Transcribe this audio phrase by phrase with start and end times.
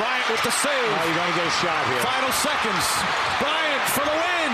[0.00, 0.90] Bryant with the save.
[0.96, 2.00] Now you're going to get a shot here.
[2.00, 2.84] Final seconds.
[3.36, 4.50] Bryant for the win.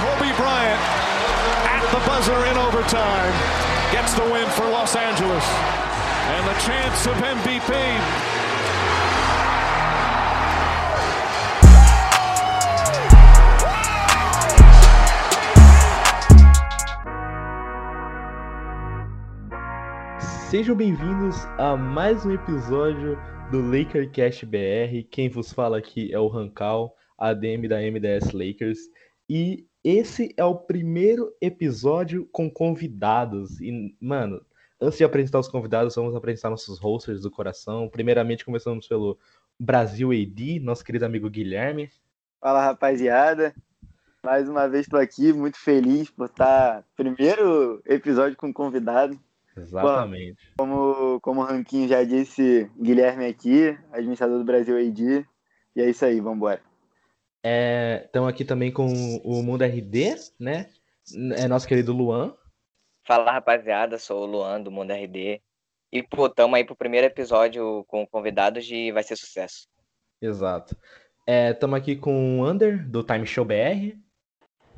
[0.00, 0.80] Kobe Bryant
[1.68, 3.34] at the buzzer in overtime
[3.92, 5.44] gets the win for Los Angeles.
[6.32, 7.68] And the chance of MVP
[20.50, 23.16] Sejam bem-vindos a mais um episódio
[23.52, 25.06] do LakerCast BR.
[25.08, 28.80] Quem vos fala aqui é o Rancal, ADM da MDS Lakers.
[29.28, 33.60] E esse é o primeiro episódio com convidados.
[33.60, 34.44] E, mano,
[34.80, 37.88] antes de apresentar os convidados, vamos apresentar nossos hosters do coração.
[37.88, 39.16] Primeiramente, começamos pelo
[39.56, 41.92] Brasil AD, nosso querido amigo Guilherme.
[42.40, 43.54] Fala rapaziada,
[44.20, 49.16] mais uma vez estou aqui, muito feliz por estar primeiro episódio com convidado.
[49.60, 50.52] Exatamente.
[50.58, 55.26] Como, como o Ranquinho já disse, Guilherme aqui, administrador do Brasil AD.
[55.76, 56.60] E é isso aí, vambora.
[58.04, 58.86] Estamos é, aqui também com
[59.24, 60.68] o Mundo RD, né?
[61.36, 62.34] É nosso querido Luan.
[63.06, 65.40] Fala rapaziada, sou o Luan do Mundo RD.
[65.92, 69.66] E pô, tamo aí pro primeiro episódio com convidados e vai ser sucesso.
[70.20, 70.76] Exato.
[71.26, 73.96] Estamos é, aqui com o Under, do Time Show BR.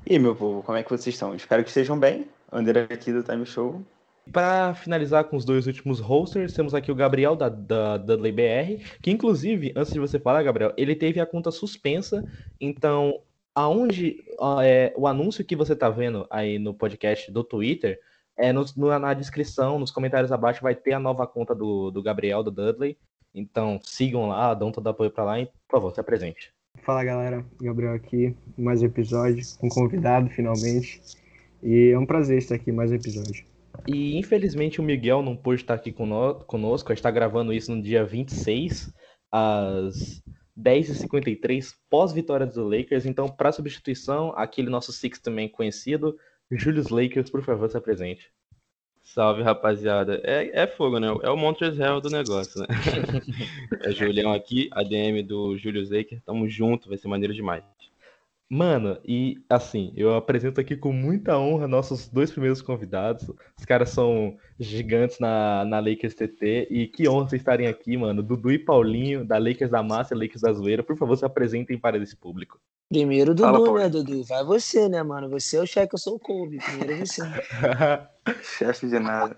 [0.07, 1.35] E aí, meu povo, como é que vocês estão?
[1.35, 2.29] Espero que estejam bem.
[2.53, 3.83] Under aqui do Time Show.
[4.31, 8.85] Para finalizar com os dois últimos hosters, temos aqui o Gabriel da, da Dudley BR,
[9.03, 12.25] que inclusive, antes de você falar, Gabriel, ele teve a conta suspensa,
[12.61, 13.21] então
[13.55, 14.25] aonde
[14.63, 18.01] é, o anúncio que você está vendo aí no podcast do Twitter,
[18.37, 18.65] é no,
[18.99, 22.97] na descrição, nos comentários abaixo, vai ter a nova conta do, do Gabriel, do Dudley.
[23.35, 26.53] Então sigam lá, dão todo apoio para lá e, por favor, se apresente.
[26.83, 31.01] Fala galera, Gabriel aqui, mais um episódio, um convidado finalmente.
[31.63, 33.52] E é um prazer estar aqui mais um episódio.
[33.87, 36.91] E infelizmente o Miguel não pôde estar aqui conosco.
[36.91, 38.93] A gente está gravando isso no dia 26,
[39.31, 40.23] às
[40.59, 43.07] 10h53, pós-vitória dos Lakers.
[43.07, 46.17] Então, para substituição, aquele nosso Six também conhecido,
[46.51, 48.31] Julius Lakers, por favor, se apresente.
[49.03, 50.21] Salve, rapaziada.
[50.23, 51.09] É, é fogo, né?
[51.23, 52.67] É o Montrezl Hell do negócio, né?
[53.83, 56.23] é Julião aqui, ADM do Julius Lakers.
[56.23, 57.65] Tamo junto, vai ser maneiro demais.
[58.55, 63.31] Mano, e assim, eu apresento aqui com muita honra nossos dois primeiros convidados.
[63.59, 66.69] Os caras são gigantes na, na Lakers TT.
[66.71, 68.23] E que honra vocês estarem aqui, mano.
[68.23, 70.83] Dudu e Paulinho, da Lakers da Massa e Lakers da Zoeira.
[70.83, 72.61] Por favor, se apresentem para esse público.
[72.91, 74.23] Primeiro Dudu, Fala, né, Dudu?
[74.25, 75.31] Vai você, né, mano?
[75.31, 76.59] Você é o chefe, eu sou o Kobe.
[76.59, 77.23] Primeiro você.
[78.45, 79.35] chefe de nada.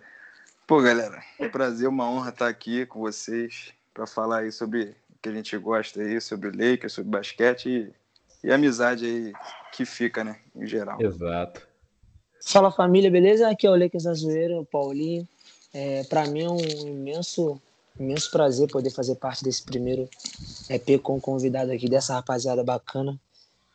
[0.66, 4.96] Pô, galera, é um prazer, uma honra estar aqui com vocês para falar aí sobre
[5.08, 8.03] o que a gente gosta aí, sobre o Lakers, sobre basquete e
[8.44, 9.32] e a amizade aí
[9.72, 11.00] que fica, né, em geral.
[11.00, 11.66] Exato.
[12.44, 13.48] Fala família, beleza?
[13.48, 15.26] Aqui é o Lucas Azueiro, o Paulinho.
[15.72, 17.60] É, para mim é um imenso,
[17.98, 20.08] imenso prazer poder fazer parte desse primeiro
[20.68, 23.18] EP com o convidado aqui, dessa rapaziada bacana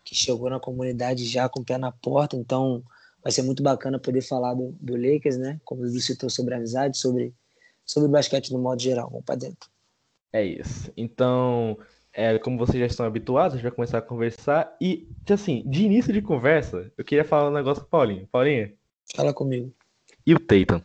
[0.05, 2.35] que chegou na comunidade já com o pé na porta.
[2.35, 2.83] Então
[3.23, 5.59] vai ser muito bacana poder falar do, do Lakers, né?
[5.65, 7.33] Como o Dudu citou sobre amizade, sobre,
[7.83, 9.09] sobre basquete no modo geral.
[9.09, 9.67] Vamos para dentro.
[10.31, 10.91] É isso.
[10.95, 11.75] Então,
[12.19, 14.75] é, como vocês já estão habituados, a gente vai começar a conversar.
[14.81, 18.27] E, assim, de início de conversa, eu queria falar um negócio com o Paulinho.
[18.29, 18.73] Paulinho?
[19.15, 19.73] Fala comigo.
[20.27, 20.81] E o Tatum?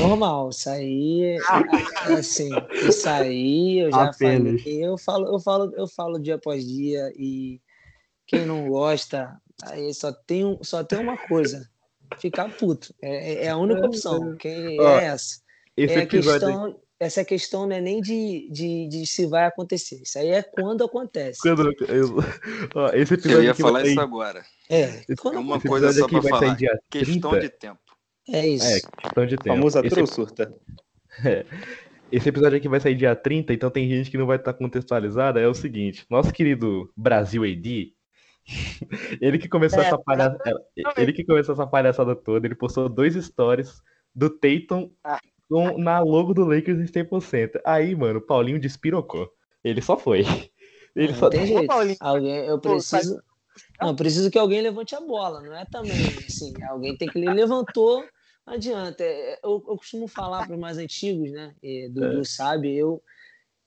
[0.00, 1.38] Normal, isso aí,
[2.18, 2.50] assim,
[2.88, 4.62] isso aí eu já Apenas.
[4.62, 4.84] falei.
[4.84, 7.60] Eu falo, eu falo, eu falo dia após dia e
[8.26, 11.70] quem não gosta, aí só tem, só tem uma coisa,
[12.18, 12.92] ficar puto.
[13.00, 14.36] É, é a única opção.
[14.36, 15.40] Quem é essa?
[15.76, 20.00] Esse é a questão, essa questão não é nem de, de, de, se vai acontecer.
[20.02, 21.40] Isso aí é quando acontece.
[21.40, 22.16] Quando, eu,
[22.74, 24.44] ó, esse episódio eu ia falar isso agora.
[24.68, 26.56] É, é uma coisa só para falar.
[26.90, 27.80] Questão de tempo.
[28.28, 28.66] É isso.
[28.66, 29.56] É, questão de tempo.
[29.56, 30.06] Famosa esse...
[30.06, 30.52] surta.
[31.24, 31.46] É.
[32.12, 35.40] Esse episódio aqui vai sair dia 30, então tem gente que não vai estar contextualizada.
[35.40, 37.94] É o seguinte: nosso querido Brasil AD,
[39.18, 40.62] ele que começou é, essa palhaçada,
[40.98, 43.80] ele que começou essa palhaçada toda, ele postou dois stories
[44.14, 47.60] do Tatum ah com, na logo do Lakers em Staples Center.
[47.64, 49.30] Aí, mano, o Paulinho despirocou.
[49.62, 50.24] Ele só foi.
[50.94, 51.72] Ele não só tem jeito.
[52.00, 53.20] Alguém, eu preciso.
[53.80, 55.92] Não, preciso que alguém levante a bola, não é também
[56.26, 56.52] assim.
[56.68, 58.04] Alguém tem que ele levantou,
[58.46, 59.02] não adianta.
[59.02, 61.54] É, eu, eu costumo falar para os mais antigos, né?
[61.62, 62.24] E Dudu é.
[62.24, 63.02] sabe, eu,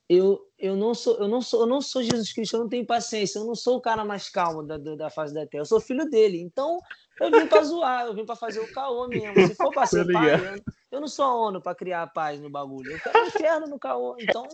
[0.08, 2.86] eu, eu não sou, eu não sou, eu não sou Jesus Cristo, eu não tenho
[2.86, 5.80] paciência, eu não sou o cara mais calmo da, da face da terra, eu sou
[5.80, 6.40] filho dele.
[6.40, 6.80] Então,
[7.20, 9.48] eu vim para zoar, eu vim para fazer o caô mesmo.
[9.48, 10.62] Se for para ser pai,
[10.92, 12.92] eu, não sou a ONU para criar paz no bagulho.
[12.92, 14.16] Eu quero inferno no caô.
[14.20, 14.48] Então,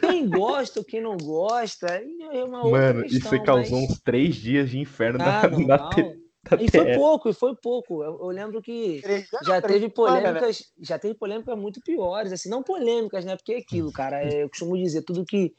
[0.00, 3.90] quem gosta, quem não gosta, é uma outra Mano, questão, isso causou mas...
[3.90, 5.90] uns três dias de inferno ah, na, na,
[6.60, 8.02] E foi pouco, e foi pouco.
[8.04, 9.02] Eu, eu lembro que
[9.44, 9.92] já teve né?
[9.94, 13.36] polêmicas, já teve polêmicas muito piores, assim, não polêmicas, né?
[13.36, 15.52] Porque é aquilo, cara, é, eu costumo dizer, tudo que a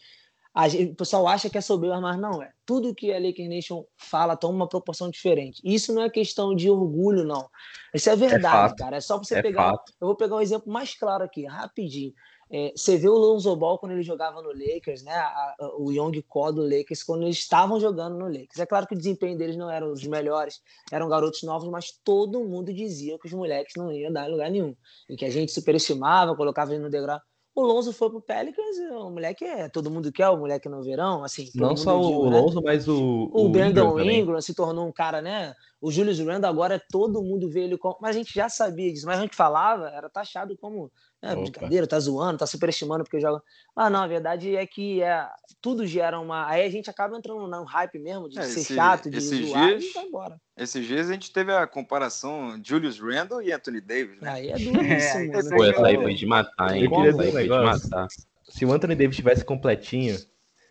[0.70, 2.52] gente, o pessoal acha que é soberbo, mas não é.
[2.66, 5.62] Tudo que a Lakers Nation fala toma uma proporção diferente.
[5.64, 7.50] Isso não é questão de orgulho, não.
[7.94, 8.98] Isso é verdade, é cara.
[8.98, 9.72] É só você é pegar.
[9.72, 9.94] Fato.
[10.00, 12.14] Eu vou pegar um exemplo mais claro aqui, rapidinho.
[12.50, 15.14] É, você vê o Lonzo Ball quando ele jogava no Lakers, né?
[15.14, 18.60] A, a, o Young Ko do Lakers, quando eles estavam jogando no Lakers.
[18.60, 20.62] É claro que o desempenho deles não era os melhores,
[20.92, 24.50] eram garotos novos, mas todo mundo dizia que os moleques não iam dar em lugar
[24.50, 24.76] nenhum.
[25.10, 27.20] E que a gente superestimava, colocava ele no degrau.
[27.56, 29.70] O Lonzo foi pro Pelicans, o moleque é.
[29.70, 31.50] Todo mundo quer o moleque no verão, assim.
[31.56, 32.42] Não só digo, o né?
[32.42, 33.32] Lonzo, mas o.
[33.32, 35.56] O, o Brandon Ingram, Ingram, se tornou um cara, né?
[35.80, 37.96] O Julius Randle agora todo mundo vê ele como.
[38.02, 40.92] Mas a gente já sabia disso, mas a gente falava, era taxado como
[41.22, 43.42] é, brincadeira, tá zoando, tá superestimando porque joga.
[43.76, 45.28] Ah, não, a verdade é que é,
[45.62, 46.48] tudo gera uma.
[46.48, 49.50] Aí a gente acaba entrando num hype mesmo de é, ser esse, chato, de esses
[49.50, 50.42] zoar dias, e vai embora.
[50.56, 54.30] Esses dias a gente teve a comparação Julius Randle e Anthony Davis, né?
[54.30, 55.34] Aí é duríssimo.
[55.36, 56.84] é, Pô, essa aí foi de matar, hein?
[56.84, 57.90] Eu queria dizer um negócio.
[57.90, 58.08] Matar.
[58.48, 60.18] Se o Anthony Davis estivesse completinho,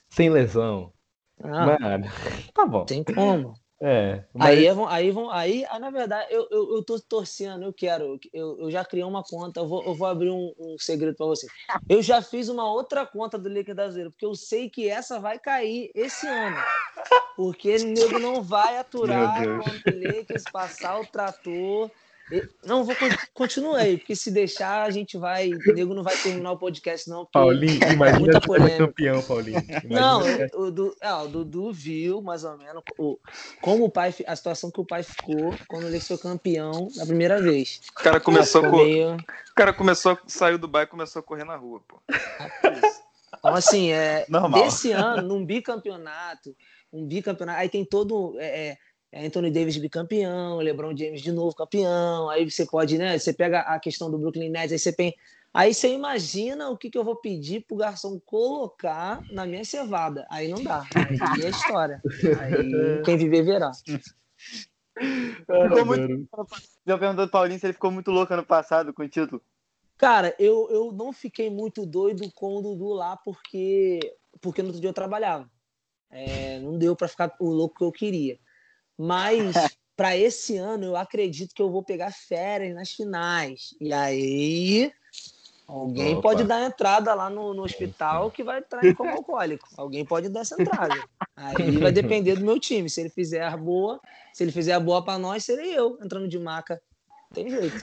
[0.09, 0.93] sem lesão,
[1.43, 2.07] ah, mano,
[2.55, 2.85] tá bom.
[2.85, 3.55] Tem como.
[3.81, 4.51] É, mas...
[4.51, 8.19] aí, vão, aí vão, aí, aí, na verdade, eu, eu, eu tô torcendo, eu quero,
[8.33, 11.27] eu, eu já criei uma conta, eu vou, eu vou abrir um, um segredo para
[11.27, 11.47] você.
[11.89, 15.91] Eu já fiz uma outra conta do Brasileiro, porque eu sei que essa vai cair
[15.95, 16.57] esse ano.
[17.37, 21.91] Porque o nego não vai aturar o Lakers passar o trator
[22.65, 22.95] não, vou
[23.35, 25.51] continuar aí, porque se deixar, a gente vai.
[25.51, 27.27] O nego não vai terminar o podcast, não.
[27.27, 29.63] Paulinho, imagina que é campeão, Paulinho.
[29.85, 30.21] Imagina não,
[30.55, 33.19] o, do, é, o Dudu viu, mais ou menos, o,
[33.61, 34.15] como o pai.
[34.27, 37.83] A situação que o pai ficou quando ele foi campeão na primeira vez.
[37.91, 39.17] O cara começou a meio...
[39.17, 42.01] O cara começou, saiu do bairro e começou a correr na rua, pô.
[43.39, 44.63] Então, assim, é, Normal.
[44.63, 46.57] desse ano, num bicampeonato,
[46.91, 48.35] um bicampeonato, aí tem todo.
[48.39, 48.79] É, é é
[49.15, 52.29] Anthony Davis bicampeão, LeBron James de novo campeão.
[52.29, 53.19] Aí você pode, né?
[53.19, 55.15] Você pega a questão do Brooklyn Nets, aí você tem.
[55.53, 60.27] Aí você imagina o que, que eu vou pedir pro garçom colocar na minha cevada.
[60.29, 60.85] Aí não dá.
[60.95, 62.03] Aí é história.
[62.41, 63.71] Aí quem viver verá.
[64.97, 66.29] Ficou muito...
[66.85, 69.41] Já perguntou do Paulinho se ele ficou muito louco ano passado com o título.
[69.97, 74.01] Cara, eu, eu não fiquei muito doido com o Dudu lá porque,
[74.41, 75.49] porque no outro dia eu trabalhava.
[76.11, 78.39] É, não deu para ficar o louco que eu queria.
[78.99, 79.55] Mas
[79.97, 83.75] para esse ano eu acredito que eu vou pegar férias nas finais.
[83.81, 84.93] E aí
[85.67, 86.23] alguém Opa.
[86.23, 89.69] pode dar entrada lá no, no hospital que vai entrar como alcoólico.
[89.77, 90.95] Alguém pode dar essa entrada.
[91.37, 92.89] Aí vai depender do meu time.
[92.89, 94.01] Se ele fizer a boa,
[94.33, 96.81] se ele fizer a boa para nós, serei eu entrando de maca
[97.35, 97.77] tem jeito.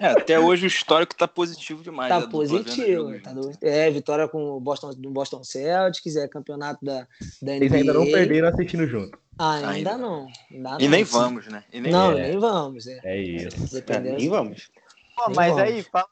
[0.00, 2.08] É, até hoje o histórico tá positivo demais.
[2.08, 3.20] Tá positivo.
[3.20, 3.50] Tá do...
[3.60, 7.06] É, vitória com o Boston, do Boston Celtics, é campeonato da,
[7.42, 7.54] da NBA.
[7.56, 9.18] Eles ainda não perderam assistindo junto.
[9.38, 10.26] Ah, ainda, ainda não.
[10.50, 11.64] Ainda e não, nem vamos, né?
[11.72, 12.28] Nem não, é.
[12.28, 12.86] nem vamos.
[12.86, 13.74] É, é isso.
[13.74, 14.16] Dependendo.
[14.16, 14.68] É, nem vamos.
[15.16, 15.62] Pô, mas vamos.
[15.62, 16.08] aí, fala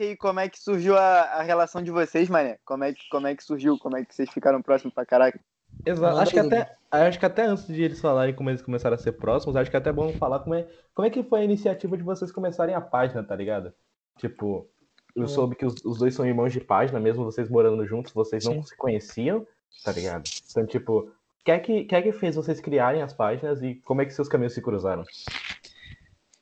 [0.00, 2.58] aí como é que surgiu a, a relação de vocês, mané.
[2.64, 3.78] Como é, que, como é que surgiu?
[3.78, 5.40] Como é que vocês ficaram próximos pra caraca?
[5.84, 6.18] Exato.
[6.18, 9.12] Acho que, até, acho que até antes de eles falarem como eles começaram a ser
[9.12, 11.96] próximos, acho que é até bom falar como é, como é que foi a iniciativa
[11.96, 13.72] de vocês começarem a página, tá ligado?
[14.18, 14.68] Tipo,
[15.14, 18.44] eu soube que os, os dois são irmãos de página, mesmo vocês morando juntos, vocês
[18.44, 18.62] não Sim.
[18.62, 19.46] se conheciam,
[19.84, 20.24] tá ligado?
[20.50, 23.74] Então, tipo, o que, é que, que é que fez vocês criarem as páginas e
[23.76, 25.04] como é que seus caminhos se cruzaram?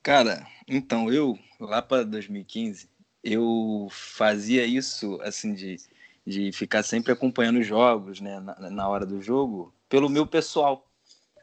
[0.02, 2.88] Cara, então, eu, lá para 2015,
[3.22, 5.76] eu fazia isso, assim, de
[6.26, 10.86] de ficar sempre acompanhando os jogos, né, na, na, hora do jogo, pelo meu pessoal.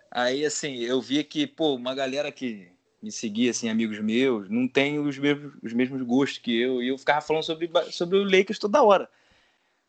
[0.10, 2.72] Aí, assim, eu via que, pô, uma galera que
[3.02, 6.88] me seguia, assim, amigos meus, não tem os mesmos, os mesmos gostos que eu, e
[6.88, 9.10] eu ficava falando sobre, sobre o Lakers toda hora.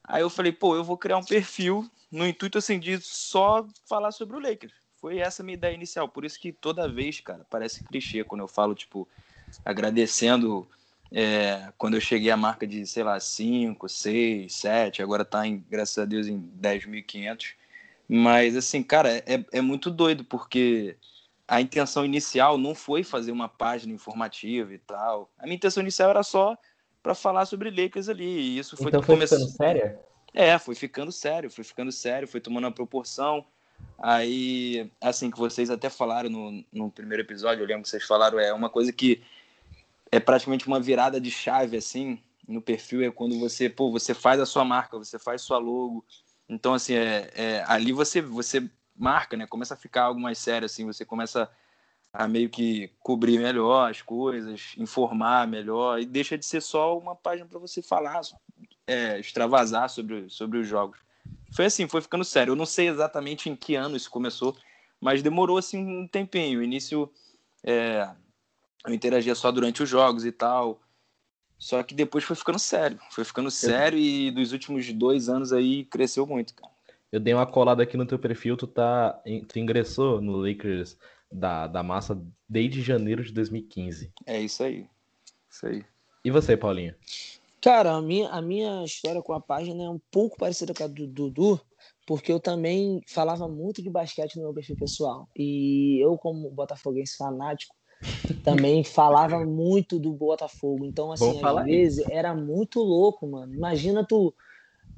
[0.05, 4.11] Aí eu falei, pô, eu vou criar um perfil no intuito, assim, de só falar
[4.11, 4.73] sobre o Lakers.
[5.01, 6.09] Foi essa a minha ideia inicial.
[6.09, 9.09] Por isso que toda vez, cara, parece clichê quando eu falo, tipo,
[9.65, 10.69] agradecendo
[11.13, 15.65] é, quando eu cheguei à marca de, sei lá, 5, 6, 7, agora está, em,
[15.69, 17.55] graças a Deus, em 10.500.
[18.09, 20.97] Mas, assim, cara, é, é muito doido, porque
[21.47, 25.31] a intenção inicial não foi fazer uma página informativa e tal.
[25.39, 26.57] A minha intenção inicial era só
[27.03, 28.25] para falar sobre Lakers ali.
[28.25, 29.99] E isso foi então foi ficando sério?
[30.33, 33.45] É, foi ficando sério, foi ficando sério, foi tomando uma proporção.
[33.99, 38.39] Aí, assim, que vocês até falaram no, no primeiro episódio, eu lembro que vocês falaram,
[38.39, 39.23] é uma coisa que
[40.13, 44.41] é praticamente uma virada de chave assim no perfil é quando você pô você faz
[44.41, 46.05] a sua marca você faz sua logo.
[46.49, 49.47] Então assim é, é, ali você você marca né?
[49.47, 51.51] Começa a ficar algo mais sério assim você começa
[52.13, 57.15] a meio que cobrir melhor as coisas informar melhor e deixa de ser só uma
[57.15, 58.21] página para você falar
[58.87, 60.99] é, extravasar sobre sobre os jogos.
[61.53, 62.53] Foi assim foi ficando sério.
[62.53, 64.57] Eu não sei exatamente em que ano isso começou
[65.01, 66.61] mas demorou assim um tempinho.
[66.61, 67.11] O início
[67.65, 68.09] é,
[68.87, 70.81] eu interagia só durante os jogos e tal.
[71.59, 72.99] Só que depois foi ficando sério.
[73.11, 76.73] Foi ficando sério e dos últimos dois anos aí cresceu muito, cara.
[77.13, 79.21] Eu dei uma colada aqui no teu perfil, tu tá.
[79.49, 80.97] Tu ingressou no Lakers
[81.31, 84.13] da, da massa desde janeiro de 2015.
[84.27, 84.89] É isso aí.
[85.51, 85.85] Isso aí.
[86.25, 86.95] E você, Paulinho?
[87.61, 90.87] Cara, a minha, a minha história com a página é um pouco parecida com a
[90.87, 91.61] do Dudu,
[92.07, 95.29] porque eu também falava muito de basquete no meu perfil pessoal.
[95.37, 97.75] E eu, como botafoguense fanático,
[98.45, 100.85] também falava muito do Botafogo.
[100.85, 103.55] Então, assim, às vezes era muito louco, mano.
[103.55, 104.35] Imagina tu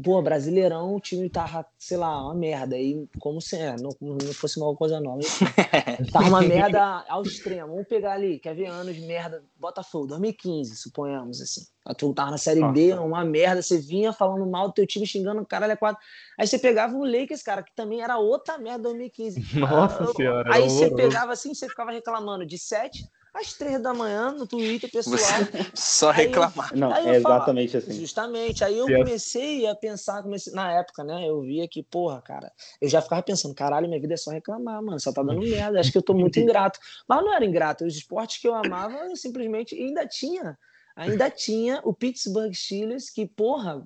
[0.02, 2.78] pô, Brasileirão, o time tava, sei lá, uma merda.
[2.78, 5.20] E como se é, não, não fosse uma coisa nova.
[6.12, 7.68] tava uma merda ao extremo.
[7.68, 11.62] Vamos pegar ali, quer ver anos, merda, Botafogo, 2015, suponhamos, assim.
[11.84, 12.72] A tu tava na Série Nossa.
[12.72, 16.00] B, uma merda, você vinha falando mal do teu time, xingando o caralho é quatro.
[16.38, 19.58] Aí você pegava o Lakers, cara, que também era outra merda 2015.
[19.58, 20.54] Nossa ah, senhora.
[20.54, 24.90] Aí você pegava assim, você ficava reclamando de sete às três da manhã no Twitter
[24.90, 25.16] pessoal.
[25.16, 26.72] Você só reclamar.
[26.72, 27.92] Aí, não, aí é exatamente assim.
[27.92, 28.62] Justamente.
[28.62, 31.28] Aí eu comecei a pensar, comecei, na época, né?
[31.28, 34.82] Eu via que, porra, cara, eu já ficava pensando, caralho, minha vida é só reclamar,
[34.82, 35.80] mano, só tá dando merda.
[35.80, 36.78] Acho que eu tô muito ingrato.
[37.08, 37.84] Mas não era ingrato.
[37.84, 40.58] Os esportes que eu amava, eu simplesmente ainda tinha
[40.96, 43.84] ainda tinha o Pittsburgh Steelers, que, porra,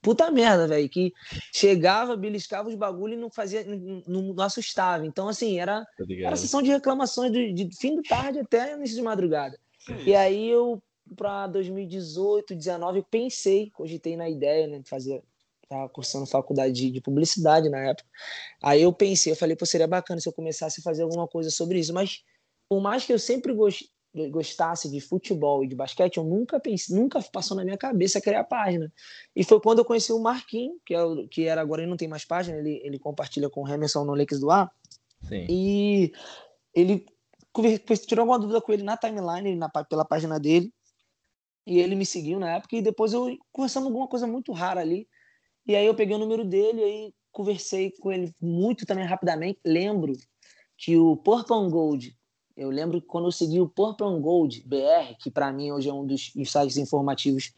[0.00, 1.12] puta merda, velho, que
[1.54, 5.06] chegava, beliscava os bagulho e não fazia, não, não assustava.
[5.06, 5.86] Então, assim, era,
[6.22, 9.58] era sessão de reclamações de, de fim da tarde até início de madrugada.
[10.06, 10.82] E aí eu,
[11.16, 15.22] para 2018, 2019, pensei, cogitei na ideia, né, de fazer
[15.68, 18.08] estava cursando faculdade de, de, publicidade na época.
[18.62, 21.50] Aí eu pensei, eu falei, pô, seria bacana se eu começasse a fazer alguma coisa
[21.50, 21.92] sobre isso.
[21.92, 22.22] Mas
[22.68, 23.88] por mais que eu sempre gostei,
[24.30, 28.44] gostasse de futebol e de basquete, eu nunca pensei, nunca passou na minha cabeça criar
[28.44, 28.92] página.
[29.36, 31.96] E foi quando eu conheci o Marquinhos, que, é o, que era agora ele não
[31.96, 34.70] tem mais página, ele, ele compartilha com o Remerson no Lakers do Ar.
[35.28, 35.46] Sim.
[35.48, 36.12] E
[36.74, 37.04] ele
[38.06, 40.72] tirou alguma dúvida com ele na timeline, na, pela página dele.
[41.66, 45.06] E ele me seguiu na época e depois eu conversamos alguma coisa muito rara ali.
[45.66, 49.60] E aí eu peguei o número dele e aí conversei com ele muito também rapidamente.
[49.64, 50.14] Lembro
[50.78, 52.17] que o Purple Gold
[52.58, 55.92] eu lembro que quando eu segui o Purple Gold BR, que para mim hoje é
[55.92, 57.52] um dos sites informativos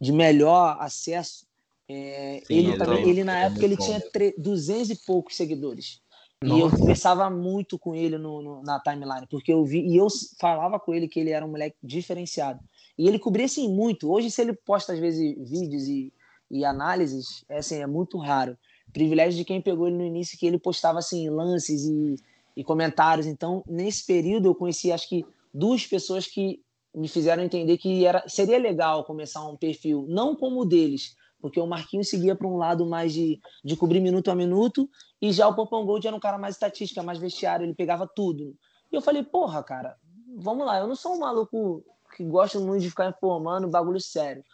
[0.00, 1.46] de melhor acesso,
[1.88, 4.02] é, Sim, ele, também, ele na é época ele tinha
[4.36, 6.00] 200 e poucos seguidores.
[6.42, 6.56] Nossa.
[6.56, 10.08] E eu conversava muito com ele no, no, na timeline, porque eu vi e eu
[10.40, 12.58] falava com ele que ele era um moleque diferenciado.
[12.98, 14.10] E ele cobria assim muito.
[14.10, 16.12] Hoje, se ele posta às vezes vídeos e,
[16.50, 18.58] e análises, é, assim, é muito raro.
[18.92, 22.16] Privilégio de quem pegou ele no início, que ele postava assim lances e
[22.60, 23.26] e comentários.
[23.26, 26.62] Então, nesse período, eu conheci acho que duas pessoas que
[26.94, 31.58] me fizeram entender que era, seria legal começar um perfil, não como o deles, porque
[31.58, 34.90] o Marquinhos seguia para um lado mais de, de cobrir minuto a minuto,
[35.22, 38.54] e já o Popão Gold era um cara mais estatística, mais vestiário, ele pegava tudo.
[38.92, 39.96] E eu falei, porra, cara,
[40.36, 41.82] vamos lá, eu não sou um maluco
[42.14, 44.44] que gosta muito de ficar informando bagulho sério.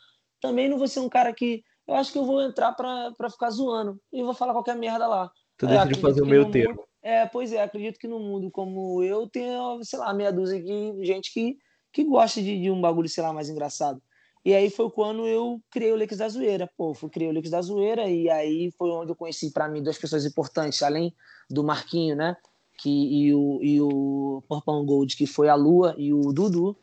[0.40, 1.64] Também não vou ser um cara que.
[1.88, 5.30] Eu acho que eu vou entrar para ficar zoando e vou falar qualquer merda lá.
[5.56, 6.85] Tu decide fazer o meio termo.
[7.06, 11.04] É, pois é, acredito que no mundo como eu tenha, sei lá, meia dúzia de
[11.04, 11.56] gente que,
[11.92, 14.02] que gosta de, de um bagulho, sei lá, mais engraçado.
[14.44, 16.68] E aí foi quando eu criei o Lex da Zoeira.
[16.76, 19.96] Pô, criei o Lex da Zoeira e aí foi onde eu conheci para mim duas
[19.96, 21.14] pessoas importantes, além
[21.48, 22.36] do Marquinho, né?
[22.76, 26.76] Que, e o, e o Porpão Gold, que foi a Lua, e o Dudu.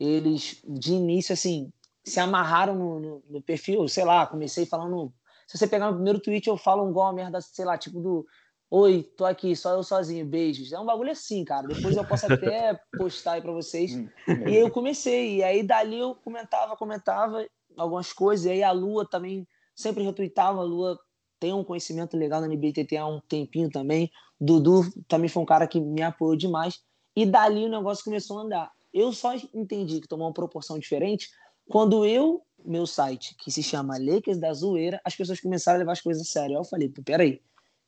[0.00, 1.70] Eles, de início, assim,
[2.02, 5.12] se amarraram no, no, no perfil, sei lá, comecei falando.
[5.46, 8.26] Se você pegar no primeiro tweet, eu falo um gol, merda, sei lá, tipo do
[8.68, 10.72] Oi, tô aqui, só eu sozinho, beijos.
[10.72, 11.66] É um bagulho assim, cara.
[11.68, 13.94] Depois eu posso até postar aí pra vocês.
[13.94, 17.46] Hum, e aí eu comecei, e aí dali eu comentava, comentava
[17.76, 20.60] algumas coisas, e aí a Lua também sempre retweetava.
[20.60, 20.98] A Lua
[21.38, 24.10] tem um conhecimento legal na NBTT há um tempinho também.
[24.40, 26.80] Dudu também foi um cara que me apoiou demais.
[27.14, 28.72] E dali o negócio começou a andar.
[28.92, 31.28] Eu só entendi que tomou uma proporção diferente
[31.68, 35.92] quando eu, meu site, que se chama Lakers da Zoeira, as pessoas começaram a levar
[35.92, 36.56] as coisas a sério.
[36.56, 37.40] Aí eu falei, peraí,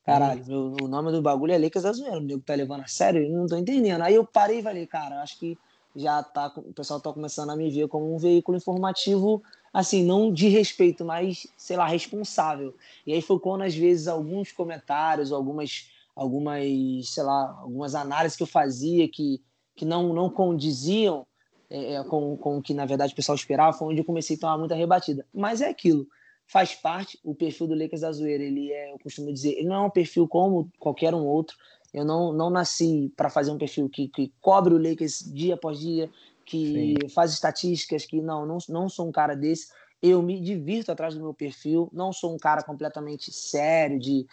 [0.08, 2.16] Caralho, meu, o nome do bagulho é Lakers Azuero.
[2.16, 4.00] O nego tá levando a sério, eu não tô entendendo.
[4.00, 5.58] Aí eu parei e falei, cara, acho que
[5.94, 10.32] já tá, o pessoal tá começando a me ver como um veículo informativo, assim, não
[10.32, 12.74] de respeito, mas, sei lá, responsável.
[13.06, 16.64] E aí foi quando, às vezes, alguns comentários, algumas, algumas
[17.06, 19.42] sei lá, algumas análises que eu fazia que,
[19.76, 21.26] que não, não condiziam
[21.68, 24.36] é, é com, com o que, na verdade, o pessoal esperava, foi onde eu comecei
[24.36, 25.26] a tomar muita rebatida.
[25.34, 26.06] Mas é aquilo
[26.48, 27.20] faz parte.
[27.22, 29.90] O perfil do Lakers da Zoeira, ele é, eu costumo dizer, ele não é um
[29.90, 31.56] perfil como qualquer um outro.
[31.92, 35.78] Eu não, não nasci para fazer um perfil que, que cobre o Lakers dia após
[35.78, 36.10] dia,
[36.44, 37.08] que Sim.
[37.10, 39.68] faz estatísticas, que não, não, não sou um cara desse.
[40.02, 44.26] eu me divirto atrás do meu perfil, não sou um cara completamente sério, de.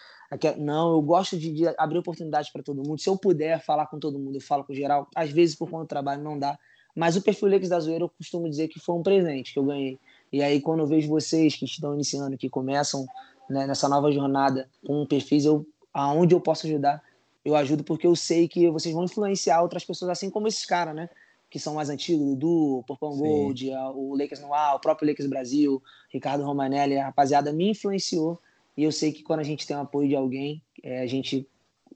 [0.57, 3.00] Não, eu gosto de, de abrir oportunidades para todo mundo.
[3.00, 5.07] Se eu puder falar com todo mundo, eu falo com geral.
[5.15, 6.57] Às vezes, por conta do trabalho, não dá.
[6.95, 9.65] Mas o perfil Lakers da Zoeira, eu costumo dizer que foi um presente que eu
[9.65, 10.00] ganhei.
[10.32, 13.05] E aí, quando eu vejo vocês que estão iniciando, que começam
[13.50, 17.01] né, nessa nova jornada com perfis, eu, aonde eu posso ajudar,
[17.44, 20.96] eu ajudo porque eu sei que vocês vão influenciar outras pessoas, assim como esses caras,
[20.96, 21.10] né?
[21.50, 25.82] Que são mais antigos, Dudu, Porpão Gold, o Lakers no ar, o próprio Lakers Brasil,
[26.12, 28.41] Ricardo Romanelli, a rapaziada me influenciou.
[28.75, 31.48] E eu sei que quando a gente tem o apoio de alguém, é, a gente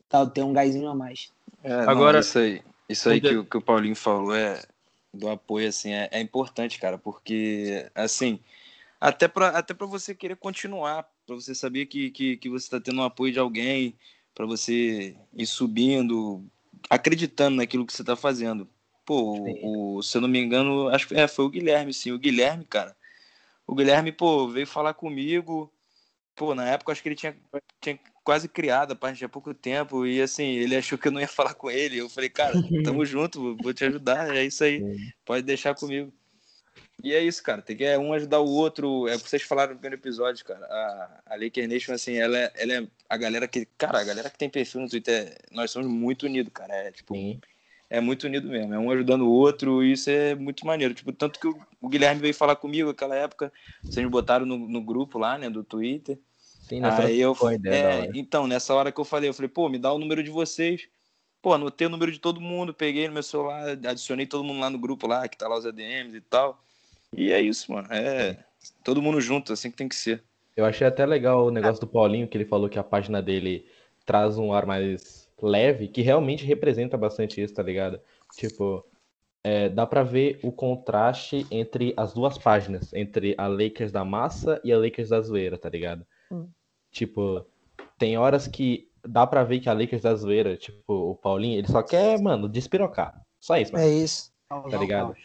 [0.08, 1.32] tá, tem um gásinho a mais.
[1.64, 4.62] É, Agora, não, isso aí, isso aí que, que o Paulinho falou é
[5.14, 8.40] do apoio, assim, é, é importante, cara, porque, assim,
[9.00, 13.02] até para até você querer continuar, para você saber que, que, que você está tendo
[13.02, 13.96] um apoio de alguém,
[14.36, 16.44] para você ir subindo,
[16.90, 18.68] acreditando naquilo que você está fazendo.
[19.06, 22.12] Pô, o, se eu não me engano, acho que é, foi o Guilherme, sim.
[22.12, 22.96] O Guilherme, cara.
[23.66, 25.72] O Guilherme, pô, veio falar comigo.
[26.36, 27.36] Pô, na época acho que ele tinha,
[27.82, 30.06] tinha quase criado a parte há pouco tempo.
[30.06, 31.98] E assim, ele achou que eu não ia falar com ele.
[31.98, 32.54] Eu falei, cara,
[32.86, 34.36] tamo junto, vou te ajudar.
[34.36, 34.84] É isso aí.
[35.26, 36.14] Pode deixar comigo.
[37.04, 37.60] E é isso, cara.
[37.60, 39.08] Tem que é um ajudar o outro.
[39.08, 40.64] É o que vocês falaram no primeiro episódio, cara.
[40.64, 43.68] A, a Laker Nation, assim, ela é, ela é a galera que.
[43.80, 46.72] Cara, a galera que tem perfil no Twitter, nós somos muito unidos, cara.
[46.72, 47.16] É tipo.
[47.16, 47.42] Sim.
[47.90, 48.76] É muito unido mesmo.
[48.76, 49.84] É um ajudando o outro.
[49.84, 50.94] E isso é muito maneiro.
[50.94, 53.52] Tipo, tanto que o, o Guilherme veio falar comigo naquela época.
[53.82, 56.20] Vocês me botaram no, no grupo lá, né, do Twitter.
[56.70, 57.36] Sim, nessa Aí eu,
[57.66, 60.30] é, então, nessa hora que eu falei, eu falei, pô, me dá o número de
[60.30, 60.88] vocês.
[61.42, 64.70] Pô, anotei o número de todo mundo, peguei no meu celular, adicionei todo mundo lá
[64.70, 66.62] no grupo lá, que tá lá os ADMs e tal.
[67.16, 67.88] E é isso, mano.
[67.92, 68.38] É
[68.84, 70.24] todo mundo junto, assim que tem que ser.
[70.56, 73.66] Eu achei até legal o negócio do Paulinho, que ele falou que a página dele
[74.06, 78.00] traz um ar mais leve, que realmente representa bastante isso, tá ligado?
[78.36, 78.86] Tipo,
[79.44, 84.60] é, dá pra ver o contraste entre as duas páginas, entre a Lakers da massa
[84.64, 86.06] e a Lakers da zoeira, tá ligado?
[86.30, 86.50] Hum.
[86.92, 87.46] Tipo,
[87.98, 91.68] tem horas que dá pra ver que a Lakers da zoeira, tipo, o Paulinho, ele
[91.68, 93.22] só quer, mano, despirocar.
[93.40, 93.86] Só isso, mano.
[93.86, 94.32] É isso.
[94.50, 95.16] Tá ligado?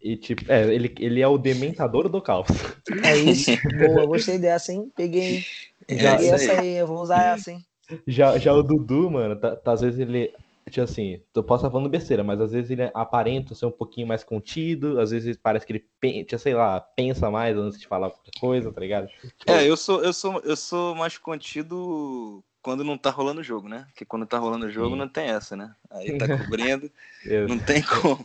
[0.00, 2.48] E tipo, é, ele, ele é o dementador do caos.
[3.04, 3.50] É isso.
[3.78, 4.90] Boa, gostei dessa, hein?
[4.96, 5.44] Peguei,
[5.88, 7.64] já, peguei essa aí, eu vou usar essa, hein?
[8.06, 10.32] Já, já o Dudu, mano, tá, tá, às vezes ele.
[10.68, 14.06] Tipo assim, eu posso estar falando besteira, mas às vezes ele aparenta ser um pouquinho
[14.06, 18.10] mais contido, às vezes parece que ele, tipo, sei lá, pensa mais antes de falar
[18.10, 19.08] qualquer coisa, tá ligado?
[19.46, 23.68] É, eu sou, eu sou, eu sou mais contido quando não tá rolando o jogo,
[23.68, 23.86] né?
[23.88, 24.98] Porque quando tá rolando o jogo Sim.
[24.98, 25.74] não tem essa, né?
[25.90, 26.90] Aí tá cobrindo,
[27.48, 28.24] não tem como.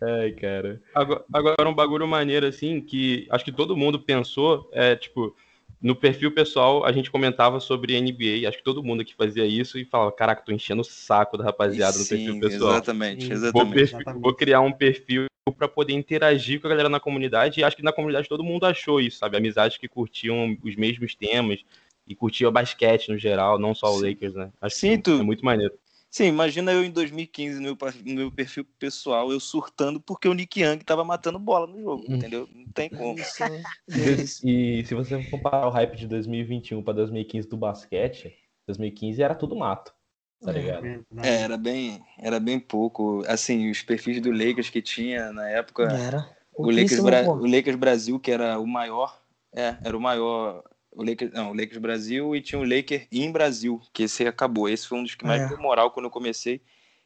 [0.00, 0.80] Ai, cara.
[0.94, 5.36] Agora, agora, um bagulho maneiro, assim, que acho que todo mundo pensou, é, tipo,
[5.80, 9.78] no perfil pessoal a gente comentava sobre NBA, acho que todo mundo aqui fazia isso
[9.78, 12.72] e falava, caraca, tô enchendo o saco da rapaziada no perfil pessoal.
[12.72, 13.92] Exatamente, exatamente.
[14.04, 17.76] Vou, vou criar um perfil para poder interagir com a galera na comunidade e acho
[17.76, 19.36] que na comunidade todo mundo achou isso, sabe?
[19.36, 21.60] Amizades que curtiam os mesmos temas
[22.06, 24.50] e curtiam basquete no geral, não só o Lakers, né?
[24.60, 25.20] Acho Sim, que tu...
[25.20, 25.74] é muito maneiro.
[26.10, 30.34] Sim, imagina eu em 2015 no meu, no meu perfil pessoal, eu surtando porque o
[30.34, 32.16] Nick Young tava matando bola no jogo, hum.
[32.16, 32.48] entendeu?
[32.52, 33.16] Não tem como.
[34.44, 38.34] e se você comparar o hype de 2021 para 2015 do basquete,
[38.66, 39.92] 2015 era tudo mato.
[40.40, 40.86] Tá é, ligado?
[41.22, 43.22] É, era bem, era bem pouco.
[43.26, 45.84] Assim, os perfis do Lakers que tinha na época.
[45.84, 46.38] Era.
[46.54, 49.20] O Lakers, Bra o Lakers Brasil, que era o maior.
[49.52, 50.62] É, era o maior
[50.98, 54.68] o Lakers, não, o Lakers Brasil e tinha o Lakers em Brasil, que esse acabou.
[54.68, 55.46] Esse foi um dos que mais é.
[55.46, 56.60] deu moral quando eu comecei.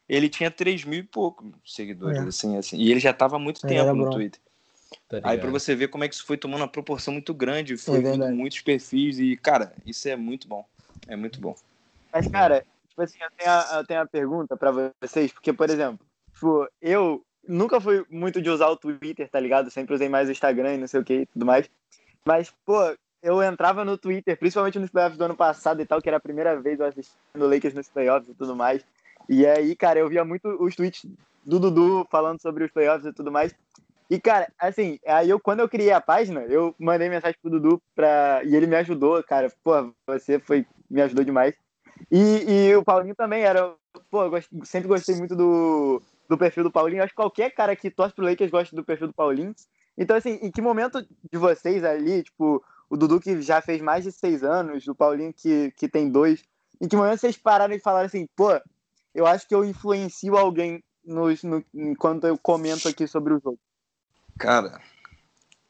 [0.08, 2.22] Ele tinha 3 mil e pouco seguidores, é.
[2.22, 2.78] assim, assim.
[2.78, 4.10] E ele já estava há muito é, tempo no bom.
[4.12, 4.40] Twitter.
[5.10, 7.76] Tá Aí para você ver como é que isso foi tomando uma proporção muito grande,
[7.76, 10.64] foi é vindo muitos perfis e, cara, isso é muito bom.
[11.06, 11.54] É muito bom.
[12.10, 15.68] Mas, cara, tipo assim, eu tenho a, eu tenho uma pergunta para vocês, porque, por
[15.68, 16.00] exemplo,
[16.32, 19.70] tipo, eu nunca fui muito de usar o Twitter, tá ligado?
[19.70, 21.68] Sempre usei mais o Instagram e não sei o que e tudo mais.
[22.24, 26.08] Mas, pô, eu entrava no Twitter, principalmente nos playoffs do ano passado e tal, que
[26.08, 28.84] era a primeira vez eu assistindo Lakers nos playoffs e tudo mais.
[29.28, 31.06] E aí, cara, eu via muito os tweets
[31.44, 33.54] do Dudu falando sobre os playoffs e tudo mais.
[34.10, 37.80] E, cara, assim, aí eu, quando eu criei a página, eu mandei mensagem pro Dudu
[37.94, 38.42] pra...
[38.44, 39.50] e ele me ajudou, cara.
[39.62, 41.54] Pô, você foi, me ajudou demais.
[42.10, 43.74] E, e o Paulinho também era.
[44.10, 47.02] Pô, eu sempre gostei muito do, do perfil do Paulinho.
[47.02, 49.54] Acho que qualquer cara que torce pro Lakers gosta do perfil do Paulinho.
[49.96, 54.04] Então, assim, em que momento de vocês ali, tipo, o Dudu que já fez mais
[54.04, 56.44] de seis anos, o Paulinho que, que tem dois.
[56.78, 58.50] Em que momento vocês pararam e falaram assim, pô,
[59.14, 63.58] eu acho que eu influencio alguém nos, no, enquanto eu comento aqui sobre o jogo?
[64.38, 64.78] Cara,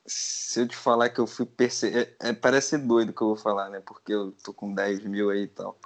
[0.04, 2.16] se eu te falar que eu fui perceber.
[2.20, 3.80] É, é, parece doido que eu vou falar, né?
[3.87, 5.78] Porque eu tô com 10 mil aí e tal.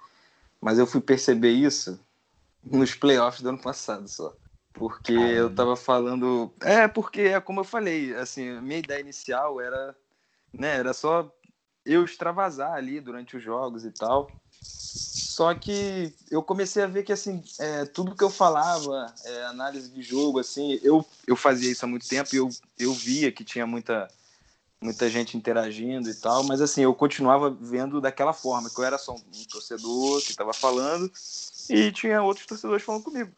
[0.59, 2.01] Mas eu fui perceber isso
[2.65, 4.35] nos playoffs do ano passado só.
[4.73, 6.51] Porque eu tava falando.
[6.63, 9.95] É, porque é como eu falei, assim, a minha ideia inicial era,
[10.59, 11.31] né, era só
[11.85, 14.31] eu extravasar ali durante os jogos e tal.
[14.59, 19.91] Só que eu comecei a ver que assim, é, tudo que eu falava, é, análise
[19.91, 23.45] de jogo, assim, eu, eu fazia isso há muito tempo e eu, eu via que
[23.45, 24.11] tinha muita,
[24.81, 28.99] muita gente interagindo e tal, mas assim, eu continuava vendo daquela forma, que eu era
[28.99, 31.11] só um torcedor que estava falando
[31.69, 33.33] e tinha outros torcedores falando comigo.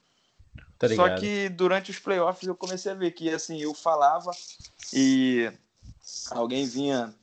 [0.79, 4.31] Tá Só que durante os playoffs eu comecei a ver que assim, eu falava
[4.93, 5.51] e
[6.31, 7.15] alguém vinha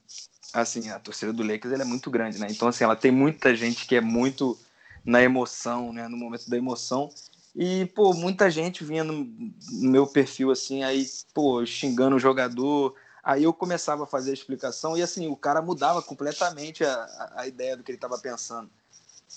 [0.53, 2.47] assim, a torcida do Lakers ela é muito grande, né?
[2.49, 4.57] Então assim, ela tem muita gente que é muito
[5.03, 7.09] na emoção, né, no momento da emoção.
[7.55, 9.27] E pô, muita gente vinha no,
[9.71, 12.95] meu perfil assim, aí, pô, xingando o jogador,
[13.25, 17.47] Aí eu começava a fazer a explicação e assim, o cara mudava completamente a, a,
[17.47, 18.69] ideia do que ele estava pensando.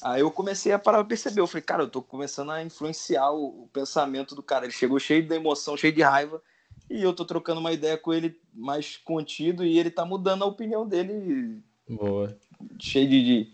[0.03, 1.41] Aí eu comecei a parar pra perceber.
[1.41, 4.67] Eu falei, cara, eu tô começando a influenciar o, o pensamento do cara.
[4.67, 6.43] Ele chegou cheio de emoção, cheio de raiva,
[6.91, 10.47] e eu tô trocando uma ideia com ele mais contido e ele tá mudando a
[10.47, 12.37] opinião dele, Boa.
[12.81, 13.53] cheio de, de,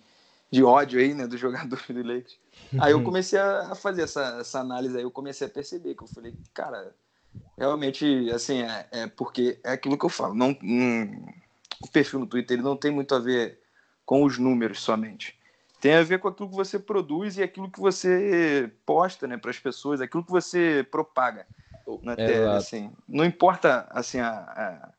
[0.50, 2.38] de ódio aí, né, do jogador do Lakers.
[2.78, 6.08] Aí eu comecei a fazer essa, essa análise aí, eu comecei a perceber que eu
[6.08, 6.94] falei, cara,
[7.58, 11.34] realmente, assim, é, é porque é aquilo que eu falo, não, não-
[11.82, 13.60] o perfil no Twitter ele não tem muito a ver
[14.04, 15.38] com os números somente.
[15.80, 19.50] Tem a ver com aquilo que você produz e aquilo que você posta, né, para
[19.50, 21.46] as pessoas, aquilo que você propaga
[22.02, 22.56] na tela, Exato.
[22.56, 22.92] assim.
[23.08, 24.92] Não importa, assim, a, a-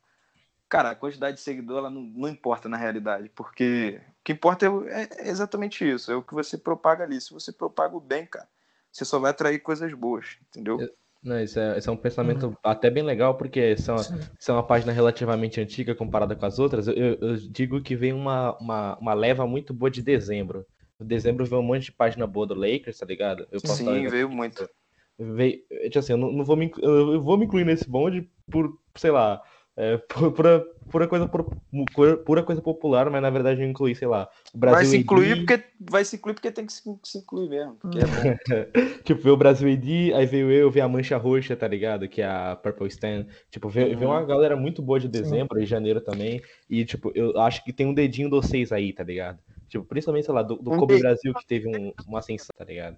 [0.70, 4.66] cara, a quantidade de seguidor, ela não, não importa na realidade, porque o que importa
[4.66, 4.70] é,
[5.04, 7.20] é- é exatamente isso, é o que você propaga ali.
[7.22, 8.48] Se você propaga o bem, cara,
[8.92, 10.80] você só vai atrair coisas boas, entendeu?
[11.26, 13.96] Não, isso é, isso é um pensamento até bem legal, porque são,
[14.40, 16.88] são uma página relativamente antiga comparada com as outras.
[16.88, 20.64] Eu, eu- digo que vem uma, uma, uma leva muito boa de dezembro.
[21.02, 23.48] Em dezembro veio um monte de página boa do Lakers, tá ligado?
[23.52, 24.70] Eu posso Sim, veio muito.
[25.18, 28.78] Veio, tipo assim, eu não, não vou me, eu vou me incluir nesse bonde por,
[28.96, 29.42] sei lá,
[29.78, 31.50] é, por, pura, pura coisa, por,
[31.94, 34.98] pura, pura coisa popular, mas na verdade eu incluí, sei lá, o Brasil Vai se
[34.98, 38.02] incluir AD, porque vai se incluir porque tem que se, se incluir mesmo, porque é
[38.02, 38.36] bom.
[39.06, 42.08] Tipo, veio o Brasil AD, aí veio eu, veio a Mancha Roxa, tá ligado?
[42.10, 43.26] Que é a Purple Stan.
[43.52, 46.42] Tipo, veio, veio uma galera muito boa de dezembro e janeiro também.
[46.70, 49.40] E, tipo, eu acho que tem um dedinho de vocês aí, tá ligado?
[49.70, 52.66] Tipo, principalmente, sei lá, do, do Um Kobe Brasil que teve um- uma ascensão, tá
[52.66, 52.98] ligado?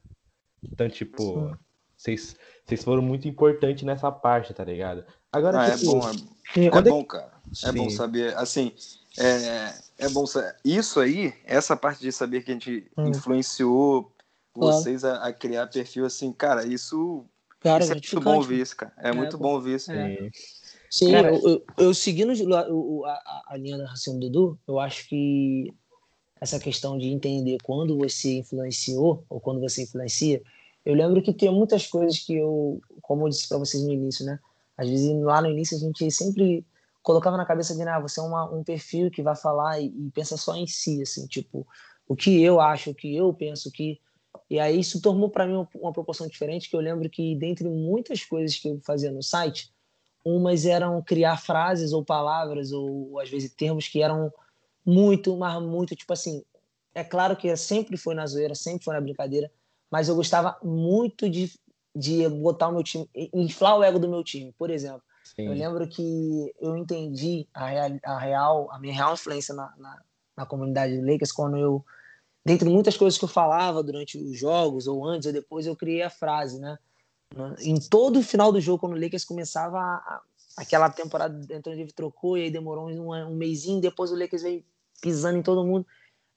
[0.63, 1.57] Então, tipo,
[1.97, 5.03] vocês vocês foram muito importantes nessa parte, tá ligado?
[5.31, 6.09] Agora, Ah, é tipo, bom,
[6.55, 7.31] é, é quando é bom, cara.
[7.63, 7.95] É bom Sim.
[7.95, 8.71] saber, assim,
[9.17, 9.73] é,
[10.05, 13.07] é bom sa- isso aí, essa parte de saber que a gente Hum.
[13.07, 14.11] influenciou
[14.53, 14.75] Claro.
[14.75, 17.25] vocês a, a criar perfil assim, cara, isso,
[17.59, 18.37] Cara, isso é muito bom gratificante.
[18.37, 18.93] ouvir isso, cara.
[18.97, 19.91] É, É, muito bom ouvir isso.
[19.91, 20.15] É.
[20.15, 20.31] Sim.
[20.89, 22.31] Sim, Cara- eu, eu, eu seguindo
[22.71, 25.73] o- a- a linha da raciocínio do Dudu, eu acho que
[26.39, 30.41] essa questão de entender quando você influenciou ou quando você influencia,
[30.87, 34.25] eu lembro que tem muitas coisas que eu, como eu disse para vocês no início,
[34.25, 34.39] né?
[34.77, 36.65] Às vezes lá no início a gente sempre
[37.03, 40.11] colocava na cabeça de, ah, você é uma, um perfil que vai falar e, e
[40.11, 41.67] pensa só em si, assim, tipo,
[42.07, 43.99] o que eu acho, o que eu penso, o que
[44.49, 47.67] e aí isso tornou para mim uma, uma proporção diferente, que eu lembro que dentre
[47.67, 49.73] muitas coisas que eu fazia no site,
[50.23, 54.31] umas eram criar frases ou palavras ou às vezes termos que eram
[54.85, 56.45] muito, mas muito tipo assim.
[56.95, 59.51] É claro que sempre foi na zoeira, sempre foi na brincadeira,
[59.89, 61.51] mas eu gostava muito de,
[61.95, 64.53] de botar o meu time, inflar o ego do meu time.
[64.57, 65.01] Por exemplo,
[65.37, 65.59] eu sim.
[65.59, 70.01] lembro que eu entendi a real, a, real, a minha real influência na, na,
[70.37, 71.85] na comunidade do Lakers quando eu,
[72.45, 76.01] dentre muitas coisas que eu falava durante os jogos, ou antes ou depois, eu criei
[76.01, 76.77] a frase, né?
[77.59, 80.21] Em todo o final do jogo, quando o Lakers começava a- a-
[80.57, 84.63] aquela temporada, Anthony Davis trocou e aí demorou um, um depois o Lakers veio
[85.01, 85.85] pisando em todo mundo.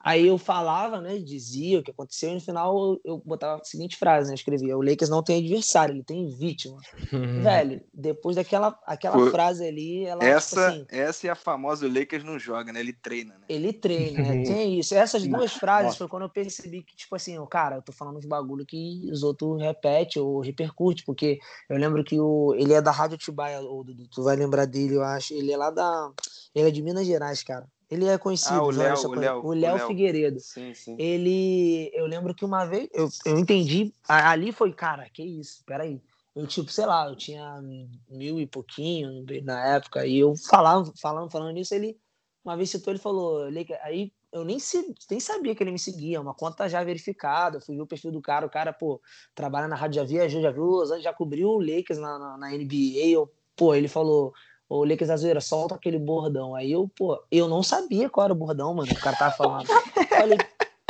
[0.02, 3.96] Aí eu falava, né, dizia o que aconteceu e no final eu, botava a seguinte
[3.96, 6.78] frase, né, eu escrevia, o Lakers não tem adversário, ele tem vítima.
[7.42, 11.86] Velho, depois daquela aquela Pô, frase ali, ela, tipo Essa, assim, essa é a famosa
[11.86, 12.80] o Lakers não joga, né?
[12.80, 13.44] Ele treina, né?
[13.50, 14.42] ele treina, né?
[14.46, 14.94] Tem isso.
[14.94, 15.98] Essas duas frases Nossa.
[15.98, 19.08] foi quando eu percebi que, tipo assim, o cara, eu tô falando uns bagulho que
[19.10, 23.60] os outros repetem ou repercute, porque eu lembro que o, ele é da Rádio Tibaia,
[23.60, 25.34] ou Dudu, tu vai lembrar dele, eu acho.
[25.34, 26.12] Ele é lá da.
[26.54, 27.66] Ele é de Minas Gerais, cara.
[27.90, 29.87] Ele é conhecido, Ah, o Léo, o Léo, o Léo.
[29.88, 30.38] Figueiredo.
[30.38, 30.94] Sim, sim.
[30.96, 36.00] Ele, eu lembro que uma vez, eu, eu entendi, ali foi, cara, que isso, peraí.
[36.35, 37.61] Eu, tipo, sei lá, eu tinha
[38.09, 41.98] mil e pouquinho na época, e eu falava, falando, falando nisso, ele,
[42.44, 45.79] uma vez citou, ele falou, "Lake", aí eu nem, se, nem sabia que ele me
[45.79, 49.00] seguia, uma conta já verificada, eu fui ver o perfil do cara, o cara, pô,
[49.35, 53.09] trabalha na rádio, já viajou, já viu já cobriu o Lakers na, na, na NBA,
[53.09, 54.33] eu, pô, ele falou,
[54.70, 58.33] ô Lakers da zoeira, solta aquele bordão, aí eu, pô, eu não sabia qual era
[58.33, 59.66] o bordão, mano, o cara tava falando.
[60.09, 60.38] Falei,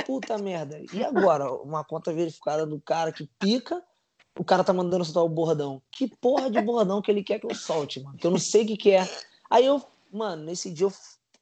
[0.05, 1.51] puta merda, e agora?
[1.51, 3.83] Uma conta verificada do cara que pica,
[4.39, 5.81] o cara tá mandando soltar o bordão.
[5.91, 8.19] Que porra de bordão que ele quer que eu solte, mano?
[8.19, 9.09] Que eu não sei o que, que é.
[9.49, 10.93] Aí eu, mano, nesse dia eu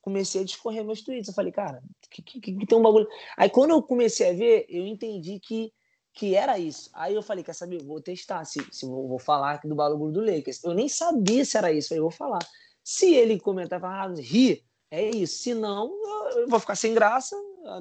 [0.00, 1.28] comecei a discorrer meus tweets.
[1.28, 3.08] Eu falei, cara, que, que, que tem um bagulho.
[3.36, 5.72] Aí quando eu comecei a ver, eu entendi que,
[6.18, 6.90] que era isso.
[6.92, 7.80] Aí eu falei, quer saber?
[7.84, 10.64] Vou testar, se, se vou, vou falar aqui do bagulho do Lakers.
[10.64, 11.86] Eu nem sabia se era isso.
[11.86, 12.40] Eu falei, vou falar.
[12.82, 15.38] Se ele comentar, falar, ah, ri, é isso.
[15.38, 15.88] Se não,
[16.34, 17.36] eu vou ficar sem graça.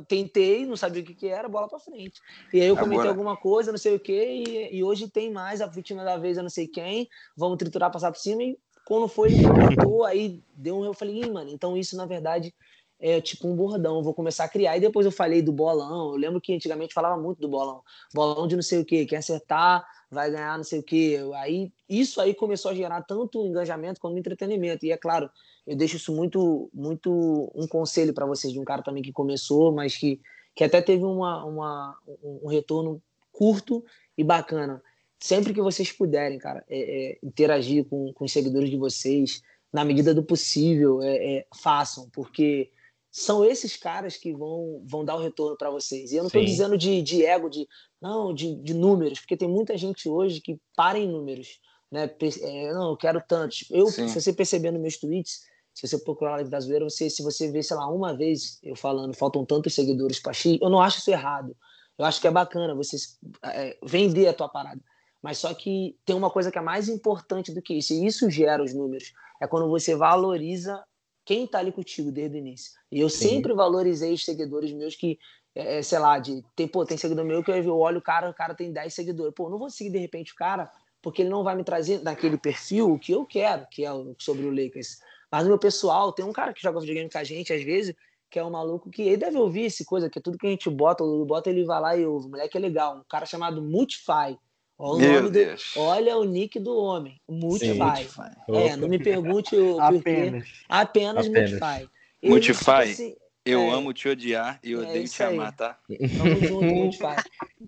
[0.07, 2.21] Tentei, não sabia o que, que era, bola para frente.
[2.53, 3.09] E aí eu comentei Agora...
[3.09, 6.35] alguma coisa, não sei o que, e, e, hoje tem mais a vítima da vez,
[6.37, 7.07] eu não sei quem.
[7.35, 8.43] Vamos triturar, passar por cima.
[8.43, 10.85] E quando foi, ele comentou, aí deu um.
[10.85, 12.53] Eu falei, mano, então isso na verdade
[12.99, 14.03] é tipo um bordão.
[14.03, 14.77] Vou começar a criar.
[14.77, 16.11] E depois eu falei do bolão.
[16.11, 17.81] Eu lembro que antigamente falava muito do bolão.
[18.13, 21.17] Bolão de não sei o que, quem acertar vai ganhar não sei o que.
[21.35, 24.85] Aí isso aí começou a gerar tanto engajamento como entretenimento.
[24.85, 25.29] E é claro,
[25.65, 29.71] eu deixo isso muito, muito um conselho para vocês de um cara também que começou,
[29.71, 30.19] mas que,
[30.55, 33.83] que até teve uma, uma, um retorno curto
[34.17, 34.81] e bacana.
[35.19, 39.41] Sempre que vocês puderem, cara, é, é, interagir com, com os seguidores de vocês,
[39.73, 42.71] na medida do possível, é, é façam, porque
[43.17, 46.11] são esses caras que vão, vão dar o retorno para vocês.
[46.11, 47.67] E eu não estou dizendo de, de ego, de
[47.99, 51.59] não, de, de números, porque tem muita gente hoje que para em números.
[51.91, 52.07] Né?
[52.43, 53.65] É, não, eu quero tantos.
[53.71, 54.07] Eu, Sim.
[54.07, 55.39] se você perceber nos meus tweets,
[55.73, 58.75] se você procurar live da zoeira, você, se você ver, sei lá, uma vez eu
[58.75, 61.57] falando, faltam tantos seguidores para X, eu não acho isso errado.
[61.97, 62.97] Eu acho que é bacana você
[63.45, 64.79] é, vender a tua parada.
[65.23, 68.29] Mas só que tem uma coisa que é mais importante do que isso, e isso
[68.29, 69.11] gera os números.
[69.41, 70.79] É quando você valoriza
[71.27, 72.71] quem está ali contigo desde o início.
[72.89, 73.27] E eu Sim.
[73.27, 75.19] sempre valorizei os seguidores meus que,
[75.53, 78.29] é, é, sei lá, de, tem, pô, tem seguidor meu que eu olho o cara,
[78.29, 79.33] o cara tem 10 seguidores.
[79.35, 82.37] Pô, não vou seguir de repente o cara, porque ele não vai me trazer naquele
[82.37, 84.99] perfil o que eu quero, que é sobre o Lakers.
[85.29, 87.93] Mas no meu pessoal, tem um cara que joga videogame com a gente, às vezes,
[88.29, 90.49] que é um maluco que ele deve ouvir esse coisa, que é tudo que a
[90.49, 92.27] gente bota, o bota, ele vai lá e ouve.
[92.27, 94.37] O moleque é legal, um cara chamado Multify.
[94.79, 95.39] Olha o, do,
[95.77, 98.07] olha o nick do homem, Multify.
[98.47, 100.03] É, não me pergunte o Apenas.
[100.03, 100.65] porquê.
[100.69, 101.51] Apenas, Apenas.
[101.51, 101.89] Multify.
[102.21, 102.91] Ele, Multify.
[102.91, 105.79] Assim, eu é, amo te odiar e é odeio te amar, tá?
[106.17, 107.15] Tamo junto, Multify.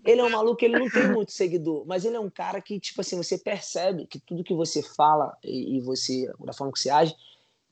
[0.05, 2.79] Ele é um maluco, ele não tem muito seguidor, mas ele é um cara que,
[2.79, 6.79] tipo assim, você percebe que tudo que você fala e, e você, da forma que
[6.79, 7.15] você age,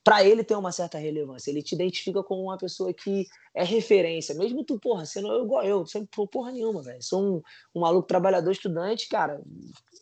[0.08, 1.52] para ele tem uma certa relevância.
[1.52, 4.34] Ele te identifica como uma pessoa que é referência.
[4.36, 7.04] Mesmo tu, porra, sendo eu igual eu, sem porra nenhuma, velho.
[7.04, 7.42] Sou um,
[7.76, 9.42] um, maluco trabalhador estudante, cara.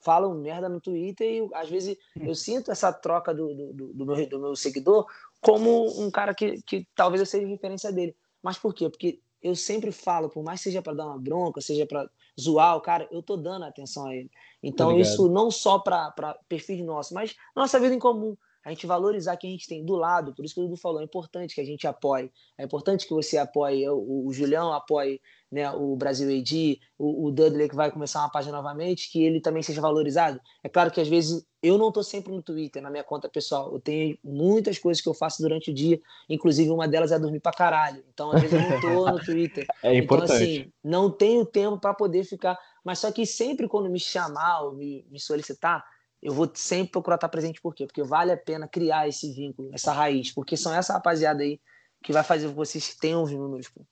[0.03, 4.29] Falam merda no Twitter e às vezes eu sinto essa troca do, do, do, meu,
[4.29, 5.07] do meu seguidor
[5.41, 8.15] como um cara que, que talvez eu seja referência dele.
[8.43, 8.87] Mas por quê?
[8.87, 12.07] Porque eu sempre falo, por mais seja para dar uma bronca, seja para
[12.39, 14.29] zoar o cara, eu tô dando atenção a ele.
[14.61, 16.13] Então, isso não só para
[16.47, 19.95] perfis nossos, mas nossa vida em comum a gente valorizar quem a gente tem do
[19.95, 23.07] lado, por isso que o Dudu falou, é importante que a gente apoie, é importante
[23.07, 27.75] que você apoie, o, o Julião apoie né, o Brasil AD, o, o, Dudley que
[27.75, 30.39] vai começar uma página novamente, que ele também seja valorizado.
[30.63, 33.71] É claro que às vezes eu não estou sempre no Twitter, na minha conta pessoal,
[33.71, 37.39] eu tenho muitas coisas que eu faço durante o dia, inclusive uma delas é dormir
[37.39, 39.65] pra caralho, então às vezes eu não estou no Twitter.
[39.83, 40.33] É importante.
[40.33, 44.61] Então assim, não tenho tempo para poder ficar, mas só que sempre quando me chamar
[44.63, 45.85] ou me, me solicitar,
[46.21, 47.85] eu vou sempre procurar estar presente por quê?
[47.85, 51.59] Porque vale a pena criar esse vínculo, essa raiz, porque são essa rapaziada aí
[52.03, 53.67] que vai fazer com que vocês tenham os números.
[53.69, 53.85] Pô.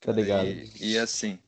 [0.00, 0.46] Tá ligado?
[0.46, 1.38] E, e assim,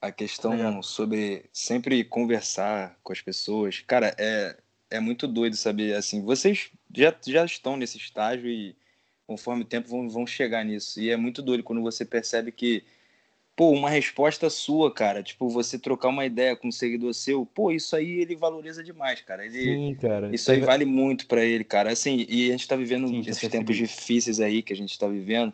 [0.00, 4.58] a questão sobre sempre conversar com as pessoas, cara, é,
[4.90, 8.76] é muito doido saber, assim, vocês já, já estão nesse estágio e
[9.26, 11.00] conforme o tempo vão, vão chegar nisso.
[11.00, 12.84] E é muito doido quando você percebe que
[13.62, 17.70] pô, uma resposta sua, cara, tipo, você trocar uma ideia com um seguidor seu, pô,
[17.70, 19.46] isso aí ele valoriza demais, cara.
[19.46, 20.34] Ele, Sim, cara.
[20.34, 21.92] Isso aí vale muito para ele, cara.
[21.92, 25.06] Assim, e a gente tá vivendo Sim, esses tempos difíceis aí que a gente tá
[25.06, 25.52] vivendo.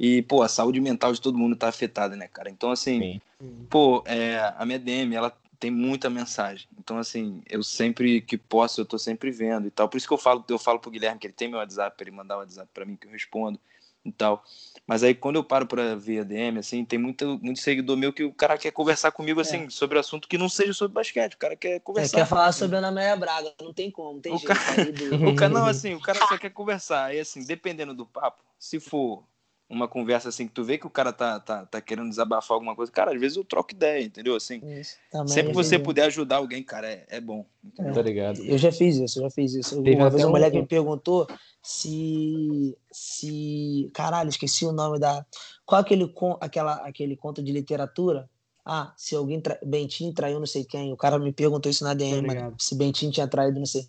[0.00, 2.48] E, pô, a saúde mental de todo mundo tá afetada, né, cara?
[2.48, 3.66] Então, assim, Sim.
[3.68, 6.66] pô, é, a minha DM, ela tem muita mensagem.
[6.78, 9.90] Então, assim, eu sempre que posso, eu tô sempre vendo e tal.
[9.90, 12.12] Por isso que eu falo, eu falo pro Guilherme que ele tem meu WhatsApp, ele
[12.12, 13.60] mandar o WhatsApp para mim que eu respondo
[14.04, 14.44] e tal.
[14.86, 18.12] Mas aí quando eu paro para ver a DM, assim, tem muito, muito seguidor meu
[18.12, 19.70] que o cara quer conversar comigo, assim, é.
[19.70, 21.34] sobre assunto que não seja sobre basquete.
[21.34, 22.18] O cara quer conversar.
[22.18, 24.54] É, quer falar sobre a Ana Maria Braga, não tem como, tem o jeito.
[24.54, 24.92] Cara...
[24.92, 25.28] Do...
[25.30, 27.06] o cara, não, assim, o cara só quer conversar.
[27.06, 29.24] Aí, assim, dependendo do papo, se for
[29.72, 32.76] uma conversa assim que tu vê que o cara tá, tá, tá querendo desabafar alguma
[32.76, 34.36] coisa, cara, às vezes eu troco ideia, entendeu?
[34.36, 37.46] Assim, isso, sempre que você puder ajudar alguém, cara, é, é bom.
[37.78, 37.90] É.
[37.90, 38.44] Tá ligado?
[38.44, 39.82] Eu já fiz isso, eu já fiz isso.
[39.82, 41.26] Teve uma vez uma mulher que me perguntou
[41.62, 42.76] se.
[42.90, 43.90] se.
[43.94, 45.24] Caralho, esqueci o nome da.
[45.64, 48.28] Qual aquele, aquela, aquele conto de literatura?
[48.64, 49.40] Ah, se alguém.
[49.40, 49.58] Tra...
[49.64, 50.92] Bentinho traiu não sei quem.
[50.92, 53.88] O cara me perguntou isso na DM, mano, se Bentinho tinha traído não sei.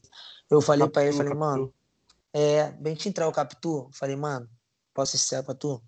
[0.50, 1.74] Eu falei para ele, falei, mano.
[2.32, 3.90] É, Bentinho traiu o Capitu?
[3.92, 4.48] Falei, mano,
[4.94, 5.82] posso ser pra tu?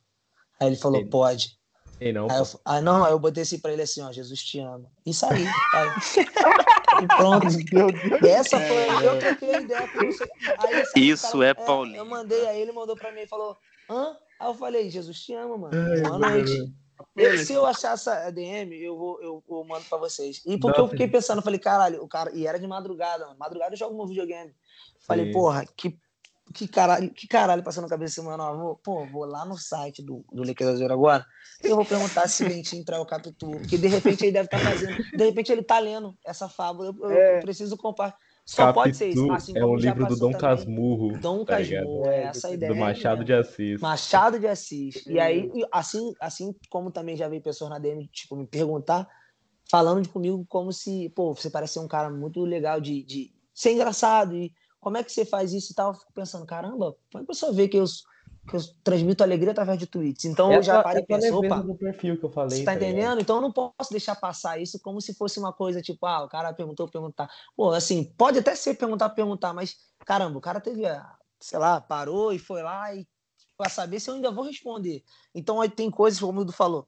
[0.59, 1.57] Aí ele falou, pode.
[2.13, 4.59] Não, Aí eu, aí, não, aí eu botei assim pra ele assim, ó, Jesus te
[4.59, 4.91] ama.
[5.05, 5.45] E saí.
[5.73, 5.89] Aí,
[7.03, 7.45] e pronto.
[7.71, 8.21] Meu Deus.
[8.21, 9.89] E essa foi, eu troquei a ideia.
[10.59, 11.97] Aí, Isso cara- é Paulinho.
[11.97, 13.57] Eu mandei, aí ele mandou pra mim e falou,
[13.89, 14.17] hã?
[14.39, 15.73] Aí eu falei, Jesus te ama, mano.
[15.73, 16.73] Ai, Boa noite.
[17.17, 20.41] E se eu achar essa DM, eu vou, eu, eu mando pra vocês.
[20.45, 22.31] E porque Não, eu fiquei pensando, eu falei, caralho, o cara.
[22.33, 23.39] E era de madrugada, mano.
[23.39, 24.53] Madrugada eu jogo meu videogame.
[25.07, 25.31] Falei, Sim.
[25.31, 25.97] porra, que,
[26.53, 28.43] que caralho, que caralho passou na cabeça mano?
[28.43, 31.25] ó, Vou, pô, vou lá no site do, do Lakers Azul agora.
[31.63, 33.59] E eu vou perguntar se o Dentinho entrar o captura.
[33.59, 34.95] Porque de repente ele deve estar fazendo.
[35.15, 36.87] De repente ele tá lendo essa fábula.
[36.87, 37.39] Eu, eu É.
[37.41, 38.17] preciso compartilhar.
[38.47, 39.25] Só pode ser isso.
[39.27, 40.41] Capitu Assim é como um já livro do Dom também.
[40.41, 41.17] Casmurro.
[41.19, 41.57] Dom tá?
[41.57, 42.71] Casmurro, é essa a ideia.
[42.71, 43.25] Do Machado mesmo.
[43.25, 43.81] de Assis.
[43.81, 45.03] Machado de Assis.
[45.07, 49.07] E aí, assim, assim como também já veio pessoas na DM, tipo, me perguntar,
[49.67, 53.33] falando de comigo como se, pô, você parece ser um cara muito legal de, de
[53.51, 54.53] ser engraçado e
[54.85, 55.89] como é que você faz isso e tal.
[55.89, 57.85] Eu fico pensando, caramba, como é que a pessoa vê que eu,
[58.47, 60.25] que eu transmito alegria através de tweets?
[60.25, 62.59] Então eu já parei e pensei, opa, do perfil que eu falei.
[62.59, 62.89] você tá ligado?
[62.91, 63.19] entendendo?
[63.19, 66.29] Então eu não posso deixar passar isso como se fosse uma coisa tipo, ah, o
[66.29, 67.27] cara perguntou, perguntar.
[67.57, 70.83] Pô, assim, pode até ser perguntar, perguntar, mas caramba, o cara teve,
[71.39, 73.07] sei lá, parou e foi lá e
[73.57, 75.03] para saber se eu ainda vou responder.
[75.33, 76.87] Então aí tem coisas, como o Dudu falou,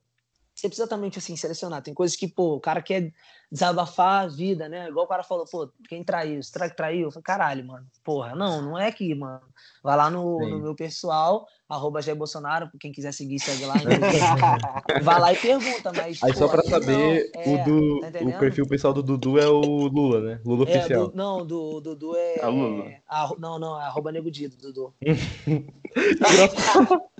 [0.57, 1.83] você precisa também, tipo assim, selecionar.
[1.83, 3.13] Tem coisas que, pô, o cara quer
[3.51, 4.89] desabafar a vida, né?
[4.89, 6.41] Igual o cara falou, pô, quem traiu?
[6.41, 7.03] Será que traiu?
[7.07, 9.43] Eu falei, caralho, mano, porra, não, não é aqui, mano.
[9.83, 13.75] Vai lá no, no meu pessoal, arroba Jair Bolsonaro, quem quiser seguir, segue lá.
[13.85, 15.03] inclusive.
[15.03, 16.23] Vai lá e pergunta, mas.
[16.23, 19.03] Aí só pô, pra aqui saber, não, o, é, do, tá o perfil pessoal do
[19.03, 20.41] Dudu é o Lula, né?
[20.43, 21.09] Lula É, oficial.
[21.09, 22.39] do- não, do Dudu é.
[22.39, 22.85] É o Lula.
[22.85, 24.91] é, arro- não, não, é arroba Nego Dido, Dudu.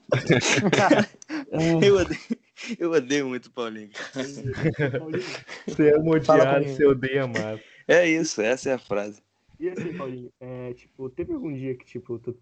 [1.82, 2.37] Eu odeio,
[2.80, 3.90] eu odeio muito o Paulinho.
[5.68, 7.60] Você ama Fala odiar, você odeia amar.
[7.88, 9.22] É isso, essa é a frase.
[9.60, 12.38] E assim, Paulinho, é, tipo, teve algum dia que, tipo, tu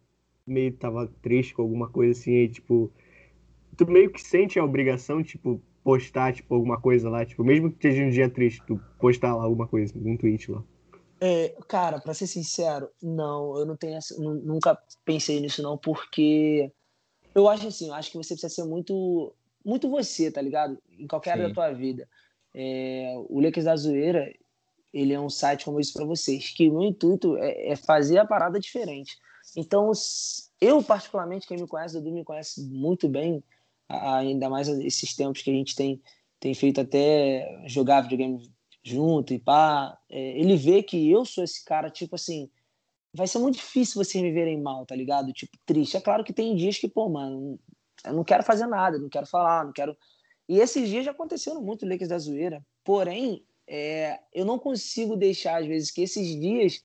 [0.45, 2.91] meio tava triste com alguma coisa assim, aí, tipo,
[3.77, 7.75] tu meio que sente a obrigação, tipo, postar, tipo, alguma coisa lá, tipo, mesmo que
[7.75, 10.63] esteja um dia triste, tu postar lá alguma coisa, um tweet lá.
[11.21, 16.71] É, cara, pra ser sincero, não, eu não tenho nunca pensei nisso não, porque
[17.33, 19.33] eu acho assim, eu acho que você precisa ser muito,
[19.65, 20.77] muito você, tá ligado?
[20.97, 21.49] Em qualquer área Sim.
[21.49, 22.07] da tua vida.
[22.53, 24.31] É, o Lakers da Zoeira,
[24.93, 28.19] ele é um site como isso pra vocês, que o meu intuito é, é fazer
[28.19, 29.17] a parada diferente.
[29.57, 29.91] Então,
[30.61, 33.43] eu particularmente, quem me conhece, Dudu me conhece muito bem,
[33.89, 36.01] ainda mais esses tempos que a gente tem,
[36.39, 38.49] tem feito até jogar videogame
[38.83, 42.49] junto e pá, é, ele vê que eu sou esse cara, tipo assim,
[43.13, 45.33] vai ser muito difícil vocês me verem mal, tá ligado?
[45.33, 45.97] Tipo, triste.
[45.97, 47.59] É claro que tem dias que, pô, mano,
[48.05, 49.95] eu não quero fazer nada, não quero falar, não quero.
[50.47, 52.63] E esses dias já aconteceram muito Lakers da Zoeira.
[52.83, 56.83] Porém, é, eu não consigo deixar, às vezes, que esses dias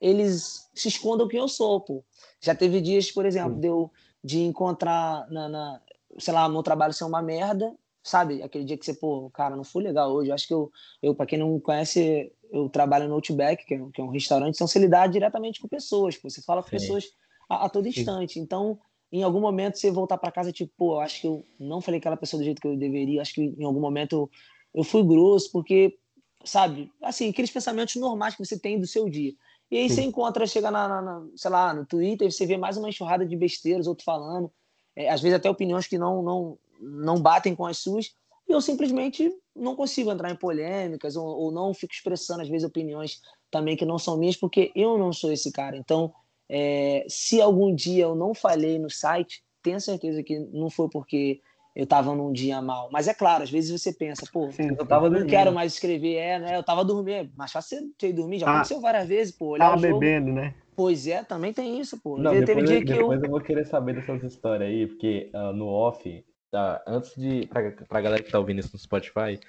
[0.00, 2.04] eles se escondam quem eu sou, pô.
[2.40, 3.90] Já teve dias, por exemplo, de eu
[4.24, 5.80] de encontrar na, na
[6.18, 8.42] sei lá, meu trabalho ser uma merda, sabe?
[8.42, 10.30] Aquele dia que você, pô, cara, não foi legal hoje.
[10.30, 10.70] Acho que eu,
[11.02, 14.10] eu para quem não conhece, eu trabalho no Outback, que é, um- que é um
[14.10, 16.28] restaurante, então você lidar diretamente com pessoas, pô.
[16.30, 16.76] Você fala com Sim.
[16.76, 17.04] pessoas
[17.48, 18.38] a, a todo instante.
[18.38, 18.78] Então,
[19.12, 22.16] em algum momento você voltar para casa, tipo, pô, acho que eu não falei aquela
[22.16, 24.30] pessoa do jeito que eu deveria, acho que em algum momento eu,
[24.76, 25.98] eu fui grosso, porque,
[26.44, 29.32] sabe, assim, aqueles pensamentos normais que você tem do seu dia.
[29.70, 29.94] E aí Sim.
[29.96, 33.26] você encontra, chega na, na- na- sei lá, no Twitter, você vê mais uma enxurrada
[33.26, 34.50] de besteiras, outro falando,
[34.96, 38.14] é, às vezes até opiniões que não, não, não batem com as suas,
[38.48, 42.66] e eu simplesmente não consigo entrar em polêmicas, ou, ou não fico expressando, às vezes,
[42.66, 43.20] opiniões
[43.50, 45.76] também que não são minhas, porque eu não sou esse cara.
[45.76, 46.12] Então,
[46.54, 51.40] é, se algum dia eu não falei no site, tenha certeza que não foi porque
[51.74, 52.90] eu tava num dia mal.
[52.92, 55.30] Mas é claro, às vezes você pensa, pô, Sim, Eu tava não dormindo.
[55.30, 56.54] quero mais escrever, é, né?
[56.58, 58.50] Eu tava dormindo, mas fácil você ir dormir, já Ah.
[58.56, 60.54] aconteceu várias vezes, pô, Tava bebendo, né?
[60.76, 62.18] Pois é, também tem isso, pô.
[62.18, 62.96] Não, teve depois, dia eu, que eu.
[62.98, 67.46] depois eu vou querer saber dessas histórias aí, porque ah, no off, tá, antes de.
[67.46, 69.40] Pra, pra galera que tá ouvindo isso no Spotify,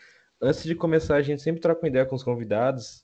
[0.42, 3.03] antes de começar, a gente sempre troca uma ideia com os convidados.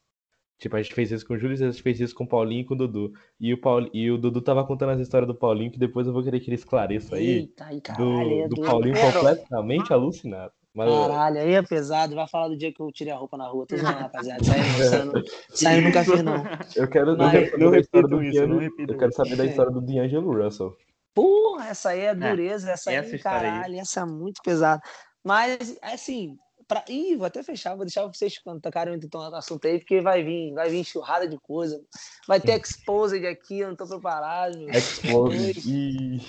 [0.59, 2.61] Tipo, a gente fez isso com o Júlio, a gente fez isso com o Paulinho
[2.61, 3.13] e com o Dudu.
[3.39, 6.11] E o, Paul, e o Dudu tava contando as histórias do Paulinho, que depois eu
[6.11, 7.27] vou querer que ele esclareça aí.
[7.27, 8.61] Eita, aí, caralho, Do, é do.
[8.61, 10.51] Paulinho É, completamente alucinado.
[10.73, 12.13] Mas, Caralho, aí é pesado.
[12.13, 13.65] Vai falar do dia que eu tirei a roupa na rua.
[13.65, 14.41] Tô zoando, rapaziada.
[14.41, 16.43] Isso aí, eu nunca fiz, não.
[16.75, 19.71] eu quero, Mas- Não da história repitam do isso, não Eu quero saber da história
[19.71, 20.75] do D'Angelo Russell.
[21.13, 22.69] Porra, essa aí é dureza.
[22.71, 23.55] essa aí, essa história aí.
[23.55, 24.81] caralho, essa é muito pesada.
[25.23, 26.37] Mas, assim,
[26.69, 26.85] pra...
[26.87, 27.75] Ih, vou até fechar.
[27.75, 31.27] Vou deixar vocês quando tocarem muito no assunto aí, porque vai vir, vai vir enxurrada
[31.27, 31.81] de coisa.
[32.27, 34.57] Vai ter exposed aqui, eu não tô preparado.
[34.57, 34.69] meu.
[34.69, 35.59] Explode.
[35.67, 36.21] E...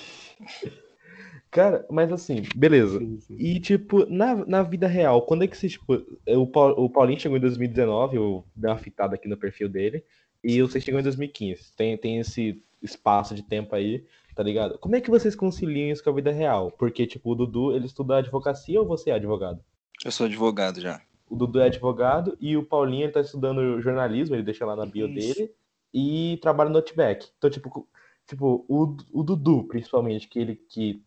[1.51, 2.97] Cara, mas assim, beleza.
[2.97, 3.35] Sim, sim.
[3.37, 7.19] E, tipo, na, na vida real, quando é que você, tipo, o, Paul- o Paulinho
[7.19, 10.03] chegou em 2019, eu dei uma fitada aqui no perfil dele,
[10.43, 11.73] e você chegou em 2015.
[11.75, 14.79] Tem, tem esse espaço de tempo aí, tá ligado?
[14.79, 16.71] Como é que vocês conciliam isso com a vida real?
[16.71, 19.61] Porque, tipo, o Dudu, ele estuda advocacia ou você é advogado?
[20.03, 21.01] Eu sou advogado já.
[21.29, 24.85] O Dudu é advogado e o Paulinho, ele tá estudando jornalismo, ele deixa lá na
[24.85, 25.35] bio Isso.
[25.35, 25.51] dele,
[25.93, 27.29] e trabalha no Outback.
[27.37, 27.87] Então, tipo,
[28.27, 31.01] tipo o, o Dudu, principalmente, que ele que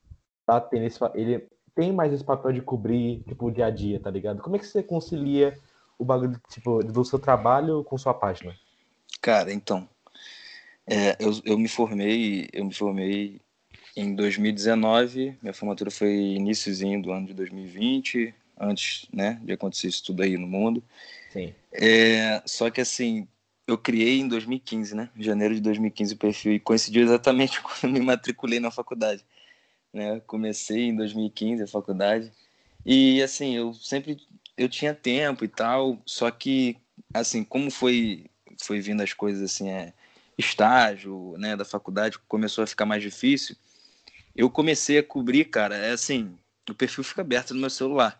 [0.46, 3.98] tá tendo esse, ele tem mais esse papel de cobrir, tipo, o dia a dia,
[3.98, 4.40] tá ligado?
[4.40, 5.58] Como é que você concilia
[5.98, 8.54] o bagulho, tipo, do seu trabalho com sua página?
[9.20, 9.88] Cara, então,
[10.86, 13.40] é, eu, eu me formei, eu me formei
[13.96, 20.04] em 2019, minha formatura foi iníciozinho do ano de 2020, antes, né, de acontecer isso
[20.04, 20.82] tudo aí no mundo.
[21.32, 21.54] Sim.
[21.72, 23.26] É, só que assim,
[23.66, 27.92] eu criei em 2015, né, em janeiro de 2015 o perfil e coincidiu exatamente quando
[27.92, 29.24] me matriculei na faculdade,
[29.92, 32.32] né, comecei em 2015 a faculdade
[32.84, 34.18] e assim, eu sempre,
[34.56, 36.76] eu tinha tempo e tal, só que
[37.12, 38.26] assim, como foi
[38.62, 39.92] foi vindo as coisas assim, é,
[40.38, 43.56] estágio, né, da faculdade, começou a ficar mais difícil,
[44.34, 46.36] eu comecei a cobrir, cara, é assim,
[46.68, 48.18] o perfil fica aberto no meu celular.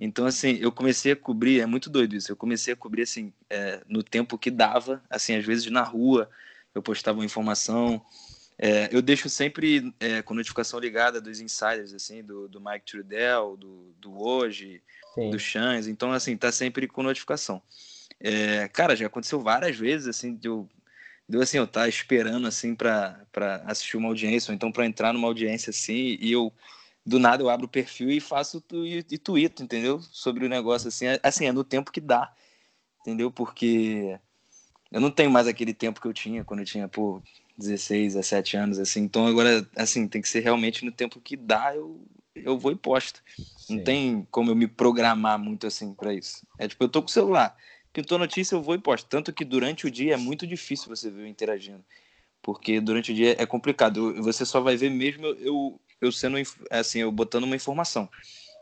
[0.00, 3.32] Então, assim, eu comecei a cobrir, é muito doido isso, eu comecei a cobrir, assim,
[3.48, 6.28] é, no tempo que dava, assim, às vezes na rua,
[6.74, 8.04] eu postava uma informação,
[8.58, 13.56] é, eu deixo sempre é, com notificação ligada dos insiders, assim, do, do Mike Trudell,
[13.56, 14.82] do, do Hoje,
[15.14, 15.30] Sim.
[15.30, 17.62] do Chans, então, assim, tá sempre com notificação.
[18.20, 20.68] É, cara, já aconteceu várias vezes, assim, de eu,
[21.28, 23.24] de eu assim, eu tá esperando, assim, pra
[23.66, 26.52] assistir uma audiência, ou então pra entrar numa audiência, assim, e eu,
[27.06, 30.00] do nada, eu abro o perfil e faço tu, e, e tuito, entendeu?
[30.02, 32.34] Sobre o negócio, assim, é, assim, é no tempo que dá,
[33.00, 33.30] entendeu?
[33.30, 34.18] Porque
[34.90, 37.22] eu não tenho mais aquele tempo que eu tinha quando eu tinha, pô,
[37.56, 41.74] 16, 17 anos, assim, então agora, assim, tem que ser realmente no tempo que dá,
[41.76, 42.04] eu,
[42.34, 43.22] eu vou e posto.
[43.68, 43.84] Não Sim.
[43.84, 46.46] tem como eu me programar muito assim pra isso.
[46.58, 47.56] É tipo, eu tô com o celular,
[47.92, 49.08] pintou notícia, eu vou e posto.
[49.08, 51.84] Tanto que durante o dia é muito difícil você ver eu interagindo.
[52.42, 54.14] Porque durante o dia é complicado.
[54.22, 56.36] Você só vai ver mesmo eu, eu, eu sendo,
[56.70, 58.08] assim, eu botando uma informação.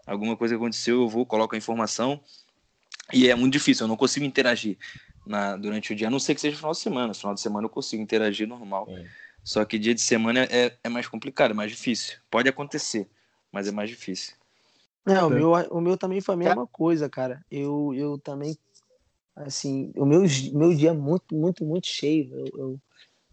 [0.07, 2.21] Alguma coisa aconteceu, eu vou, coloco a informação.
[3.13, 4.79] E é muito difícil, eu não consigo interagir
[5.27, 7.15] na, durante o dia, a não ser que seja final de semana.
[7.15, 8.87] Final de semana eu consigo interagir normal.
[8.87, 9.07] Sim.
[9.43, 12.17] Só que dia de semana é, é mais complicado, é mais difícil.
[12.31, 13.09] Pode acontecer,
[13.53, 14.35] mas é mais difícil.
[15.07, 17.45] É, o meu, o meu também foi a mesma coisa, cara.
[17.51, 18.57] Eu, eu também,
[19.37, 20.23] assim, o meu,
[20.55, 22.31] meu dia é muito, muito, muito cheio.
[22.33, 22.81] Eu, eu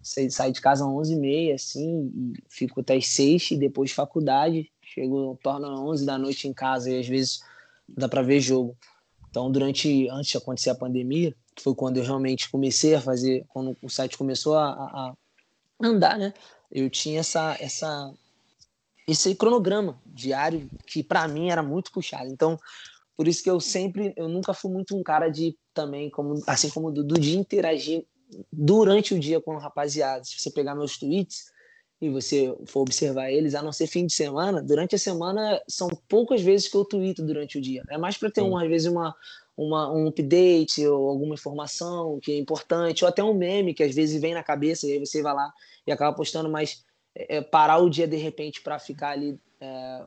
[0.03, 4.71] saí de casa às 11h30, assim, fico até às 6 e depois faculdade.
[4.81, 7.41] Chego, torno às 11 da noite em casa e às vezes
[7.87, 8.75] dá pra ver jogo.
[9.29, 13.77] Então, durante, antes de acontecer a pandemia, foi quando eu realmente comecei a fazer, quando
[13.81, 15.13] o site começou a, a
[15.81, 16.33] andar, né?
[16.71, 18.13] Eu tinha essa, essa,
[19.07, 22.29] esse cronograma diário que para mim era muito puxado.
[22.29, 22.57] Então,
[23.15, 26.69] por isso que eu sempre, eu nunca fui muito um cara de também, como, assim
[26.69, 28.05] como o Dudu, interagir
[28.51, 30.23] durante o dia com a rapaziada.
[30.23, 31.51] Se você pegar meus tweets
[31.99, 35.89] e você for observar eles, a não ser fim de semana, durante a semana são
[36.07, 37.83] poucas vezes que eu tweeto durante o dia.
[37.89, 39.15] É mais para ter, uma, às vezes, uma,
[39.55, 43.93] uma, um update ou alguma informação que é importante, ou até um meme que às
[43.93, 45.53] vezes vem na cabeça e aí você vai lá
[45.85, 50.05] e acaba postando, mas é, parar o dia de repente para ficar ali é,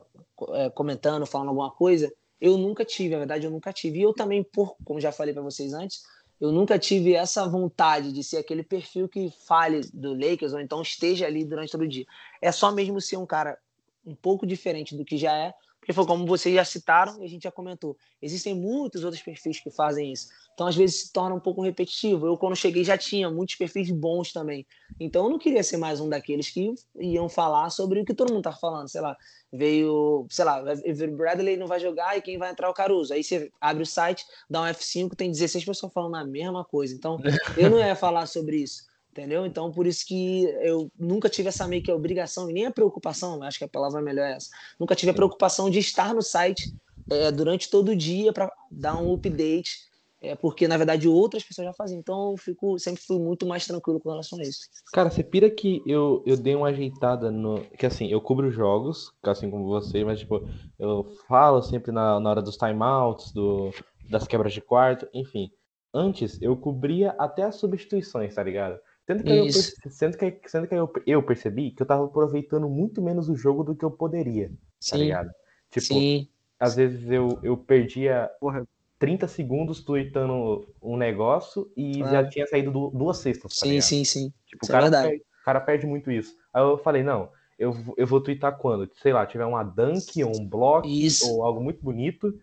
[0.53, 2.11] é, comentando, falando alguma coisa,
[2.41, 3.99] eu nunca tive, na verdade eu nunca tive.
[3.99, 6.03] E eu também, por, como já falei para vocês antes,
[6.39, 10.81] eu nunca tive essa vontade de ser aquele perfil que fale do Lakers ou então
[10.81, 12.05] esteja ali durante todo o dia.
[12.41, 13.57] É só mesmo ser um cara
[14.05, 15.53] um pouco diferente do que já é,
[15.85, 17.95] porque foi como vocês já citaram e a gente já comentou.
[18.19, 20.29] Existem muitos outros perfis que fazem isso.
[20.51, 22.25] Então, às vezes, se torna um pouco repetitivo.
[22.25, 24.65] Eu, quando cheguei, já tinha muitos perfis bons também.
[24.99, 28.33] Então, eu não queria ser mais um daqueles que iam falar sobre o que todo
[28.33, 28.89] mundo tá falando.
[28.89, 29.15] Sei lá,
[29.53, 33.13] veio, sei lá, o Bradley não vai jogar e quem vai entrar é o Caruso.
[33.13, 36.95] Aí você abre o site, dá um F5, tem 16 pessoas falando a mesma coisa.
[36.95, 37.19] Então,
[37.55, 38.87] eu não ia falar sobre isso.
[39.15, 39.45] Entendeu?
[39.45, 43.41] Então, por isso que eu nunca tive essa meio que obrigação, e nem a preocupação,
[43.43, 44.49] acho que a palavra melhor é essa.
[44.77, 46.75] Nunca tive a preocupação de estar no site
[47.09, 49.85] é, durante todo o dia para dar um update,
[50.21, 51.97] é, porque na verdade outras pessoas já faziam.
[51.97, 54.67] Então, eu fico, sempre fui muito mais tranquilo com relação a isso.
[54.91, 57.61] Cara, você pira que eu, eu dei uma ajeitada no.
[57.77, 60.45] Que assim, eu cubro jogos, assim como você, mas tipo,
[60.77, 63.71] eu falo sempre na, na hora dos timeouts, do,
[64.09, 65.49] das quebras de quarto, enfim.
[65.93, 68.77] Antes eu cobria até as substituições, tá ligado?
[69.07, 69.49] Sendo que, eu,
[69.89, 73.63] sendo que, sendo que eu, eu percebi que eu tava aproveitando muito menos o jogo
[73.63, 74.51] do que eu poderia,
[74.87, 75.29] tá Sim, ligado?
[75.71, 76.29] Tipo, sim,
[76.59, 78.65] às vezes eu, eu perdia Porra.
[78.99, 82.29] 30 segundos tweetando um negócio e já Claro.
[82.29, 83.95] tinha saído du- duas cestas, tá sim, ligado?
[83.99, 84.33] sim, sim.
[84.47, 85.13] Tipo, o é cara, verdade.
[85.13, 86.35] perde, o cara perde muito isso.
[86.53, 88.89] Aí eu falei, não, eu, vou- eu vou twittar quando?
[88.95, 91.25] Sei lá, tiver uma dunk ou um block Isso.
[91.25, 92.33] ou algo muito bonito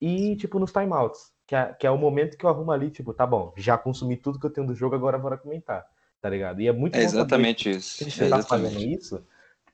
[0.00, 1.32] e, tipo, nos timeouts.
[1.46, 4.16] que é, que é o momento que eu arrumo ali, tipo, tá bom, já consumi
[4.16, 5.86] tudo que eu tenho do jogo, agora bora comentar,
[6.24, 6.58] tá ligado?
[6.62, 7.98] E é muito É bom saber exatamente isso.
[7.98, 9.22] que É você tá fazendo isso,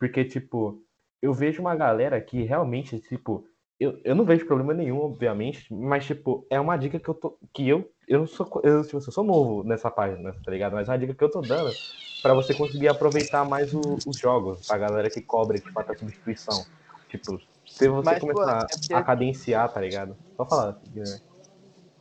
[0.00, 0.82] porque, tipo,
[1.22, 3.46] eu vejo uma galera que realmente, tipo,
[3.78, 7.38] eu, eu não vejo problema nenhum, obviamente, mas, tipo, é uma dica que eu tô,
[7.54, 10.72] que eu, eu sou, co- eu, tipo, eu sou novo nessa página, tá ligado?
[10.72, 11.78] Mas é uma dica que eu tô dando
[12.20, 15.94] pra você conseguir aproveitar mais o- os jogos, pra galera que cobra, que faz a
[15.94, 16.66] substituição.
[17.08, 20.16] Tipo, se você Mas, pô, começar é porque- a cadenciar, tá ligado?
[20.36, 21.20] Só falar, Guilherme.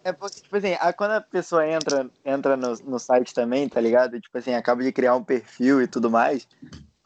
[0.03, 3.79] É porque, tipo assim, a- quando a pessoa entra, entra no, no site também, tá
[3.81, 4.19] ligado?
[4.19, 6.47] Tipo assim, acaba de criar um perfil e tudo mais,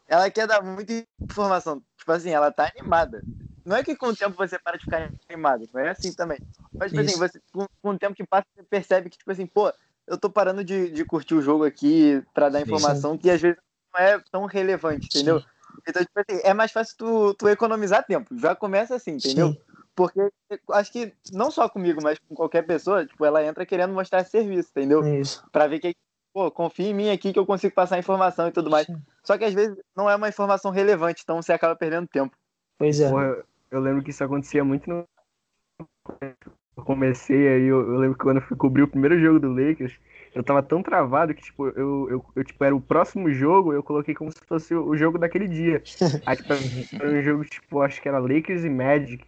[0.06, 1.82] ela quer dar muita informação.
[1.98, 3.22] Tipo assim, ela tá animada.
[3.64, 6.38] Não é que com o tempo você para de ficar animado, não é assim também.
[6.78, 7.18] Mas, tipo assim, Isso.
[7.18, 9.72] você, com, com o tempo que passa, você percebe que, tipo assim, pô,
[10.06, 12.64] eu tô parando de, de curtir o jogo aqui pra dar Sim.
[12.64, 13.58] informação que às vezes
[13.92, 15.42] não é tão relevante, entendeu?
[15.88, 18.36] Então, tipo assim, é mais fácil tu, tu economizar tempo.
[18.38, 19.48] Já começa assim, entendeu?
[19.48, 19.60] Sim.
[19.94, 20.28] Porque
[20.72, 24.70] acho que não só comigo, mas com qualquer pessoa, tipo, ela entra querendo mostrar serviço,
[24.70, 25.06] entendeu?
[25.20, 25.44] Isso.
[25.52, 25.94] Pra ver que,
[26.32, 28.86] pô, confia em mim aqui que eu consigo passar informação e tudo mais.
[29.22, 32.36] Só que às vezes não é uma informação relevante, então você acaba perdendo tempo.
[32.76, 33.08] Pois é.
[33.08, 35.06] Porra, eu lembro que isso acontecia muito no.
[36.76, 39.52] Eu comecei aí, eu, eu lembro que quando eu fui cobrir o primeiro jogo do
[39.52, 39.96] Lakers,
[40.34, 43.82] eu tava tão travado que, tipo, eu, eu, eu, tipo, era o próximo jogo, eu
[43.82, 45.80] coloquei como se fosse o, o jogo daquele dia.
[46.26, 49.24] Aí, tipo, era um jogo, tipo, acho que era Lakers e Magic.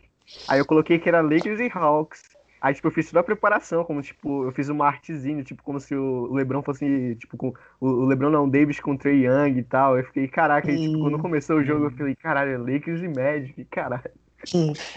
[0.48, 2.22] Aí eu coloquei que era Lakers e Hawks.
[2.60, 5.78] Aí, tipo, eu fiz toda a preparação, como, tipo, eu fiz uma artezinha, tipo, como
[5.78, 7.52] se o LeBron fosse, tipo, com...
[7.80, 9.98] O LeBron não, o Davis com o Trey Young e tal.
[9.98, 13.08] Eu fiquei, caraca, aí, tipo, quando começou o jogo, eu falei, caralho, é Lakers e
[13.08, 14.10] Magic, caralho.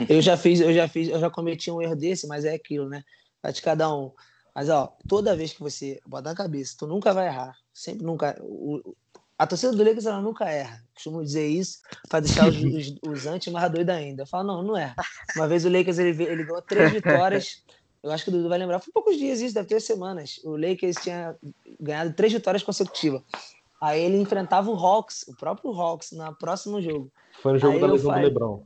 [0.07, 2.87] Eu já fiz, eu já fiz, eu já cometi um erro desse, mas é aquilo,
[2.87, 3.03] né?
[3.43, 4.11] Vai de cada um.
[4.55, 7.55] Mas ó, toda vez que você bota na cabeça, tu nunca vai errar.
[7.73, 8.37] Sempre nunca.
[8.41, 8.95] o-
[9.39, 10.83] a torcida do Lakers ela nunca erra.
[10.93, 11.79] Costumo dizer isso
[12.09, 14.23] para deixar os, os, os anti mais doidos ainda.
[14.23, 14.95] Eu falo, não, não erra.
[15.35, 17.63] Uma vez o Lakers ele, ele ganhou três vitórias.
[18.03, 18.79] Eu acho que o Dudu vai lembrar.
[18.79, 20.39] Foi poucos dias isso, deve ter semanas.
[20.43, 21.37] O Lakers tinha
[21.79, 23.21] ganhado três vitórias consecutivas.
[23.81, 27.09] Aí ele enfrentava o Hawks, o próprio Hawks, no próximo jogo.
[27.41, 28.63] Foi no jogo Aí da lesão do falei- Lebron.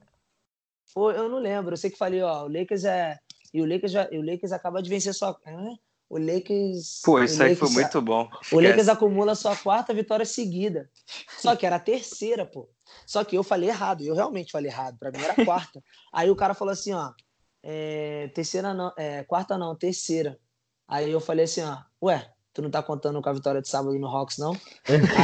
[0.94, 1.74] Pô, eu não lembro.
[1.74, 3.18] Eu sei que falei, ó, o Lakers é.
[3.54, 4.08] E o Lakers, já...
[4.12, 5.38] e o Lakers acaba de vencer sua.
[5.48, 5.76] Hã?
[6.14, 7.02] O Lakers.
[7.04, 8.30] Pô, isso aí foi Lakers- muito bom.
[8.52, 8.92] O Lakers Esquece.
[8.92, 10.88] acumula sua quarta vitória seguida.
[11.40, 12.70] Só que era a terceira, pô.
[13.08, 14.04] Só que eu falei errado.
[14.04, 14.96] Eu realmente falei errado.
[15.00, 15.82] Pra mim era a quarta.
[16.14, 17.12] Aí o cara falou assim, ó.
[17.64, 18.94] é, terceira não.
[18.96, 20.38] É, quarta não, terceira.
[20.88, 21.78] Aí eu falei assim, ó.
[22.04, 24.56] Ué, tu não tá contando com a vitória de sábado no Hawks, não?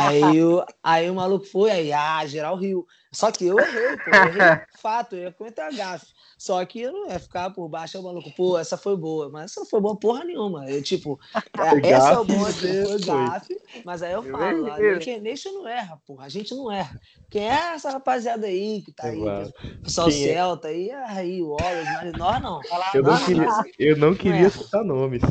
[0.01, 2.85] aí, o, aí o maluco foi, aí, ah, geral riu.
[3.11, 4.11] Só que eu errei, pô.
[4.11, 6.07] Eu errei, fato, eu ia cometer a gafe.
[6.37, 9.29] Só que eu não ia ficar por baixo, aí o maluco, pô, essa foi boa.
[9.29, 10.69] Mas essa não foi boa porra nenhuma.
[10.69, 13.61] Eu, tipo, é, essa é o bom, você foi gafe.
[13.83, 15.19] Mas aí eu falo, a.
[15.21, 16.25] Nation não erra, porra.
[16.25, 16.99] A gente não erra.
[17.29, 19.19] Quem é essa rapaziada aí que tá aí?
[19.19, 20.33] O pessoal Quem é?
[20.33, 22.61] Celta aí, aí, o Wallace, nós não.
[22.93, 23.49] Eu não Nós queria,
[23.79, 25.21] eu não queria citar nomes.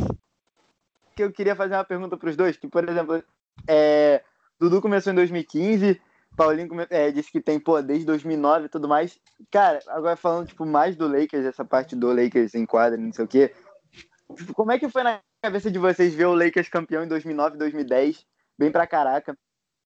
[1.19, 3.21] Que eu queria fazer uma pergunta pros dois, que, por exemplo,
[3.67, 4.23] é,
[4.57, 6.01] Dudu começou em 2015,
[6.37, 9.19] Paulinho come- é, disse que tem, pô, desde 2009 e tudo mais.
[9.51, 13.25] Cara, agora falando, tipo, mais do Lakers, essa parte do Lakers em quadra, não sei
[13.25, 13.53] o quê.
[14.37, 17.57] Tipo, Como é que foi na cabeça de vocês ver o Lakers campeão em 2009,
[17.57, 18.25] 2010?
[18.57, 19.37] Bem pra caraca.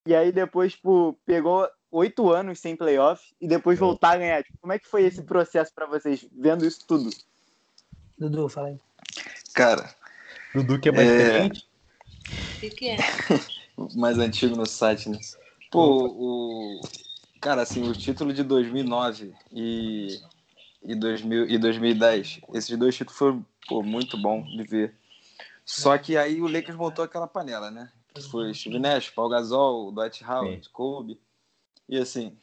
[0.07, 4.43] E aí depois, tipo, pegou oito anos sem playoff e depois voltar a ganhar.
[4.43, 7.09] Tipo, como é que foi esse processo pra vocês, vendo isso tudo?
[8.19, 8.79] Dudu, fala aí.
[9.55, 9.89] Cara,
[10.55, 11.23] Dudu que é mais É.
[11.23, 11.67] experiente.
[12.57, 12.97] O que, que é?
[13.97, 15.19] mais antigo no site, né?
[15.71, 16.81] Pô, o.
[17.41, 20.21] Cara, assim, o título de 2009 e,
[20.85, 24.95] e, 2000, e 2010, esses dois títulos foram pô, muito bom de ver.
[25.65, 27.91] Só que aí o Lakers montou aquela panela, né?
[28.15, 31.21] Que foi Steve Nash, Paul Gasol, Dwight Howard, Kobe.
[31.89, 32.37] E assim,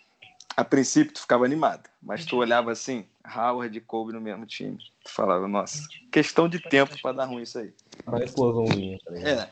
[0.60, 4.78] a princípio tu ficava animado, mas tu olhava assim, Howard e Kobe no mesmo time.
[5.06, 7.74] Tu falava, nossa, questão de tempo pra dar ruim isso aí.
[8.06, 9.16] Uma explosãozinha, tá?
[9.16, 9.50] É.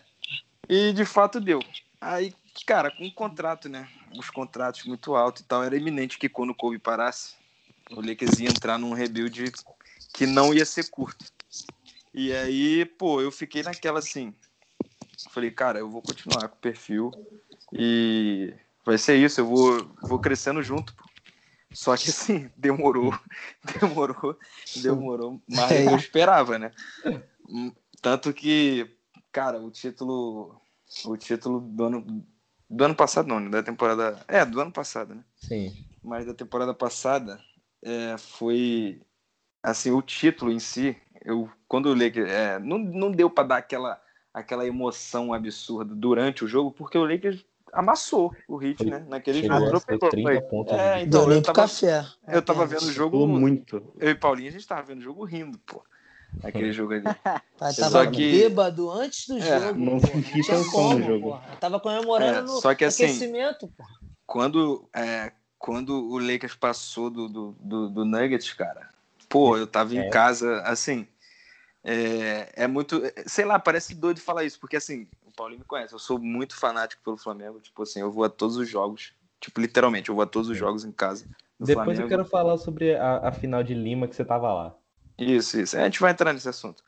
[0.67, 1.61] E de fato deu.
[2.01, 2.33] Aí,
[2.65, 3.87] cara, com o contrato, né?
[4.17, 7.35] Os contratos muito altos e tal, era iminente que quando o Kobe parasse,
[7.91, 9.53] o Lakers ia entrar num rebuild
[10.13, 11.25] que não ia ser curto.
[12.13, 14.35] E aí, pô, eu fiquei naquela assim.
[15.29, 17.11] Falei, cara, eu vou continuar com o perfil
[17.71, 18.53] e
[18.87, 20.95] vai ser isso, eu vou, vou crescendo junto.
[21.73, 23.13] Só que assim, demorou,
[23.79, 24.39] demorou,
[24.81, 26.71] demorou mais do que eu esperava, né?
[28.01, 28.89] Tanto que,
[29.31, 30.59] cara, o título.
[31.05, 32.25] O título do ano.
[32.69, 33.49] Do ano passado, não, né?
[33.49, 34.23] Da temporada.
[34.27, 35.23] É, do ano passado, né?
[35.35, 35.85] Sim.
[36.01, 37.41] Mas da temporada passada
[37.83, 39.01] é, foi.
[39.61, 42.11] Assim, o título em si, eu, quando eu li.
[42.21, 44.01] É, não, não deu pra dar aquela,
[44.33, 47.43] aquela emoção absurda durante o jogo, porque o Lakers
[47.73, 49.05] amassou o Hit, né?
[49.07, 49.75] Naquele Chegou jogo.
[49.75, 50.73] a ser 30 pontos.
[50.73, 52.05] É, então, Deu eu tava, café.
[52.27, 53.27] eu tava vendo o jogo.
[53.27, 53.93] Muito.
[53.99, 55.83] Eu e Paulinho, a gente tava vendo o jogo rindo, pô.
[56.43, 57.03] aquele jogo ali.
[57.79, 59.79] Tava que- bêbado antes do É, jogo.
[59.79, 61.29] não senti tinha tensão como, no jogo.
[61.31, 61.43] porra.
[61.51, 63.83] Eu tava comemorando É, no só que assim, aquecimento, pô.
[64.25, 68.89] quando, é, quando o Lakers passou do, do, do, do Nuggets, cara,
[69.27, 70.09] pô, eu tava em É.
[70.09, 71.07] casa, assim,
[71.83, 75.07] é, é muito, sei lá, parece doido falar isso, porque assim,
[75.37, 78.57] Paulinho me conhece, eu sou muito fanático pelo Flamengo, tipo assim, eu vou a todos
[78.57, 81.25] os jogos, tipo, literalmente, eu vou a todos os jogos em casa.
[81.59, 82.09] Depois eu Flamengo.
[82.09, 84.75] quero falar sobre a, a final de Lima que você tava lá.
[85.17, 85.77] Isso, isso.
[85.77, 86.83] A gente vai entrar nesse assunto.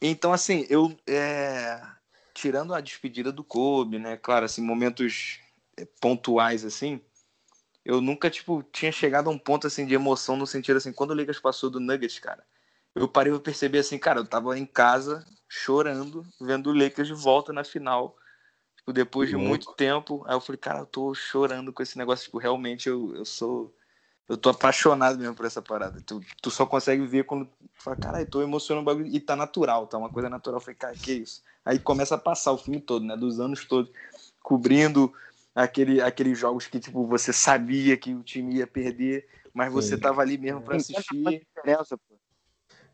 [0.00, 0.96] Então, assim, eu.
[1.06, 1.80] é,
[2.32, 4.16] Tirando a despedida do Kobe, né?
[4.16, 5.40] Claro, assim, momentos
[5.76, 7.00] é, pontuais, assim.
[7.84, 11.10] Eu nunca, tipo, tinha chegado a um ponto, assim, de emoção no sentido, assim, quando
[11.10, 12.44] o Lakers passou do Nuggets, cara.
[12.94, 17.14] Eu parei pra perceber, assim, cara, eu tava em casa chorando, vendo o Lakers de
[17.14, 18.16] volta na final.
[18.76, 20.22] Tipo, depois de muito tempo.
[20.26, 22.26] Aí eu falei, cara, eu tô chorando com esse negócio.
[22.26, 23.74] Tipo, realmente eu, eu sou.
[24.28, 26.00] Eu tô apaixonado mesmo por essa parada.
[26.06, 29.12] Tu, tu só consegue ver quando tu fala, caralho, tô emocionando o bagulho.
[29.12, 30.58] E tá natural, tá uma coisa natural.
[30.58, 31.42] Eu falei, cara, que isso?
[31.64, 33.16] Aí começa a passar o filme todo, né?
[33.16, 33.90] Dos anos todos,
[34.40, 35.12] cobrindo
[35.52, 40.00] aquele, aqueles jogos que, tipo, você sabia que o time ia perder, mas você Sim.
[40.00, 41.44] tava ali mesmo pra assistir.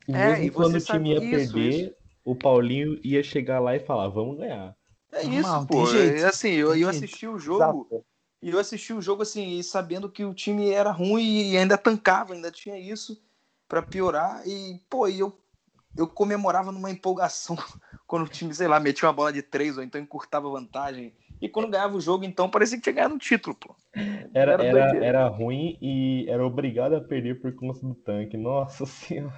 [0.09, 2.06] E É, mesmo e quando você o time ia isso, perder, isso.
[2.27, 4.75] O Paulinho ia chegar lá e falar, vamos ganhar.
[5.13, 5.87] É isso, tem pô.
[5.87, 7.87] jeito, É assim, eu, eu assisti o jogo.
[7.89, 8.05] Exato.
[8.43, 11.79] E eu assisti o jogo assim, e sabendo que o time era ruim e ainda
[11.79, 13.17] tancava, ainda tinha isso
[13.69, 14.43] pra piorar.
[14.47, 15.39] E, pô, e eu,
[15.97, 17.57] eu comemorava numa empolgação
[18.09, 21.15] quando o time, sei lá, metia uma bola de três ou então encurtava vantagem.
[21.41, 23.75] E quando ganhava o jogo, então parecia que tinha ganhado um título, pô.
[24.35, 28.37] Era, Era era, era ruim e era obrigado a perder por conta do tanque.
[28.37, 29.33] Nossa senhora.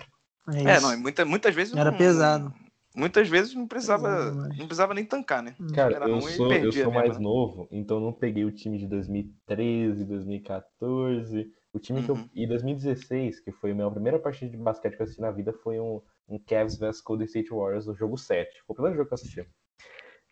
[0.48, 1.76] É, É, não, e muita, muitas vezes.
[1.76, 2.52] Era não- pesado.
[2.98, 5.54] Muitas vezes não precisava, não precisava nem tancar, né?
[5.74, 7.20] Cara, Era eu sou, eu sou mesmo, mais né?
[7.20, 11.52] novo, então eu não peguei o time de 2013, 2014.
[11.72, 12.14] O time que eu.
[12.14, 12.28] Uhum.
[12.34, 15.52] E 2016, que foi a minha primeira partida de basquete que eu assisti na vida,
[15.52, 18.62] foi um, um Cavs vs Golden State Warriors no jogo 7.
[18.66, 19.46] Foi o primeiro jogo que eu assisti.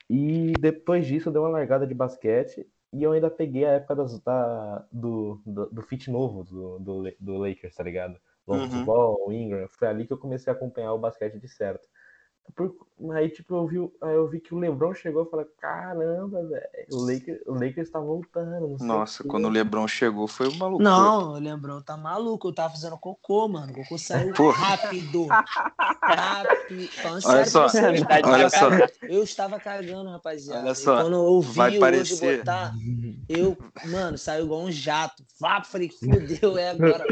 [0.09, 3.97] E depois disso eu dei uma largada de basquete e eu ainda peguei a época
[3.97, 8.19] das, da, do, do, do fit novo do, do, do Lakers, tá ligado?
[8.47, 8.85] Lonzo Uhum.
[8.85, 9.69] Ball, Ingram.
[9.69, 11.89] Foi ali que eu comecei a acompanhar o basquete de certo.
[12.55, 12.75] Por-
[13.13, 17.05] aí, tipo, eu vi, eu vi que o LeBron chegou e falei, caramba, velho, o
[17.05, 20.49] Lakers, o Lakers tá voltando, não sei Nossa, o quê." quando o Lebron chegou, foi
[20.49, 20.89] uma loucura.
[20.91, 22.49] Não, o Lembrão tá maluco.
[22.49, 23.73] Eu tava fazendo cocô, mano.
[23.73, 24.51] O cocô saiu Pô.
[24.51, 25.27] rápido.
[26.03, 26.89] Rápido.
[27.03, 28.71] Falando Olha sério só, olha eu tava só.
[28.71, 28.93] cagando.
[29.03, 30.63] Eu estava cagando, rapaziada.
[30.63, 32.73] Olha E só, quando eu ouvi vai hoje parecer- botar,
[33.29, 35.25] eu, mano, saiu igual um jato.
[35.41, 37.05] Vá, falei, fudeu, é agora.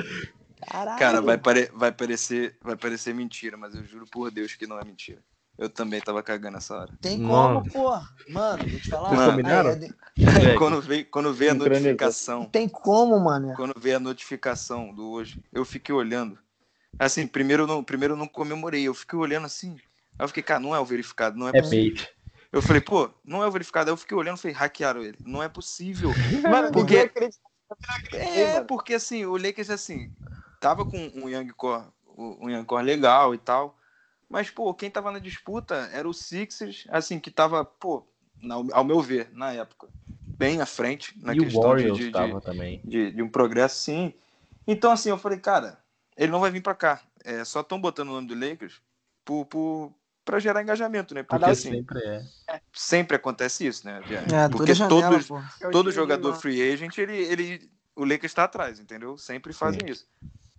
[0.71, 0.99] Caralho.
[0.99, 4.79] Cara, vai, pare- vai, parecer, vai parecer mentira, mas eu juro por Deus que não
[4.79, 5.23] é mentira.
[5.59, 6.93] Eu também tava cagando essa hora.
[7.01, 7.91] Tem como, pô.
[8.29, 9.11] Mano, vou te falar.
[9.11, 9.71] Vocês combinaram?
[9.71, 9.75] é
[10.35, 13.55] Moleque, quando veio, quando veio a notificação, Tem como, mano.
[13.55, 16.39] quando veio a notificação do hoje, eu fiquei olhando.
[16.99, 19.73] Assim, primeiro eu não, primeiro eu não comemorei, eu fiquei olhando assim.
[20.19, 21.97] Aí eu fiquei, cara, não é o verificado, não é É possível.
[21.97, 22.09] bait.
[22.53, 23.91] Eu falei, pô, não é o verificado.
[23.91, 25.19] Aí eu fiquei olhando e falei, hackearam ele.
[25.25, 26.15] Não é possível.
[26.49, 27.11] Mano, Porque-.
[28.13, 30.09] É, porque assim, o Lakers, assim,
[30.65, 31.85] tava com um Young Core,
[32.17, 33.79] um Young Core legal e tal.
[34.31, 38.03] Mas, pô, quem tava na disputa era o Sixers, assim, que tava, pô,
[38.41, 39.87] na- ao meu ver, na época,
[40.39, 42.81] bem à frente na E o questão de, Warriors de, de, tava também.
[42.83, 44.15] de- de um progresso, sim.
[44.67, 45.79] Então, assim, eu falei, cara,
[46.17, 47.03] ele não vai vir pra cá.
[47.23, 48.81] É, só estão botando o nome do Lakers
[49.23, 49.93] por, por,
[50.25, 51.23] pra gerar engajamento, né?
[51.23, 52.01] Porque, Porque assim, sempre
[52.49, 52.61] é.
[52.73, 54.03] sempre acontece isso, né?
[54.33, 55.29] É, Porque janela, todos,
[55.71, 59.19] todo jogador uma- free agent, ele, ele, o Lakers está atrás, entendeu?
[59.19, 60.07] Sempre fazem isso.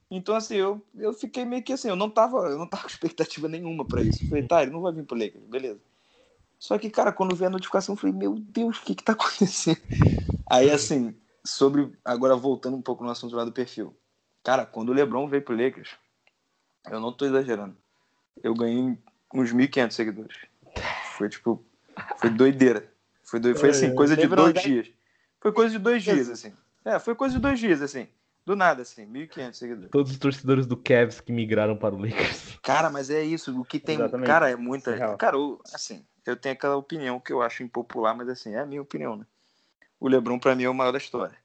[0.09, 2.89] Então, assim, eu, eu fiquei meio que assim, eu não tava, eu não tava com
[2.89, 4.23] expectativa nenhuma pra isso.
[4.23, 5.81] Eu falei, tá, ele não vai vir pro Lakers, beleza.
[6.59, 9.13] Só que, cara, quando veio a notificação, eu falei, meu Deus, o que que tá
[9.13, 9.81] acontecendo?
[10.49, 13.95] Aí, assim, sobre, agora voltando um pouco no assunto lá do perfil.
[14.43, 15.97] Cara, quando o LeBron veio pro Lakers,
[16.91, 17.75] eu não tô exagerando,
[18.43, 18.97] eu ganhei
[19.33, 20.37] uns 1.500 seguidores.
[21.17, 21.63] Foi, tipo,
[22.17, 22.91] foi doideira.
[23.23, 24.91] Foi, foi assim, coisa de dois já- dias.
[25.41, 26.53] Foi coisa de dois dias, assim.
[26.83, 28.07] É, foi coisa de dois dias, assim.
[28.45, 29.89] Do nada, assim, 1.500 seguidores.
[29.91, 32.59] Todos os torcedores do Cavs que migraram para o Lakers.
[32.61, 33.59] Cara, mas é isso.
[33.59, 33.95] O que tem.
[33.95, 34.27] Exatamente.
[34.27, 34.91] Cara, é muita.
[34.91, 35.17] É real.
[35.17, 38.65] cara, eu, assim, eu tenho aquela opinião que eu acho impopular, mas assim, é a
[38.65, 39.25] minha opinião, né?
[39.99, 41.35] O Lebron, pra mim, é o maior da história.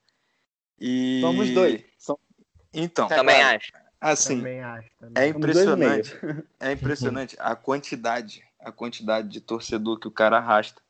[0.79, 1.21] E.
[1.23, 1.83] Somos dois.
[1.99, 2.21] Somos
[2.73, 3.73] Então, Também cara, acho.
[3.99, 4.91] assim, Também acho.
[4.99, 5.23] Também.
[5.23, 6.19] é impressionante.
[6.61, 10.83] É impressionante a quantidade, a quantidade de torcedor que o cara arrasta.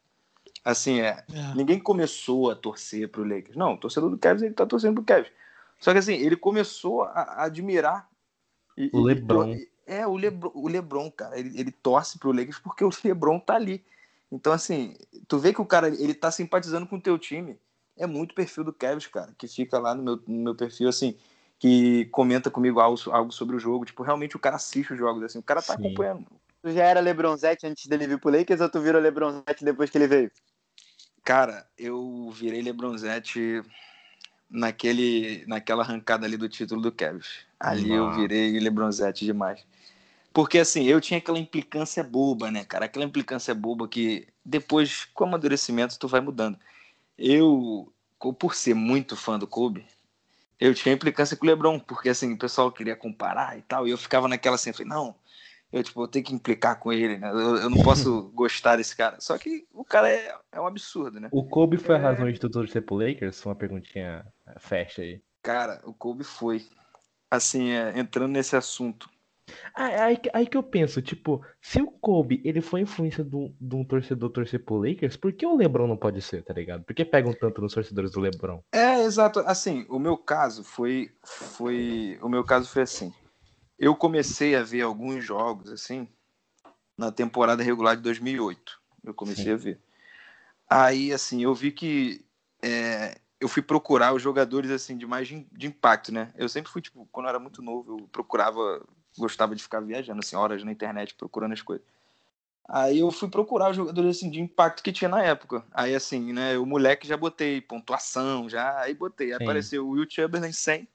[0.65, 1.25] Assim, é.
[1.33, 1.55] É.
[1.55, 3.57] Ninguém começou a torcer pro Lakers.
[3.57, 5.31] Não, o torcedor do Cavs, ele tá torcendo pro Cavs.
[5.81, 8.09] Só que assim, ele começou a, a admirar.
[8.77, 9.55] e- O LeBron.
[9.55, 11.37] e- é, o Lebron, o LeBron, cara.
[11.37, 13.85] Ele, ele torce pro Lakers porque o LeBron tá ali.
[14.31, 14.95] Então, assim,
[15.27, 17.59] tu vê que o cara, ele tá simpatizando com o teu time.
[17.99, 21.17] É muito perfil do Cavs, cara, que fica lá no meu, no meu perfil, assim.
[21.59, 23.85] que comenta comigo algo, algo sobre o jogo.
[23.85, 25.81] Tipo, realmente o cara assiste os jogos, assim, o cara tá Sim.
[25.87, 26.27] acompanhando.
[26.63, 29.99] Tu já era LeBronzete antes dele vir pro Lakers ou tu virou LeBronzete depois que
[29.99, 30.31] ele veio?
[31.25, 33.63] Cara, eu virei LeBronzete
[34.51, 37.29] naquele, naquela arrancada ali do título do Cavs.
[37.59, 39.65] Ali eu virei LeBronzete demais.
[40.33, 42.87] Porque assim, eu tinha aquela implicância boba, né, cara?
[42.87, 46.59] Aquela implicância boba que depois, com o amadurecimento, tu vai mudando.
[47.19, 47.93] Eu,
[48.39, 49.87] por ser muito fã do Kobe,
[50.59, 53.91] eu tinha implicância com o LeBron, porque assim, o pessoal queria comparar e tal, e
[53.91, 55.15] eu ficava naquela assim, eu falei, não,
[55.73, 57.31] eu tipo, eu tenho que implicar com ele, né?
[57.31, 59.21] Eu, eu não posso gostar desse cara.
[59.21, 61.29] Só que o cara é, é um absurdo, né?
[61.33, 63.45] O Kobe foi a razão de tu torcer pro Lakers?
[63.47, 65.21] Uma perguntinha é, fecha aí.
[65.43, 66.67] Cara, o Kobe foi.
[67.31, 69.09] Assim, é, entrando nesse assunto.
[69.75, 73.35] Ah, Aí, que- aí que eu penso, tipo, se o Kobe ele foi influência de
[73.37, 76.53] um, de um torcedor torcer pro Lakers, por que o LeBron não pode ser, tá
[76.55, 76.85] ligado?
[76.85, 78.61] Por que pegam tanto nos torcedores do LeBron?
[78.73, 79.41] É, exato.
[79.41, 83.13] Assim, o meu caso foi, foi, o meu caso foi assim.
[83.81, 86.07] Eu comecei a ver alguns jogos assim
[86.99, 88.79] na temporada regular de 2008.
[89.03, 89.81] Eu comecei a ver.
[90.69, 92.23] Aí, assim, eu vi que
[92.63, 96.31] é, eu fui procurar os jogadores assim de mais de, de impacto, né?
[96.37, 100.21] Eu sempre fui tipo, quando eu era muito novo, eu procurava, gostava de ficar viajando
[100.21, 101.87] assim horas na internet procurando as coisas.
[102.69, 105.65] Aí eu fui procurar os jogadores assim, de impacto que tinha na época.
[105.73, 109.33] Aí assim, né, o moleque já botei pontuação, já, aí botei.
[109.33, 109.45] Aí Sim.
[109.45, 110.87] apareceu o Will Chamberlain 100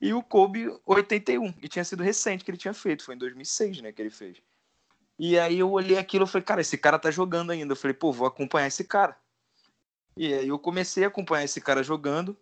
[0.00, 3.82] e o Kobe 81, e tinha sido recente que ele tinha feito, foi em 2006,
[3.82, 4.38] né, que ele fez.
[5.18, 7.72] E aí eu olhei aquilo e falei, cara, esse cara tá jogando ainda.
[7.72, 9.14] Eu falei, pô, vou acompanhar esse cara.
[10.16, 12.34] E aí eu comecei a acompanhar esse cara jogando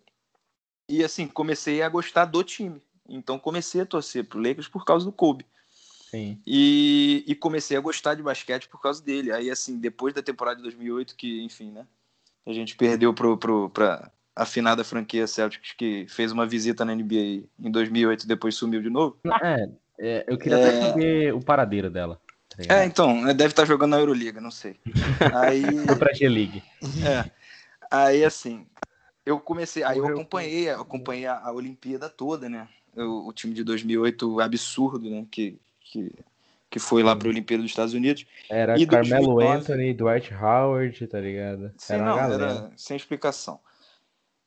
[0.88, 2.80] e assim, comecei a gostar do time.
[3.08, 5.44] Então comecei a torcer pro Lakers por causa do Kobe.
[6.08, 6.40] Sim.
[6.46, 9.32] E, e comecei a gostar de basquete por causa dele.
[9.32, 11.86] Aí, assim, depois da temporada de 2008, que, enfim, né?
[12.46, 17.44] A gente perdeu pro, pro, pra afinada franquia Celtics, que fez uma visita na NBA
[17.58, 19.18] em 2008 e depois sumiu de novo.
[19.42, 19.68] É,
[19.98, 20.68] é, eu queria É.
[20.68, 22.20] até saber o paradeiro dela.
[22.66, 22.74] tá?
[22.76, 24.76] É, então, né, deve estar jogando na Euroliga, não sei.
[25.34, 26.62] Aí, Foi pra G-League.
[27.06, 27.30] é,
[27.90, 28.66] aí assim,
[29.26, 32.68] eu comecei, aí eu acompanhei, acompanhei a, a Olimpíada toda, né?
[32.96, 35.24] O, o time de 2008 absurdo, né?
[35.30, 36.12] Que, que,
[36.70, 38.26] que foi lá para a Olimpíada dos Estados Unidos.
[38.50, 39.58] Era E Carmelo 2009?
[39.60, 41.72] Anthony, Dwight Howard, tá ligado?
[41.76, 42.44] Sim, Era não, galera.
[42.44, 43.60] era sem explicação.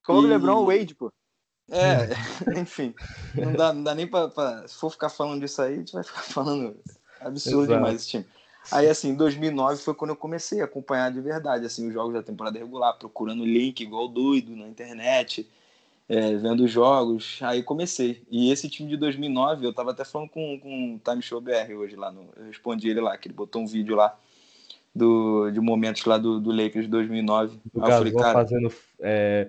[0.04, 1.12] Como E- o LeBron Wade, pô.
[1.70, 2.10] É,
[2.60, 2.94] enfim,
[3.34, 5.94] não dá, não dá nem pra, pra- Se for ficar falando disso aí, a gente
[5.94, 6.76] vai ficar falando
[7.20, 7.78] absurdo Exato.
[7.78, 8.26] demais esse time.
[8.72, 12.14] Aí, assim, em 2009 foi quando eu comecei a acompanhar de verdade, assim, os jogos
[12.14, 15.48] da temporada regular, procurando link igual doido na internet,
[16.08, 17.40] é, vendo os jogos.
[17.42, 18.22] Aí comecei.
[18.30, 21.74] E esse time de 2009, eu tava até falando com, com o Time Show BR
[21.76, 24.16] hoje lá, no, eu respondi ele lá, que ele botou um vídeo lá
[24.94, 27.60] do, de momentos lá do, do Lakers de 2009.
[27.74, 29.48] O Aí eu falei, Gasol cara, fazendo é,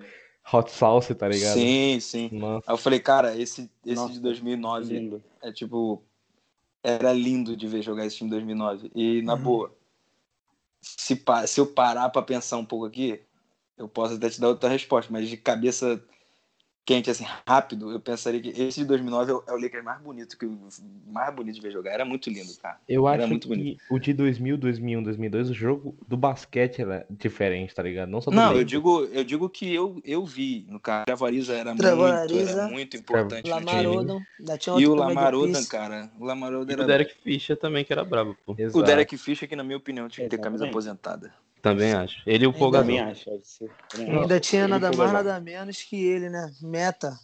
[0.51, 1.53] hot sauce, tá ligado?
[1.53, 2.29] sim, sim.
[2.31, 5.23] Nossa, Aí eu falei, cara, esse, esse Nossa, de 2009 Lindo.
[5.41, 6.03] é tipo.
[6.83, 8.91] Era lindo de ver jogar esse time em 2009.
[8.93, 9.73] E, na boa,
[10.81, 13.21] se, se eu parar pra pensar um pouco aqui,
[13.77, 16.03] eu posso até te dar outra resposta, mas de cabeça
[16.85, 20.01] quente, assim, rápido, eu pensaria que esse de 2009 é o, é o Lakers mais
[20.01, 20.57] bonito, que o
[21.07, 21.91] mais bonito de ver jogar.
[21.91, 22.77] Era muito lindo, cara.
[22.87, 23.83] eu Era acho muito que bonito.
[23.89, 28.09] o de 2000, 2001, 2002, o jogo do basquete era diferente, tá ligado?
[28.09, 31.15] Não só do Não, eu digo, eu digo que eu, eu vi, no cara, a
[31.15, 33.85] Variza era Trevor muito, era muito importante Lamar.
[33.85, 34.21] Odom.
[34.77, 37.93] E o Lamar Odom, cara, o Lamar Odom E era o Derek Fischer também, que
[37.93, 38.55] era brabo, pô.
[38.73, 38.83] O.
[38.83, 41.33] Derek Fischer, que na minha opinião tinha que ter camisa aposentada.
[41.63, 42.21] Também acho.
[42.27, 43.25] Ele e o Paul Também acho.
[43.29, 43.71] deve ser.
[43.89, 44.19] Também acho.
[44.19, 46.51] ainda tinha nada mais, nada menos que ele, né?
[46.61, 47.17] Meta.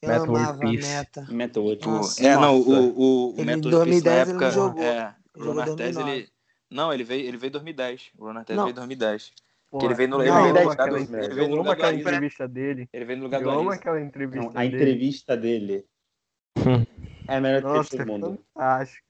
[0.00, 0.88] Eu Meta amava a Peace.
[0.88, 1.26] Meta.
[1.30, 1.90] Meta outro.
[1.90, 2.26] Nossa.
[2.26, 4.50] É, não, o, o, o Ele em Method 2010 Peace na ele não época.
[4.50, 4.82] jogou.
[4.82, 6.10] É, o Ele jogou Ron Artest, 2009.
[6.18, 6.28] ele.
[6.70, 8.10] Não, ele veio, ele veio em 2010.
[8.18, 8.64] O Ron Artest Não.
[8.64, 9.32] veio em 2010.
[9.70, 11.56] Pô, Que ele veio no- ele veio amo aquela do- ele veio no Eu amo
[11.56, 12.00] lugar do aquela Ariza.
[12.08, 12.88] entrevista dele.
[12.92, 13.74] Ele veio no lugar do Eu amo Ariza.
[13.74, 14.76] aquela entrevista Não, a dele.
[14.76, 15.84] entrevista dele
[17.28, 18.38] é a melhor Nossa, entrevista é do mundo.
[18.54, 19.05] fantástico.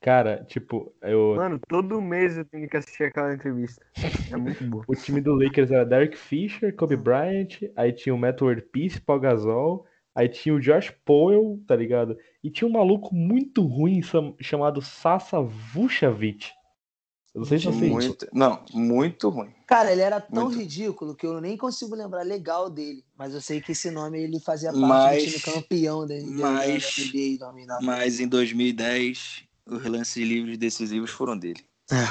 [0.00, 3.84] Cara, tipo, eu, Mano, todo mês eu tenho que assistir aquela entrevista.
[4.32, 4.82] É muito boa.
[4.88, 8.98] o time do Lakers era Derek Fisher, Kobe Bryant, aí tinha o Matt World Peace,
[8.98, 12.16] Paul Gasol, aí tinha o Josh Powell, tá ligado?
[12.42, 14.00] E tinha um maluco muito ruim
[14.40, 16.48] chamado Sasa Vucevic.
[17.34, 17.92] Eu não sei se vocês...
[17.92, 19.50] Muito, não, muito ruim.
[19.66, 20.58] Cara, ele era tão Muito.
[20.58, 23.04] ridículo que eu nem consigo lembrar legal dele.
[23.16, 26.26] Mas eu sei que esse nome ele fazia parte Mas- do time campeão da, da,
[26.26, 26.96] mas-
[27.38, 27.78] da NBA.
[27.82, 31.64] Mas em 2010, os lances livres decisivos foram dele.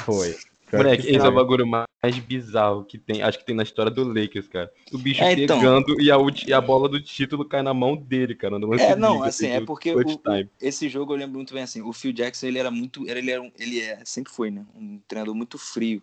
[0.04, 0.36] Foi.
[0.68, 1.30] Pior Moleque, que esse é foi.
[1.30, 4.72] o bagulho mais bizarro que tem, acho que tem na história do Lakers, cara.
[4.92, 5.58] O bicho É, então.
[5.58, 8.58] pegando e, a, ulti- e a bola do título cai na mão dele, cara.
[8.58, 10.20] No É, não, livre, assim, é porque o-.
[10.60, 11.82] Esse jogo eu lembro muito bem assim.
[11.82, 15.00] O Phil Jackson ele era muito, ele era um, ele é, sempre foi, né, um
[15.08, 16.00] treinador muito frio.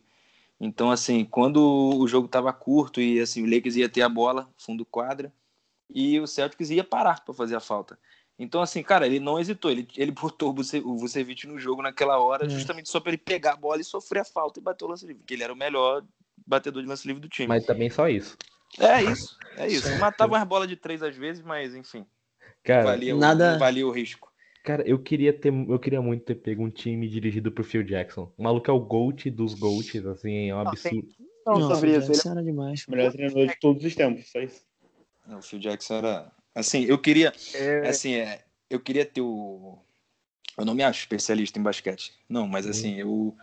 [0.60, 1.62] Então assim, quando
[1.97, 5.32] o jogo tava curto e assim o Lakers ia ter a bola fundo quadra,
[5.89, 7.97] e o Celtics ia parar para fazer a falta.
[8.39, 9.71] Então, assim, cara, ele não hesitou.
[9.71, 12.49] Ele, ele botou o Vucevic no jogo naquela hora, é.
[12.49, 15.05] justamente só para ele pegar a bola e sofrer a falta e bater o lance
[15.05, 16.03] livre, porque ele era o melhor
[16.45, 17.47] batedor de lance livre do time.
[17.47, 18.38] Mas também só isso.
[18.79, 19.97] É isso, é isso.
[19.97, 22.05] Matava umas bolas de três às vezes, mas enfim.
[22.63, 23.53] Cara, valia, nada...
[23.53, 24.31] não valia o risco.
[24.63, 28.31] Cara, eu queria ter, eu queria muito ter pego um time dirigido por Phil Jackson.
[28.38, 31.07] O maluco é o GOAT dos GOATs, assim, é um absurdo.
[31.45, 31.99] Não, Não, sobre isso.
[31.99, 32.85] Ele Jackson era demais.
[32.85, 34.61] O melhor treinador de todos os tempos, só isso.
[35.25, 36.31] Não, o Phil Jackson era.
[36.58, 37.32] Assim, eu queria.
[37.53, 39.78] é, Assim, é, eu queria ter o.
[40.58, 42.14] Eu não me acho especialista em basquete.
[42.28, 43.36] Não, mas assim, eu.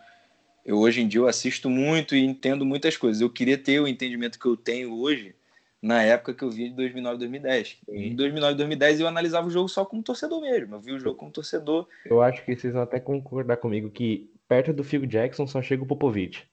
[0.66, 3.20] Eu hoje em dia eu assisto muito e entendo muitas coisas.
[3.20, 5.36] Eu queria ter o entendimento que eu tenho hoje
[5.80, 7.76] na época que eu vi de 2009 2010.
[7.88, 10.74] Em 2009 2010 eu analisava o jogo só como torcedor mesmo.
[10.74, 11.86] Eu vi o jogo como torcedor.
[12.06, 15.84] Eu acho que vocês vão até concordar comigo que perto do Phil Jackson só chega
[15.84, 16.48] o Popovich.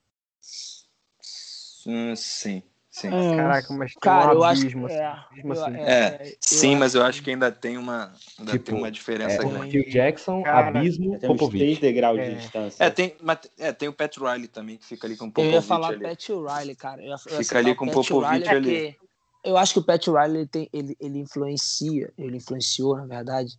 [1.87, 3.07] Hum, sim, sim.
[3.07, 3.35] É.
[3.37, 4.93] Caraca, mas tem Cara, um eu acho abismo, que.
[4.93, 5.75] assim, É, abismo, eu- assim.
[5.79, 8.91] É, eu sim, acho mas eu acho que ainda tem uma, ainda Tipo, tem uma
[8.91, 9.71] diferença É, grande.
[9.71, 11.79] Phil Jackson, Cara, Abismo, Tem Popovich.
[11.81, 12.29] degraus É.
[12.29, 12.83] de distância.
[12.83, 15.31] É, tem, mas, é, tem o Pat Riley também, que fica ali com o Eu
[15.33, 16.03] Popovich ia falar ali.
[16.03, 17.01] Pat Riley, cara.
[17.01, 18.91] Eu ia, eu ia Fica ali o com o Popovich Riley ali.
[18.91, 18.95] porque
[19.43, 23.53] Eu acho que o Pat Riley ele, tem, ele, ele influencia, ele influenciou, na verdade,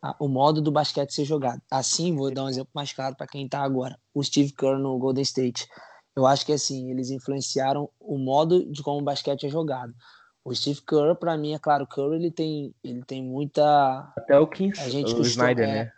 [0.00, 1.60] a- o modo do basquete ser jogado.
[1.70, 3.98] Assim, vou dar um exemplo mais claro para quem tá agora.
[4.14, 5.66] O Steve Kerr no Golden State.
[6.18, 9.94] Eu acho que assim, eles influenciaram o modo de como o basquete é jogado.
[10.44, 14.36] O Steve Kerr, para mim, é claro, o Kerr ele tem, ele tem muita Até
[14.36, 15.92] o Kings, a gente o costuma- Snyder, é, né?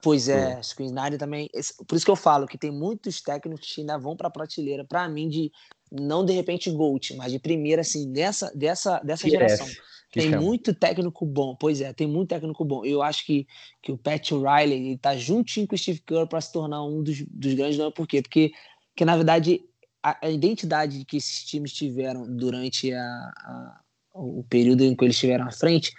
[0.00, 1.50] Pois é, o Snyder também.
[1.88, 4.84] Por isso que eu falo que tem muitos técnicos que ainda vão para a prateleira,
[4.84, 5.50] para mim, de
[5.90, 9.66] não de repente Gold, mas de primeira, assim, dessa, dessa, dessa Tier geração.
[10.10, 10.42] Que Tem chama.
[10.42, 12.84] muito técnico bom, pois é, tem muito técnico bom.
[12.84, 13.46] Eu acho que,
[13.82, 17.02] que o Pat Riley ele tá juntinho com o Steve Kerr para se tornar um
[17.02, 17.94] dos, dos grandes nomes.
[17.94, 18.22] Por quê?
[18.22, 18.52] Porque,
[18.94, 19.64] que, na verdade,
[20.02, 23.80] a, a identidade que esses times tiveram durante a, a-
[24.14, 25.92] o período em que eles estiveram à frente,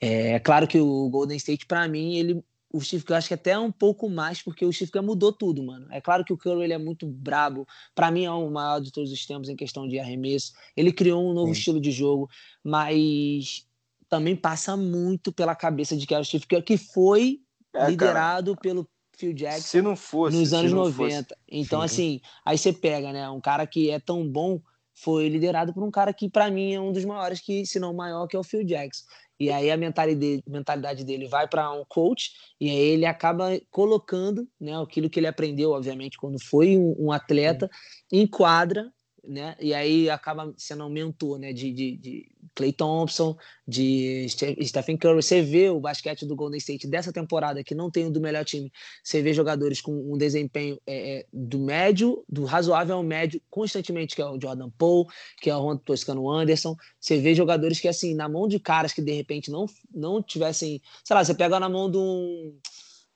[0.00, 3.34] é, é claro que o Golden State, para mim, ele o Steve Kerr acho que
[3.34, 5.86] até um pouco mais, porque o Steve Kerr mudou tudo, mano.
[5.90, 7.66] É claro que o Curry ele é muito brabo.
[7.94, 10.52] Para mim é o maior de todos os tempos em questão de arremesso.
[10.76, 11.58] Ele criou um novo Sim.
[11.60, 12.28] estilo de jogo,
[12.62, 13.66] mas
[14.08, 17.40] também passa muito pela cabeça de que era o Steve Kerr, que foi
[17.72, 17.90] É, cara.
[17.90, 18.86] liderado pelo
[19.18, 20.36] Phil Jackson Se não fosse.
[20.36, 21.36] nos anos não 90.
[21.50, 21.84] Então, Sim.
[21.84, 23.28] assim, aí você pega, né?
[23.28, 24.60] Um cara que é tão bom
[24.94, 27.92] foi liderado por um cara que, para mim, é um dos maiores, que, se não
[27.92, 29.04] maior, que é o Phil Jackson.
[29.40, 34.76] E aí a mentalidade, dele vai para um coach e aí ele acaba colocando né,
[34.80, 37.70] aquilo que ele aprendeu, obviamente, quando foi um, um atleta,
[38.10, 38.92] em quadra,
[39.28, 39.56] né?
[39.60, 44.96] E aí acaba sendo um mentor né, de, de, de Clay Thompson, de Ste- Stephen
[44.96, 45.22] Curry.
[45.22, 48.44] Você vê o basquete do Golden State dessa temporada, que não tem o do melhor
[48.44, 48.72] time,
[49.04, 54.16] você vê jogadores com um desempenho é, é, do médio, do razoável ao médio, constantemente,
[54.16, 55.08] que é o Jordan Poole,
[55.40, 56.74] que é o Ron Toscano Anderson.
[56.98, 60.80] Você vê jogadores que, assim, na mão de caras que de repente não, não tivessem.
[61.04, 62.58] Sei lá, você pega na mão de um.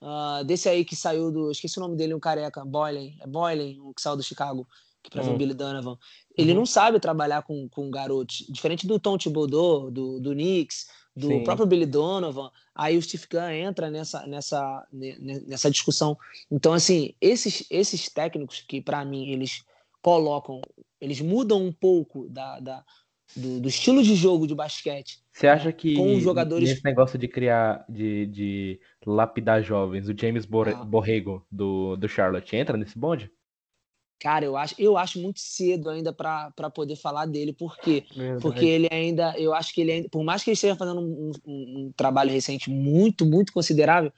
[0.00, 1.50] ah, desse aí que saiu do.
[1.50, 3.16] Esqueci o nome dele, um careca, Boylen.
[3.20, 4.66] É Boylen, o que saiu do Chicago,
[5.02, 5.38] que pra ver o Hum.
[5.38, 5.96] Billy Donovan.
[6.36, 6.58] Ele Uhum.
[6.58, 8.46] não sabe trabalhar com, com garotos.
[8.48, 11.44] Diferente do Tom Thibodeau, do, do Knicks, do Sim.
[11.44, 12.50] próprio Billy Donovan.
[12.74, 16.16] Aí o Steve Kerr entra nessa, nessa, ne- ne- nessa discussão.
[16.50, 19.62] Então, assim, esses, esses técnicos que, para mim, eles
[20.00, 20.60] colocam,
[21.00, 22.84] eles mudam um pouco da, da-
[23.36, 25.18] do, do estilo de jogo de basquete.
[25.32, 30.14] Você acha que Com os jogadores- nesse negócio de criar, de, de lapidar jovens, o
[30.18, 30.84] James Ah.
[30.84, 33.30] Borrego do, do Charlotte entra nesse bonde?
[34.22, 38.40] Cara, eu acho, eu acho muito cedo ainda para poder falar dele, porque Verdade.
[38.40, 41.32] porque ele ainda, eu acho que ele ainda, por mais que ele esteja fazendo um,
[41.44, 44.12] um- um trabalho recente muito, muito considerável,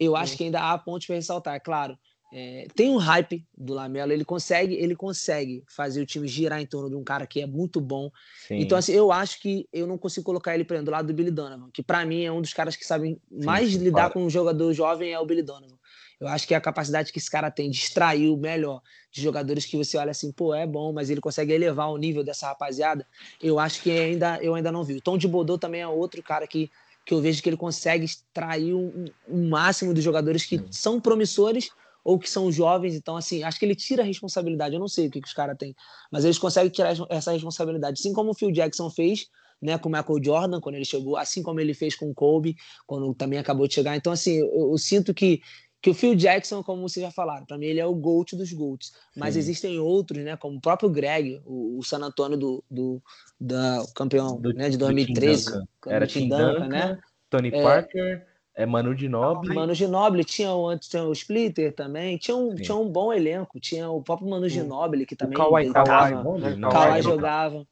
[0.00, 1.62] eu acho que ainda há pontos para ressaltar.
[1.62, 1.98] Claro,
[2.32, 6.66] é, tem um hype do Lamelo, ele consegue, ele consegue fazer o time girar em
[6.66, 8.10] torno de um cara que é muito bom.
[8.48, 8.56] Sim.
[8.56, 11.12] Então, assim, eu acho que eu não consigo colocar ele por exemplo, do lado do
[11.12, 14.14] Billy Donovan, que para mim é um dos caras que sabem mais sim, lidar claro.
[14.14, 15.76] com um jogador jovem é o Billy Donovan.
[16.22, 19.64] Eu acho que a capacidade que esse cara tem de extrair o melhor de jogadores
[19.64, 23.04] que você olha assim, pô, é bom, mas ele consegue elevar o nível dessa rapaziada.
[23.42, 24.94] Eu acho que ainda eu ainda não vi.
[24.94, 26.70] O Tom de Bodô também é outro cara que,
[27.04, 31.70] que eu vejo que ele consegue extrair um, um máximo dos jogadores que são promissores
[32.04, 32.94] ou que são jovens.
[32.94, 34.76] Então, assim, acho que ele tira a responsabilidade.
[34.76, 35.74] Eu não sei o que, que os caras têm,
[36.08, 37.98] mas eles conseguem tirar essa responsabilidade.
[37.98, 39.26] Assim como o Phil Jackson fez,
[39.60, 42.56] né, com o Michael Jordan, quando ele chegou, assim como ele fez com o Kobe,
[42.86, 43.96] quando também acabou de chegar.
[43.96, 45.40] Então, assim, eu, eu sinto que
[45.82, 48.52] que o Phil Jackson, como vocês já falaram, para mim ele é o GOAT dos
[48.52, 48.92] GOATs.
[49.16, 49.40] Mas Sim.
[49.40, 50.36] existem outros, né?
[50.36, 53.02] Como o próprio Greg, o, o San Antônio do, do
[53.40, 55.44] da, o campeão Do- né, de do Tim 2013.
[55.46, 55.64] Duncan.
[55.82, 56.98] do Era Tim Tim Duncan, Duncan, né?
[57.28, 57.62] Tony É.
[57.62, 59.54] Parker, é Manu Ginobili.
[59.54, 62.62] Mano Ginobili, tinha o, antes tinha o Splitter também, tinha um, Sim.
[62.62, 65.86] tinha um bom elenco, tinha o próprio Mano Ginobili, que O também Kawhi deitava.
[65.88, 67.66] Kawhi, Kawhi, Kawhi Kawhi jogava.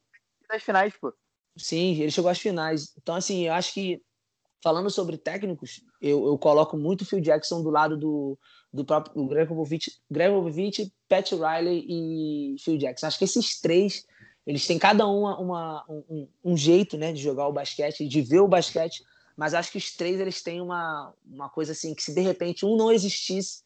[0.49, 1.13] Das finais, pô.
[1.55, 2.93] Sim, ele chegou às finais.
[3.01, 4.01] Então, assim, eu acho que,
[4.63, 8.37] falando sobre técnicos, eu, eu coloco muito o Phil Jackson do lado do,
[8.73, 13.05] do próprio do Greg Popovich, Pat Riley e Phil Jackson.
[13.05, 14.05] Acho que esses três,
[14.45, 18.39] eles têm cada uma, uma um, um, jeito né, de jogar o basquete, de ver
[18.39, 19.03] o basquete,
[19.37, 22.65] mas acho que os três eles têm uma, uma coisa assim, que se de repente
[22.65, 23.61] um não existisse,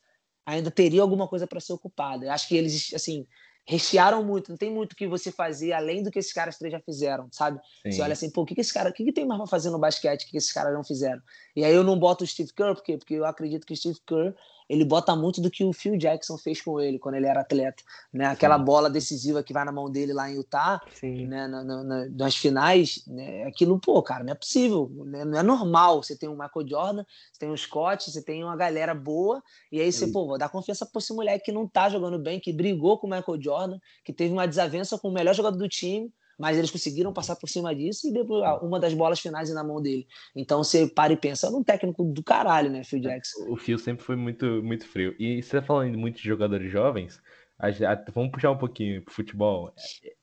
[0.45, 2.31] ainda teria alguma coisa para ser ocupada.
[2.33, 3.25] Acho que eles, assim,
[3.67, 6.79] rechearam muito, não tem muito que você fazer além do que esses caras três já
[6.79, 7.59] fizeram, sabe?
[7.83, 7.91] Sim.
[7.91, 9.47] Você olha assim, pô, o que, que esse cara, o que, que tem mais pra
[9.47, 11.21] fazer no basquete que esses caras não fizeram?
[11.55, 12.97] E aí eu não boto o Steve Kerr, por quê?
[12.97, 14.35] Porque eu acredito que o Steve Kerr
[14.67, 17.83] ele bota muito do que o Phil Jackson fez com ele quando ele era atleta,
[18.11, 18.25] né?
[18.25, 18.65] Aquela Sim.
[18.65, 21.27] bola decisiva que vai na mão dele lá em Utah, Sim.
[21.27, 21.47] né?
[21.47, 23.43] Na, na, nas finais, né?
[23.43, 25.23] Aquilo, pô, cara, não é possível, né?
[25.23, 26.01] não é normal.
[26.01, 29.79] Você tem um Michael Jordan, você tem um Scott, você tem uma galera boa, e
[29.79, 30.11] aí você, Sim.
[30.11, 33.07] pô, vou dar confiança pra esse moleque que não tá jogando bem, que brigou com
[33.07, 36.71] o Michael Jordan, que teve uma desavença com o melhor jogador do time, mas eles
[36.71, 40.07] conseguiram passar por cima disso e depois uma das bolas finais na mão dele.
[40.35, 43.45] Então você para e pensa, é um técnico do caralho, né, Phil Jackson?
[43.49, 45.15] O Phil sempre foi muito, muito frio.
[45.19, 47.21] E você tá falando muito de jogadores jovens,
[47.57, 49.73] a, a, vamos puxar um pouquinho pro futebol.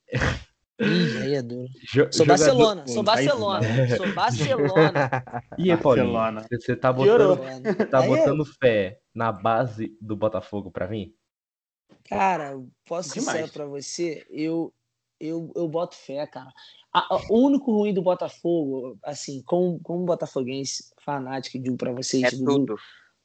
[0.80, 1.68] Ih, aí é duro.
[1.92, 5.10] Jo sou Barcelona, sou Barcelona, sou Barcelona.
[5.58, 6.12] E aí, Paulinho,
[6.50, 7.38] você tá botando,
[7.90, 11.14] tá é botando fé na base do Botafogo pra mim?
[12.08, 14.72] Cara, posso ser sincero pra você, eu,
[15.22, 16.52] eu, eu boto fé, cara.
[16.92, 22.24] A, a, o único ruim do Botafogo, assim, como, como botafoguense fanático, digo pra vocês,
[22.24, 22.76] é Dudu,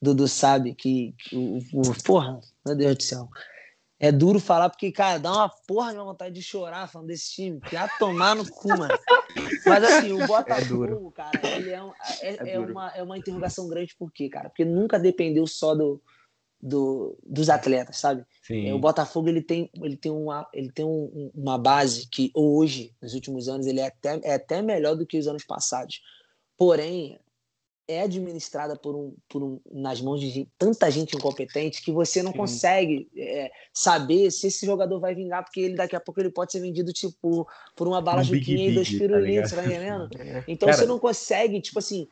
[0.01, 3.29] Dudu sabe que, que o, o, Porra, meu Deus do céu.
[3.99, 7.31] É duro falar, porque, cara, dá uma porra de uma vontade de chorar falando desse
[7.31, 8.93] time, que a tomar no cu, mano.
[9.65, 11.91] Mas assim, o Botafogo, é cara, ele é, um,
[12.21, 14.49] é, é, é uma, é uma interrogação grande, por quê, cara?
[14.49, 15.99] Porque nunca dependeu só do,
[16.61, 18.25] do, dos atletas, sabe?
[18.49, 22.93] É, o Botafogo ele tem, ele tem, uma, ele tem um, uma base que hoje,
[23.01, 26.01] nos últimos anos, ele é até, é até melhor do que os anos passados.
[26.57, 27.19] Porém,
[27.87, 32.33] é administrada por um, por um, nas mãos de tanta gente incompetente que você não
[32.33, 32.37] Sim.
[32.37, 36.51] consegue é, saber se esse jogador vai vingar, porque ele daqui a pouco ele pode
[36.51, 40.09] ser vendido tipo por uma bala um juquinha e dois tá pirulitos, tá, tá entendendo?
[40.19, 40.43] É.
[40.47, 42.07] Então Cara, você não consegue, tipo assim,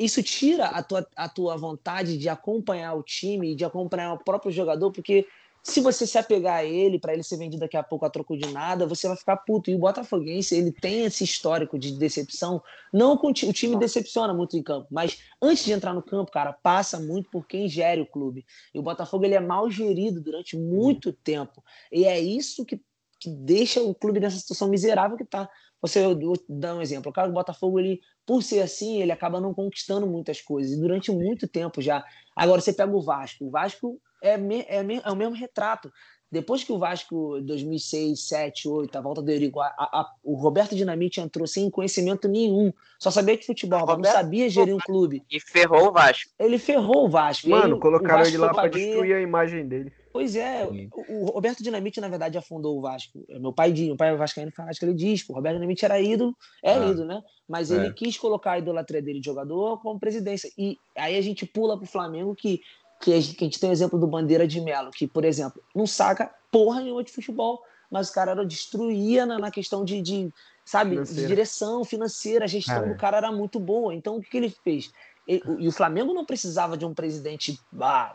[0.00, 4.50] isso tira a tua, a tua vontade de acompanhar o time, de acompanhar o próprio
[4.50, 5.26] jogador, porque
[5.62, 8.36] se você se apegar a ele, para ele ser vendido daqui a pouco a troco
[8.36, 9.70] de nada, você vai ficar puto.
[9.70, 12.62] E o Botafoguense, ele tem esse histórico de decepção.
[12.92, 16.98] Não o time decepciona muito em campo, mas antes de entrar no campo, cara, passa
[16.98, 18.46] muito por quem gere o clube.
[18.74, 21.62] E o Botafogo ele é mal gerido durante muito tempo.
[21.92, 22.80] E é isso que,
[23.20, 25.48] que deixa o clube nessa situação miserável que tá.
[25.82, 27.10] Você vou dar um exemplo.
[27.10, 30.72] O cara do Botafogo, ele, por ser assim, ele acaba não conquistando muitas coisas.
[30.72, 32.04] E durante muito tempo já.
[32.34, 33.46] Agora você pega o Vasco.
[33.46, 35.92] O Vasco é, me, é, me, é o mesmo retrato.
[36.32, 40.76] Depois que o Vasco, 2006, 7, 8, a volta do Eurico, a, a, o Roberto
[40.76, 42.72] Dinamite entrou sem conhecimento nenhum.
[43.00, 45.24] Só sabia de futebol, Roberto, não sabia gerir um clube.
[45.28, 46.30] E ferrou o Vasco.
[46.38, 47.48] Ele ferrou o Vasco.
[47.48, 49.92] Mano, ele, colocaram Vasco ele lá para destruir a imagem dele.
[50.12, 53.24] Pois é, o, o, Roberto Dinamite, na verdade, afundou o Vasco.
[53.28, 56.36] Meu pai, meu pai é vascaíno fanático, ele diz que o Roberto Dinamite era ídolo,
[56.62, 57.22] é ah, ídolo, né?
[57.48, 57.76] Mas é.
[57.76, 60.50] ele quis colocar a idolatria dele de jogador como presidência.
[60.58, 62.60] E aí a gente pula pro Flamengo que,
[63.00, 66.34] que, a gente tem o exemplo do Bandeira de Melo, que, por exemplo, não saca
[66.50, 70.32] porra nenhuma de futebol, mas o cara era destruía na, na questão de, de
[70.64, 71.22] sabe, financeira.
[71.22, 73.94] de direção financeira, a gestão do cara era muito boa.
[73.94, 74.90] Então o que, que ele fez?
[75.28, 77.58] E o Flamengo não precisava de um presidente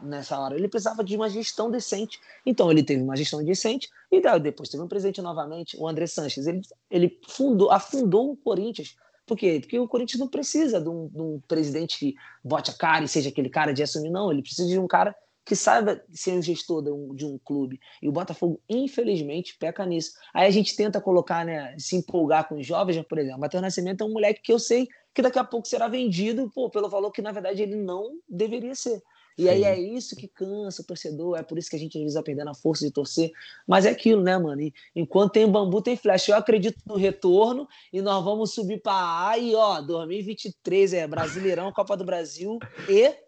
[0.01, 2.19] nessa hora, ele precisava de uma gestão decente.
[2.45, 6.45] Então ele teve uma gestão decente e depois teve um presidente novamente, o André Sanches.
[6.45, 8.95] Ele, ele fundou, afundou o Corinthians.
[9.25, 9.59] Por quê?
[9.59, 13.07] Porque o Corinthians não precisa de um, de um presidente que bote a cara e
[13.07, 14.31] seja aquele cara de assumir, não.
[14.31, 15.15] Ele precisa de um cara
[15.45, 17.79] que saiba ser um gestor de um, de um, clube.
[18.01, 20.13] E o Botafogo, infelizmente, peca nisso.
[20.33, 23.39] Aí a gente tenta colocar, né, se empolgar com os jovens, por exemplo.
[23.39, 26.69] Matheus Nascimento é um moleque que eu sei que daqui a pouco será vendido pô,
[26.69, 29.01] pelo valor que, na verdade, ele não deveria ser.
[29.37, 29.49] E Sim.
[29.49, 32.13] aí é isso que cansa o torcedor, é por isso que a gente às vezes
[32.15, 33.31] vai perdendo a força de torcer.
[33.67, 34.61] Mas é aquilo, né, mano?
[34.61, 36.29] E, enquanto tem bambu, tem flash.
[36.29, 41.71] Eu acredito no retorno e nós vamos subir para A e, ó, 2023 é Brasileirão,
[41.71, 42.57] Copa do Brasil
[42.89, 43.24] e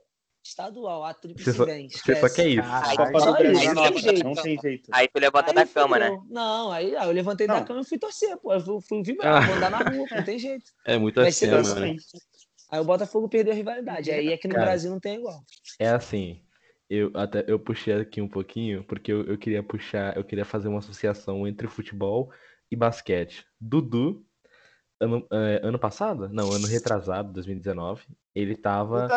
[0.47, 1.89] estadual, a tríplice você vem.
[1.89, 2.61] Você só quer isso.
[2.63, 4.89] Ah, aí, só isso, aí, não, tem não tem jeito.
[4.91, 6.17] Aí tu levanta da cama, né?
[6.29, 7.55] Não, aí, aí eu levantei não.
[7.55, 8.53] da cama e fui torcer, pô.
[8.53, 9.45] Eu fui, fui vibrar, ah.
[9.45, 10.71] vou andar na rua, não tem jeito.
[10.85, 11.95] É muito assim, mano.
[12.69, 14.11] Aí o Botafogo perdeu a rivalidade.
[14.11, 15.41] Aí aqui no Cara, Brasil não tem igual.
[15.79, 16.41] É assim.
[16.89, 20.69] Eu até eu puxei aqui um pouquinho, porque eu, eu queria puxar, eu queria fazer
[20.69, 22.31] uma associação entre futebol
[22.71, 23.45] e basquete.
[23.59, 24.25] Dudu,
[24.99, 26.29] ano, é, ano passado?
[26.29, 29.07] Não, ano retrasado, 2019, ele tava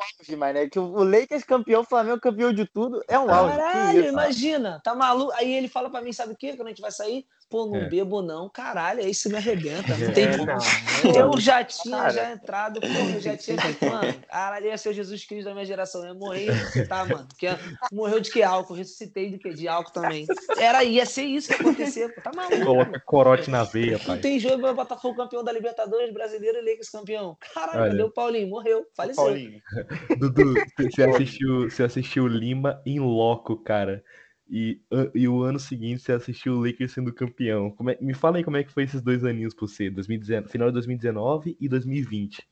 [0.00, 0.58] auge, mano.
[0.58, 3.56] É que o Lakers campeão, o Flamengo campeão de tudo, é um auge.
[3.56, 5.32] Caralho, imagina, tá maluco.
[5.32, 6.56] Aí ele fala pra mim, sabe o quê?
[6.56, 7.88] Quando a gente vai sair, Pô, não É.
[7.88, 9.96] bebo não, caralho, aí isso me arrebenta.
[9.98, 10.46] Não É, tem não,
[11.02, 11.16] como.
[11.34, 12.10] Eu já tinha Cara.
[12.10, 15.52] já entrado, porra, eu já tinha tipo, mano, caralho, ia ser o Jesus Cristo da
[15.54, 16.02] minha geração.
[16.02, 17.26] Eu ia morrer e ressuscitar, mano.
[17.26, 17.48] Porque
[17.92, 18.74] morreu de que álcool?
[18.74, 19.50] Ressuscitei de que?
[19.52, 20.26] De álcool também.
[20.58, 22.20] Era, ia ser isso que ia acontecer, pô.
[22.20, 22.64] Tá maluco.
[22.64, 24.18] Coloca corote na veia, Não pai.
[24.20, 27.36] tem jogo para Botafogo campeão da Libertadores, brasileiro e Lakers campeão.
[27.52, 27.90] Caralho, Olha.
[27.90, 28.48] cadê o Paulinho?
[28.48, 29.24] Morreu, faleceu.
[29.24, 29.60] Paulinho.
[30.20, 34.04] Dudu, você assistiu, você assistiu Lima em loco, cara.
[34.50, 34.80] E,
[35.14, 37.70] e o ano seguinte você assistiu o Lakers sendo campeão.
[37.70, 40.50] Como é- me fala aí como é que foi esses dois aninhos pra você, 2019,
[40.50, 42.48] final de 2019 e 2020.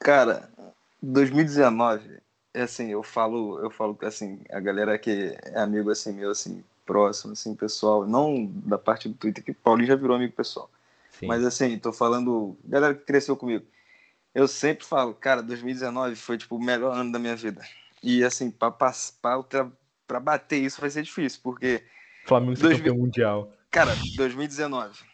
[0.00, 0.50] Cara,
[1.00, 2.18] 2019,
[2.52, 6.64] é assim, eu falo, eu falo assim, a galera que é amigo assim meu assim,
[6.84, 10.68] próximo assim, pessoal, não da parte do Twitter que o Paulinho já virou amigo pessoal.
[11.10, 11.26] Sim.
[11.28, 13.64] Mas assim, tô falando, galera que cresceu comigo.
[14.34, 17.62] Eu sempre falo, cara, 2019 foi tipo o melhor ano da minha vida.
[18.02, 18.72] E assim, pra,
[20.10, 21.84] pra bater isso vai ser difícil, porque
[22.24, 23.52] Flamengo ser 2000 campeão mundial.
[23.70, 25.04] Cara, 2019.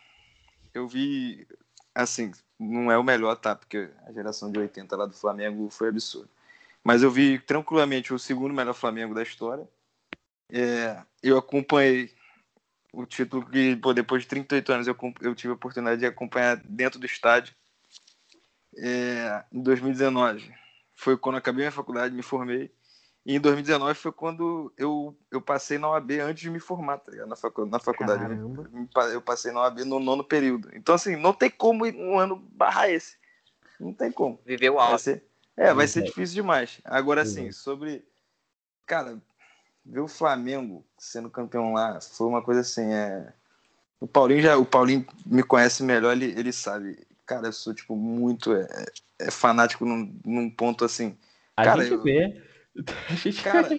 [0.73, 1.47] Eu vi,
[1.95, 3.55] assim, não é o melhor, tá?
[3.55, 6.31] Porque a geração de 80 lá do Flamengo foi absurda.
[6.83, 9.69] Mas eu vi tranquilamente o segundo melhor Flamengo da história.
[10.51, 12.11] É, eu acompanhei
[12.91, 16.57] o título que, pô, depois de 38 anos, eu, eu tive a oportunidade de acompanhar
[16.65, 17.55] dentro do estádio.
[18.79, 20.55] É, em 2019
[20.95, 22.73] foi quando acabei minha faculdade, me formei.
[23.27, 27.11] E em 2019 foi quando eu, eu passei na OAB antes de me formar, tá
[27.11, 27.27] ligado?
[27.29, 28.23] Na, facu na faculdade.
[28.33, 30.71] Eu, eu passei na OAB no nono período.
[30.75, 33.17] Então, assim, não tem como um ano barrar esse.
[33.81, 34.39] Não tem como.
[34.47, 35.21] Viveu Vai alto.
[35.57, 36.13] é, vai ser Exato.
[36.13, 36.81] difícil demais.
[36.85, 37.65] Agora, assim, Exato.
[37.65, 38.05] sobre.
[38.87, 39.21] Cara,
[39.85, 42.95] ver o Flamengo sendo campeão lá foi uma coisa assim.
[42.95, 43.33] É...
[44.01, 44.57] O Paulinho já.
[44.57, 46.97] O Paulinho me conhece melhor, ele, ele sabe.
[47.27, 48.53] Cara, eu sou, tipo, muito.
[48.55, 48.87] É,
[49.19, 51.19] é fanático num, num ponto assim.
[51.57, 52.41] A Cara, gente eu- vê.
[53.43, 53.79] Cara,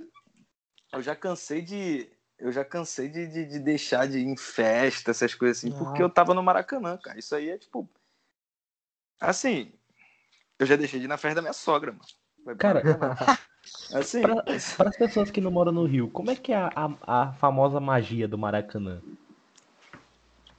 [0.93, 2.09] eu já cansei de.
[2.39, 5.77] Eu já cansei de, de, de deixar de ir em festa, essas coisas assim, Ah.
[5.77, 7.17] porque eu tava no Maracanã, cara.
[7.17, 7.89] Isso aí é tipo.
[9.19, 9.71] Assim,
[10.59, 12.57] eu já deixei de ir na festa da minha sogra, mano.
[12.57, 12.81] Cara,
[13.93, 17.23] assim, Para as pessoas que não moram no Rio, como é que é a, a,
[17.23, 19.01] a famosa magia do Maracanã?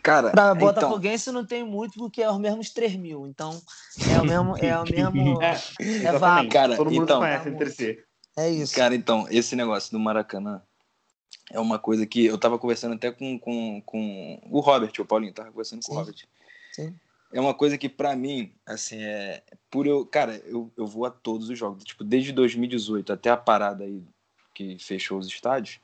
[0.02, 3.26] cara, Pra então, Botafoguense não tem muito, porque é os mesmos 3 mil.
[3.26, 3.60] Então,
[4.12, 4.56] é o mesmo.
[4.58, 5.42] É o mesmo.
[5.42, 5.54] É,
[6.04, 6.48] É vago.
[6.50, 8.04] Cara, Todo mundo então- conhece entre si.
[8.38, 8.72] É isso.
[8.72, 10.62] Cara, então, esse negócio do Maracanã
[11.50, 15.32] é uma coisa que eu tava conversando até com, com, com o Robert, o Paulinho,
[15.32, 15.98] tava conversando com o Sim.
[15.98, 16.28] Robert.
[16.72, 16.94] Sim.
[17.32, 21.10] É uma coisa que pra mim, assim, é por eu, cara, eu, eu vou a
[21.10, 24.02] todos os jogos, tipo, desde 2018 até a parada aí
[24.54, 25.80] que fechou os estádios,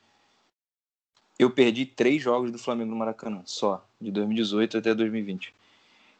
[1.37, 5.53] eu perdi três jogos do Flamengo no Maracanã, só, de 2018 até 2020.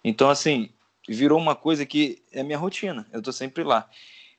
[0.03, 0.69] Então, assim,
[1.09, 3.89] virou uma coisa que é minha rotina, eu tô sempre lá.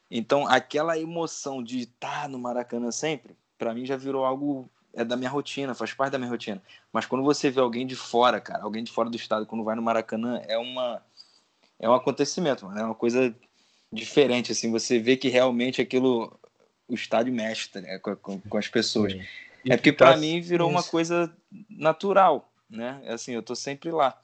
[0.10, 5.18] Então, aquela emoção de estar no Maracanã sempre, pra mim já virou algo é da
[5.18, 6.62] minha rotina, faz parte da minha rotina.
[6.92, 9.76] Mas quando você vê alguém de fora, cara, alguém de fora do estado, quando vai
[9.76, 11.02] no Maracanã, é uma
[11.78, 13.36] é um acontecimento, mano, é uma coisa
[13.92, 16.40] diferente, assim, você vê que realmente aquilo
[16.88, 18.00] o estádio mexe tá ligado?
[18.00, 19.14] com, com, com as pessoas.
[19.66, 21.36] É porque ficar- pra mim virou uma coisa
[21.70, 23.02] natural, né?
[23.08, 24.18] Assim, eu tô sempre lá.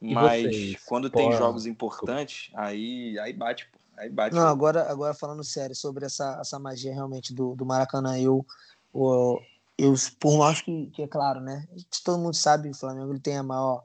[0.00, 0.84] Mas vocês?
[0.84, 3.78] quando tem Qual- jogos importantes, aí aí bate, pô.
[3.98, 4.34] Aí bate.
[4.34, 8.46] Não, agora, agora falando sério sobre essa, essa magia realmente do, do Maracanã, eu,
[8.94, 9.40] eu,
[9.76, 11.66] eu por mais que, que é claro, né?
[12.04, 13.82] Todo mundo sabe, o Flamengo ele tem a maior,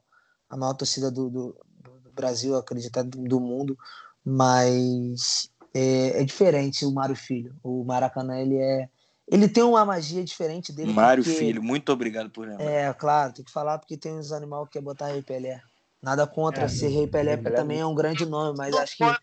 [0.50, 3.78] a maior torcida do, do, do Brasil, acredito até do, do mundo,
[4.24, 7.56] mas é, é diferente o Mário Filho.
[7.64, 8.90] O Maracanã, ele é.
[9.28, 10.92] Ele tem uma magia diferente dele.
[10.92, 12.66] Mário porque- Filho, muito obrigado por lembrar.
[12.66, 15.62] É, claro, tem que falar porque tem uns animais que quer botar Rei Pelé.
[16.04, 19.04] Nada contra É, ser Rei Pelé, Pelé também é um grande nome, mas acho que
[19.04, 19.18] nada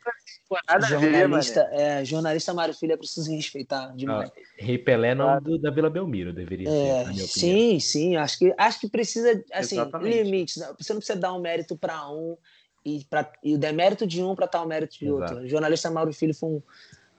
[0.78, 1.74] a ver, jornalista, mano.
[1.74, 4.30] é, jornalista Mário Filho é preciso respeitar demais.
[4.56, 7.26] Rei Pelé não do, da Vila Belmiro, deveria ser, É, opinião.
[7.26, 10.22] sim, sim, acho que, acho que precisa, assim, Exatamente.
[10.22, 10.56] limites.
[10.56, 10.72] né?
[10.78, 12.34] Você não precisa dar um mérito para um
[12.82, 15.20] e, pra, e o demérito de um para tal mérito de Exato.
[15.34, 15.44] outro.
[15.44, 16.62] O jornalista Mário Filho foi um.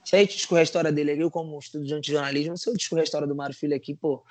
[0.04, 2.74] Se a gente discorrer a história dele aqui, eu como estudante de jornalismo, se eu
[2.74, 4.24] discorrer a história do Mário Filho aqui, pô,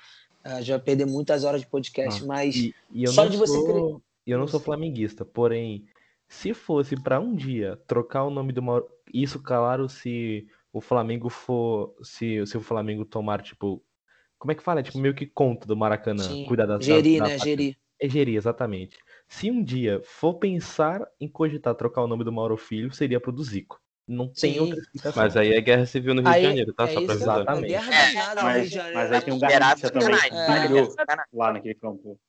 [0.43, 3.37] ah, já perder muitas horas de podcast, Ah, mas E, e eu Só não de
[3.37, 5.85] você sou, eu não sou flamenguista, porém,
[6.27, 11.29] se fosse pra um dia trocar o nome do Mauro, isso claro se o Flamengo
[11.29, 13.83] for, se, se o Flamengo tomar tipo,
[14.37, 14.83] como é que fala?
[14.83, 17.37] Tipo meio que conta do Maracanã, sim, cuidar das gerir, da, né?
[17.37, 17.75] da- Gerir.
[17.99, 18.97] É gerir, exatamente.
[19.27, 23.31] Se um dia for pensar em cogitar trocar o nome do Mauro Filho, seria pro
[23.31, 23.79] do Zico.
[24.07, 24.59] Não tem Sim.
[24.59, 25.21] outra explicação.
[25.21, 26.85] Mas aí é guerra civil no Rio Aí, de Janeiro, tá?
[26.85, 27.35] é Só pra avisar.
[27.41, 27.73] Exatamente.
[27.73, 27.79] É,
[28.61, 28.97] de Janeiro.
[28.97, 30.15] Mas aí tem um Liberado Garrincha também.
[30.15, 31.27] É.
[31.31, 32.19] Lá naquele campo.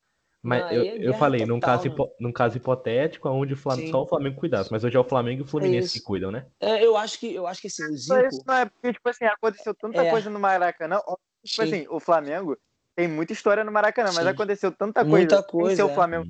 [0.43, 2.06] Mas Não, aí eu, é eu falei, num total, caso, né?
[2.19, 4.73] num caso hipotético, onde o Flamengo, só o Flamengo cuidasse.
[4.73, 5.98] Mas hoje é o Flamengo e o Fluminense isso.
[6.01, 6.47] que cuidam, né?
[6.60, 8.27] É, eu acho que eu acho que assim, o Zico.
[8.27, 10.10] isso não é porque, tipo assim, aconteceu tanta É.
[10.10, 10.98] coisa no Maracanã.
[10.98, 11.62] Tipo Sim.
[11.62, 12.56] assim, o Flamengo
[12.97, 14.31] tem muita história no Maracanã, mas Sim.
[14.31, 15.16] aconteceu tanta coisa.
[15.16, 15.94] Muita coisa, ser o é.
[15.94, 16.27] Flamengo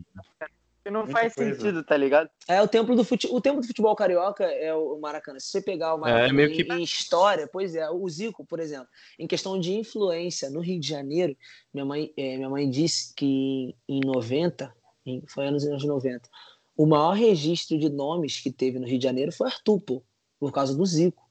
[0.91, 1.55] não Muita faz coisa.
[1.55, 2.29] sentido, tá ligado?
[2.49, 3.29] É o templo do fute...
[3.31, 5.39] o templo do futebol carioca é o Maracanã.
[5.39, 8.59] Se você pegar o Maracanã meio em- que- em, história, pois é, o Zico, por
[8.59, 8.89] exemplo,
[9.19, 11.37] em questão de influência no Rio de Janeiro,
[11.73, 14.75] minha mãe, eh, minha mãe disse que em 90,
[15.07, 16.29] em- foi anos anos 90,
[16.77, 20.03] o maior registro de nomes que teve no Rio de Janeiro foi Arthur, pô,
[20.41, 21.23] por causa do Zico.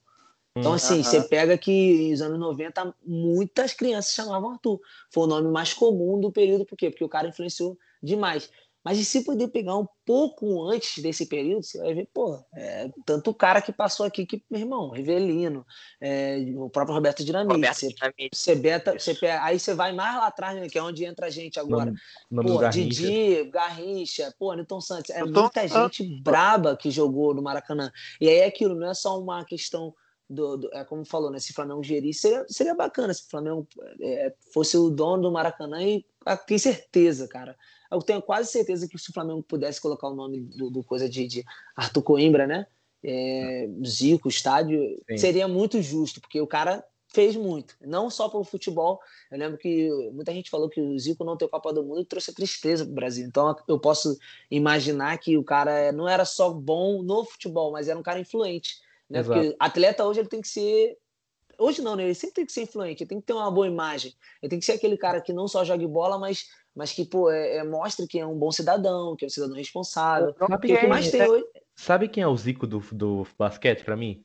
[0.56, 1.03] Então, assim, Aham.
[1.03, 4.82] você pega que nos anos 90 muitas crianças chamavam Arthur.
[5.10, 6.90] Foi o nome mais comum do período, por quê?
[6.90, 8.49] Porque o cara influenciou demais.
[8.84, 12.90] Mas e se poder pegar um pouco antes desse período, você vai ver, pô, é,
[13.06, 15.64] tanto o cara que passou aqui que, meu irmão, Rivelino,
[15.99, 17.53] é, o próprio Roberto Dinamite.
[17.56, 18.36] Roberto Você, Dinamite.
[18.36, 21.28] você beta, você pega, aí você vai mais lá atrás, né, que é onde entra
[21.28, 21.94] a gente agora.
[22.30, 23.02] Nome, Pô, Garrincha.
[23.03, 25.12] Didi, Garrincha, pô, Newton Santos.
[25.12, 27.91] É tô- muita gente braba que jogou no Maracanã.
[28.20, 29.94] E aí é aquilo, não é só uma questão
[30.28, 30.58] do.
[30.58, 31.38] do- é como falou, né?
[31.40, 33.68] Se o Flamengo gerir, seria, seria bacana se o Flamengo
[34.02, 37.56] é, fosse o dono do Maracanã e ah, tenho certeza, cara.
[37.91, 41.09] Eu tenho quase certeza que se o Flamengo pudesse colocar o nome do, do coisa
[41.09, 41.43] de, de
[41.76, 42.65] Arthur Coimbra, né?
[43.03, 45.18] É, Zico, estádio, Sim.
[45.18, 48.99] seria muito justo, porque o cara fez muito, não só pelo futebol.
[49.30, 52.34] Eu lembro que muita gente falou que o Zico não ter Copa do Mundo trouxe
[52.34, 53.26] tristeza para o Brasil.
[53.27, 54.18] Então eu posso
[54.49, 58.80] imaginar que o cara não era só bom no futebol, mas era um cara influente.
[59.09, 59.19] Né?
[59.19, 59.39] Exato.
[59.39, 60.97] Porque atleta hoje ele tem que ser.
[61.57, 62.05] Hoje não, né?
[62.05, 64.15] Ele sempre tem que ser influente, ele tem que ter uma boa imagem.
[64.41, 67.30] Ele tem que ser aquele cara que não só joga bola, mas, mas que pô,
[67.30, 70.35] é, é- mostre que é um bom cidadão, que é um cidadão responsável.
[70.38, 71.45] Sabe que quem- mais tem hoje.
[71.76, 74.23] Sabe quem é o Zico do, do basquete pra mim?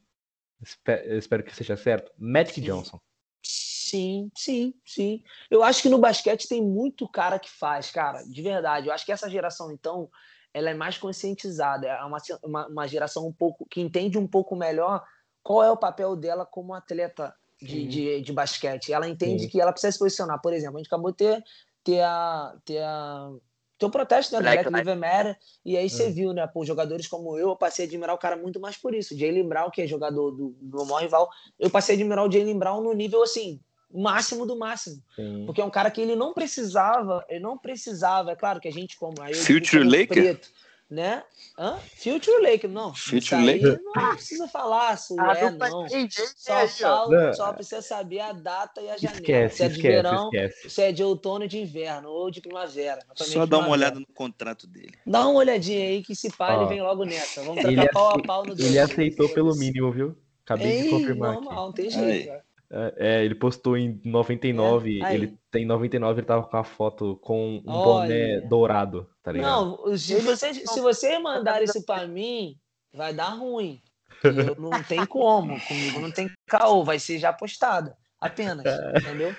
[0.62, 2.12] Espe- eu espero que seja certo.
[2.18, 2.60] Magic.
[2.60, 2.98] Johnson.
[3.42, 5.22] Sim, sim, sim.
[5.50, 8.88] Eu acho que no basquete tem muito cara que faz, cara, de verdade.
[8.88, 10.10] Eu acho que essa geração, então,
[10.52, 11.86] ela é mais conscientizada.
[11.86, 15.04] É uma, uma, uma geração um pouco que entende um pouco melhor
[15.42, 17.32] qual é o papel dela como atleta
[17.62, 18.92] de, de, de basquete.
[18.92, 19.48] Ela entende Sim.
[19.48, 20.40] que ela precisa se posicionar.
[20.42, 21.44] Por exemplo, a gente acabou de ter,
[21.86, 22.54] ter a.
[22.64, 23.30] Ter a
[23.78, 26.10] tem um protesto né, do Black Black Lives Matter, e aí você É.
[26.10, 28.94] viu, né, por jogadores como eu, eu passei a admirar o cara muito mais por
[28.94, 29.14] isso.
[29.14, 32.32] Jalen Brown, que é jogador do, do meu maior rival, eu passei a admirar o
[32.32, 33.60] Jalen Brown no nível, assim,
[33.92, 35.02] máximo do máximo.
[35.14, 35.44] Sim.
[35.44, 38.72] Porque é um cara que ele não precisava, ele não precisava, é claro que a
[38.72, 40.08] gente como aí Future Laker?
[40.08, 40.48] preto,
[40.88, 41.24] né?
[41.58, 41.78] Hã?
[41.96, 42.94] Future Laker, não.
[42.94, 43.80] Future Laker?
[43.82, 45.84] Não precisa falar se A é, não.
[45.84, 49.20] AJ Só, fala- só precisa saber a data e a janela.
[49.20, 50.70] Esquece, se é de esquece, verão, esquece.
[50.70, 53.00] se é de outono e de inverno, ou de primavera.
[53.16, 53.70] Só dá uma primavera.
[53.72, 54.94] olhada no contrato dele.
[55.06, 57.42] Dá uma olhadinha aí que se pá, ele vem logo nessa.
[57.42, 60.16] Vamos Ele, pau a pau no ele aceitou pelo mínimo, viu?
[60.44, 61.44] Acabei de Ei, confirmar aqui.
[61.44, 62.45] normal, não tem jeito, cara.
[62.70, 67.16] É, é, ele postou em 99, É, ele tem 99, ele tava com a foto
[67.22, 67.82] com um Olha.
[67.82, 69.78] boné dourado, tá ligado?
[69.86, 72.56] Não, se você, se você mandar isso pra mim,
[72.92, 73.80] vai dar ruim.
[74.24, 78.64] Eu não tem como, comigo não tem caô, vai ser já postado, apenas,
[78.96, 79.32] entendeu?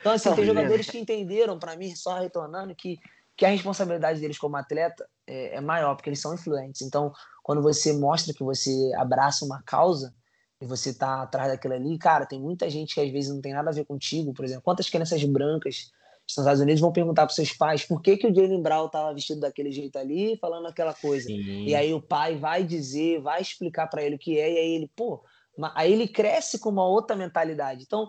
[0.00, 0.60] Então, assim, Não, tem beleza.
[0.60, 2.98] jogadores que entenderam, pra mim, só retornando, que,
[3.36, 6.82] que a responsabilidade deles como atleta é, é maior, porque eles são influentes.
[6.82, 7.12] Então,
[7.42, 10.14] quando você mostra que você abraça uma causa
[10.64, 13.52] e você tá atrás daquilo ali, cara, tem muita gente que às vezes não tem
[13.52, 14.62] nada a ver contigo, por exemplo.
[14.62, 15.92] Quantas crianças brancas
[16.26, 19.12] nos Estados Unidos vão perguntar para seus pais por que, que o Jalen Brown tava
[19.12, 21.26] vestido daquele jeito ali, falando aquela coisa.
[21.26, 21.66] Sim.
[21.66, 24.74] E aí o pai vai dizer, vai explicar para ele o que é, e aí
[24.74, 25.22] ele, pô,
[25.74, 27.84] aí ele cresce com uma outra mentalidade.
[27.86, 28.08] Então,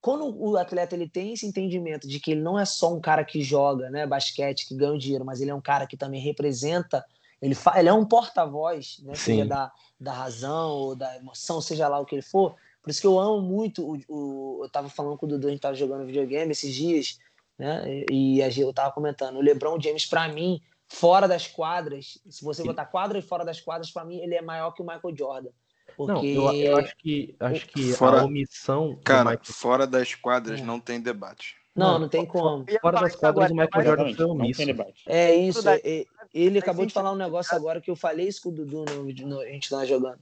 [0.00, 3.24] quando o atleta ele tem esse entendimento de que ele não é só um cara
[3.24, 7.04] que joga, né, basquete, que ganha dinheiro, mas ele é um cara que também representa,
[7.40, 9.48] ele, fa- ele é um porta-voz, né, seja Sim.
[9.48, 12.54] da, da razão ou da emoção, seja lá o que ele for.
[12.82, 15.50] Por isso que eu amo muito o, o eu tava falando com o Dudu, a
[15.50, 17.18] gente tava jogando videogame esses dias,
[17.58, 18.04] né?
[18.10, 22.62] E gente- eu tava comentando, o LeBron James para mim, fora das quadras, se você
[22.64, 25.50] botar quadra e fora das quadras, para mim ele é maior que o Michael Jordan.
[25.96, 30.14] Porque Não, eu, eu acho que, acho que Fora- a omissão Cara, Michael- fora das
[30.14, 30.62] quadras É.
[30.64, 31.56] não tem debate.
[31.74, 32.64] não, Não, não tem como.
[32.80, 34.58] Fora falar das quadras, o Michael Jordan foi omisso.
[34.58, 35.02] tem debate.
[35.06, 35.68] É isso.
[35.68, 38.52] É- é- ele acabou de falar um negócio agora que eu falei isso com o
[38.52, 40.18] Dudu no, no- a gente tava jogando.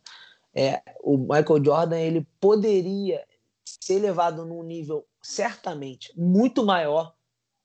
[0.54, 3.24] É, o Michael Jordan ele poderia
[3.64, 7.14] ser levado num nível certamente muito maior,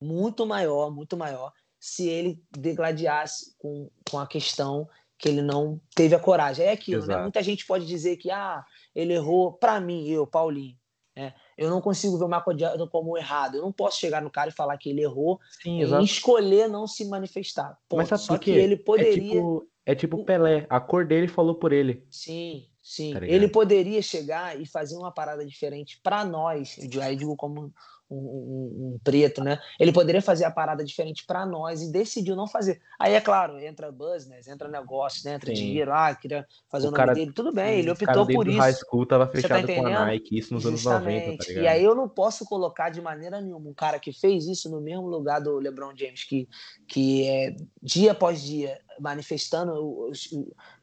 [0.01, 6.15] muito maior, muito maior, se ele degladiasse com, com a questão que ele não teve
[6.15, 6.65] a coragem.
[6.65, 7.13] É aquilo, né?
[7.23, 8.65] Muita gente pode dizer que ah,
[8.95, 9.53] ele errou.
[9.53, 10.75] Para mim, eu, Paulinho,
[11.21, 11.33] né?
[11.57, 13.55] eu não consigo ver o Michael Jordan como errado.
[13.55, 16.03] Eu não posso chegar no cara e falar que ele errou Sim, e exato.
[16.03, 17.77] escolher não se manifestar.
[17.87, 17.99] Ponto.
[17.99, 19.21] Mas sabe Só que ele É poderia.
[19.21, 22.05] tipo, é tipo Pelé, a cor dele falou por ele.
[22.09, 23.13] Sim, sim.
[23.13, 26.77] Tá ele poderia chegar e fazer uma parada diferente para nós.
[26.77, 27.71] Eu aí digo como
[28.11, 29.57] um, um, um preto, né?
[29.79, 32.81] Ele poderia fazer a parada diferente para nós e decidiu não fazer.
[32.99, 35.35] Aí, é claro, entra business, entra negócio, né?
[35.35, 35.55] entra Sim.
[35.61, 38.49] dinheiro, ah, queria fazer o, O nome cara- dele, tudo bem, ele optou por desde
[38.49, 38.59] o isso.
[38.61, 39.89] high school tava tá fechado com a?
[40.05, 41.47] Nike, isso nos anos 90, tá Justamente.
[41.47, 41.63] ligado?
[41.63, 44.81] E aí eu não posso colocar de maneira nenhuma um cara que fez isso no
[44.81, 46.47] mesmo lugar do LeBron James, que,
[46.87, 50.11] que é dia após dia manifestando o-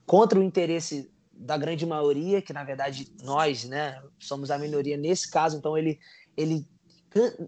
[0.07, 5.31] contra o interesse da grande maioria, que na verdade nós, né, somos a minoria nesse
[5.31, 5.99] caso, então ele,
[6.37, 6.67] ele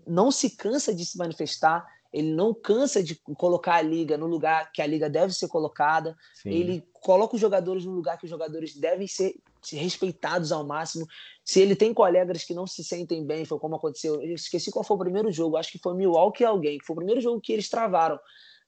[0.07, 4.73] não se cansa de se manifestar, ele não cansa de colocar a liga no lugar
[4.73, 6.51] que a liga deve ser colocada, Sim.
[6.51, 9.35] ele coloca os jogadores no lugar que os jogadores devem ser
[9.73, 11.07] respeitados ao máximo.
[11.45, 14.21] Se ele tem colegas que não se sentem bem, foi como aconteceu.
[14.21, 16.97] Eu esqueci qual foi o primeiro jogo, acho que foi Milwaukee alguém, que foi o
[16.97, 18.19] primeiro jogo que eles travaram.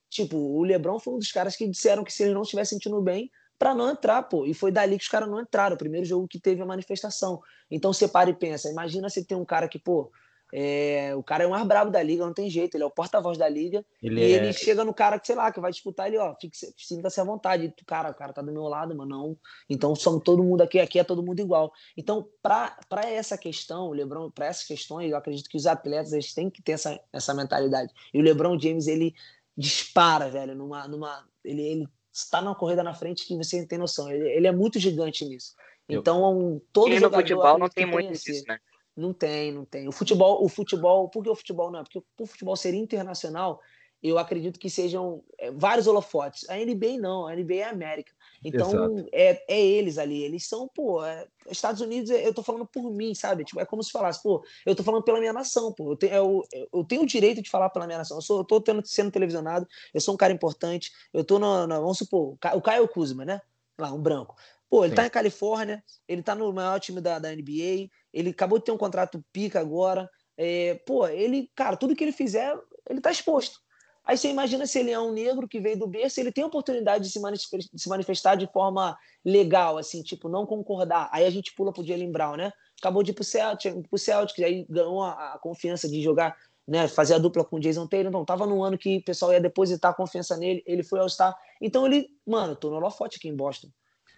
[0.08, 3.00] Tipo, o LeBron foi um dos caras que disseram que se ele não estiver sentindo
[3.00, 4.44] bem, para não entrar, pô.
[4.44, 7.40] E foi dali que os caras não entraram, o primeiro jogo que teve a manifestação.
[7.70, 10.10] Então você para e pensa, imagina se tem um cara que, pô,
[10.54, 12.90] é, o cara é o mais brabo da liga, não tem jeito, ele é o
[12.90, 15.72] porta-voz da liga, Ele e é- ele chega no cara que, sei lá, que vai
[15.72, 16.34] disputar ele, ó,
[16.76, 17.64] sinta-se à vontade.
[17.64, 19.38] E cara, o cara tá do meu lado, mano, não.
[19.68, 21.72] Então somos todo mundo aqui, aqui é todo mundo igual.
[21.96, 22.76] Então, para
[23.06, 26.60] essa questão, o LeBron, para essas questões, eu acredito que os atletas eles têm que
[26.60, 27.90] ter essa, essa mentalidade.
[28.12, 29.14] E o LeBron James, ele
[29.56, 30.86] dispara, velho, numa.
[30.86, 34.10] numa ele, ele está numa corrida na frente que você não tem noção.
[34.10, 35.54] Ele, ele é muito gigante nisso.
[35.88, 38.58] Então, todo E no jogador futebol não tem muito disso, né?
[38.96, 39.88] Não tem, não tem.
[39.88, 41.82] O futebol, o futebol, por que o futebol não?
[41.82, 43.60] Porque o futebol ser internacional,
[44.02, 46.48] eu acredito que sejam é, vários holofotes.
[46.50, 48.12] A NBA não, a NBA é a América.
[48.44, 49.08] Então, Exato.
[49.12, 53.14] é, é eles ali, eles são, pô, é- Estados Unidos, eu tô falando por mim,
[53.14, 53.44] sabe?
[53.44, 56.12] Tipo, é como se falasse, pô, eu tô falando pela minha nação, pô, eu tenho,
[56.14, 56.42] eu,
[56.72, 58.16] eu tenho o direito de falar pela minha nação.
[58.18, 61.66] Eu, sou, eu tô tendo, sendo televisionado, eu sou um cara importante, eu tô no,
[61.68, 63.40] no- vamos supor, o Ca- o Caio Kuzma, né?
[63.78, 64.34] Lá, um branco.
[64.68, 64.96] Pô, ele Sim.
[64.96, 68.72] tá em Califórnia, ele tá no maior time da, da NBA, ele acabou de ter
[68.72, 70.08] um contrato pica agora.
[70.36, 72.56] É, pô, ele, cara, tudo que ele fizer,
[72.88, 73.60] ele tá exposto.
[74.04, 76.46] Aí você imagina se ele é um negro que veio do berço, ele tem a
[76.46, 81.08] oportunidade de se manifestar, de se manifestar de forma legal, assim, tipo, não concordar.
[81.12, 82.52] Aí a gente pula pro Jalen Brown, né?
[82.80, 86.36] Acabou de ir pro Celtics, pro Celtics aí ganhou a, a confiança de jogar,
[86.66, 86.88] né?
[86.88, 88.08] Fazer a dupla com o Jason Taylor.
[88.08, 91.08] Então, tava no ano que o pessoal ia depositar a confiança nele, ele foi ao
[91.08, 91.36] Star.
[91.60, 93.68] Então ele, mano, tô no holofote aqui em Boston.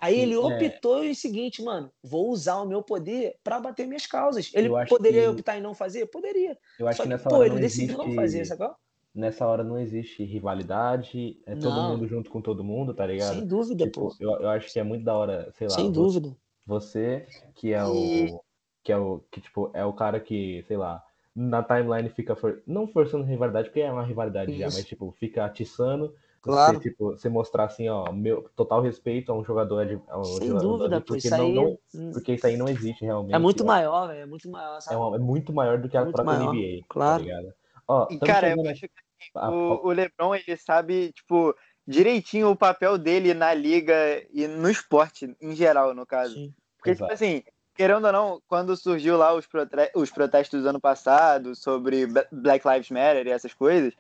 [0.05, 0.39] Aí ele é.
[0.39, 4.51] optou em o seguinte, mano, vou usar o meu poder para bater minhas causas.
[4.55, 6.06] Ele poderia que- optar em não fazer?
[6.06, 6.59] Poderia.
[6.78, 8.74] Eu acho Só que que, nessa pô, hora ele não decidiu não existe- fazer, sacou?
[9.14, 11.90] Nessa hora não existe rivalidade, é todo Não.
[11.93, 13.35] mundo junto com todo mundo, tá ligado?
[13.35, 14.14] Sem dúvida, Tipo, pô.
[14.18, 16.36] eu, eu acho que é muito da hora, sei lá, Sem dúvida.
[16.66, 18.40] você que é E- o
[18.82, 21.02] que é o que tipo é o cara que, sei lá,
[21.35, 24.76] na timeline fica for- não forçando rivalidade, porque é uma rivalidade já, Isso.
[24.78, 26.14] mas tipo, fica atiçando
[26.44, 26.74] Claro.
[26.74, 30.24] Você, tipo, você mostrar assim, ó, meu total respeito a um jogador de, a um
[30.24, 31.06] Sem jogador dúvida, de- pô.
[31.14, 33.34] porque Isso não, aí não- porque isso aí não existe realmente.
[33.34, 33.66] é muito ó.
[33.66, 34.20] maior, velho.
[34.20, 34.96] É muito maior, É, sabe?
[34.96, 37.24] uma- é muito maior do que a Muito própria maior, NBA, claro.
[37.24, 37.42] tá?
[37.88, 38.90] Ó, E, cara, eu chegando acho que
[39.34, 41.54] a- o, o LeBron, ele sabe, tipo,
[41.86, 43.94] direitinho o papel dele na liga
[44.30, 46.34] e no esporte, em geral, no caso.
[46.34, 46.54] Sim.
[46.76, 47.10] Porque, Exato.
[47.10, 47.42] tipo assim,
[47.74, 49.48] querendo ou não, quando surgiu lá os,
[49.94, 53.94] os protestos do ano passado sobre Black Lives Matter e essas coisas,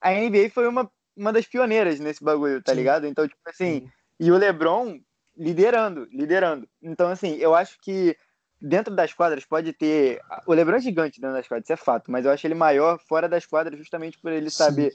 [0.00, 2.78] a NBA foi uma, uma das pioneiras nesse bagulho, tá Sim.
[2.78, 3.06] ligado?
[3.06, 4.98] Então, tipo assim, e o LeBron
[5.36, 6.68] liderando, liderando.
[6.82, 8.16] Então, assim, eu acho que
[8.60, 10.20] dentro das quadras pode ter.
[10.46, 12.98] O LeBron é gigante dentro das quadras, isso é fato, mas eu acho ele maior
[13.08, 14.56] fora das quadras justamente por ele Sim.
[14.56, 14.94] saber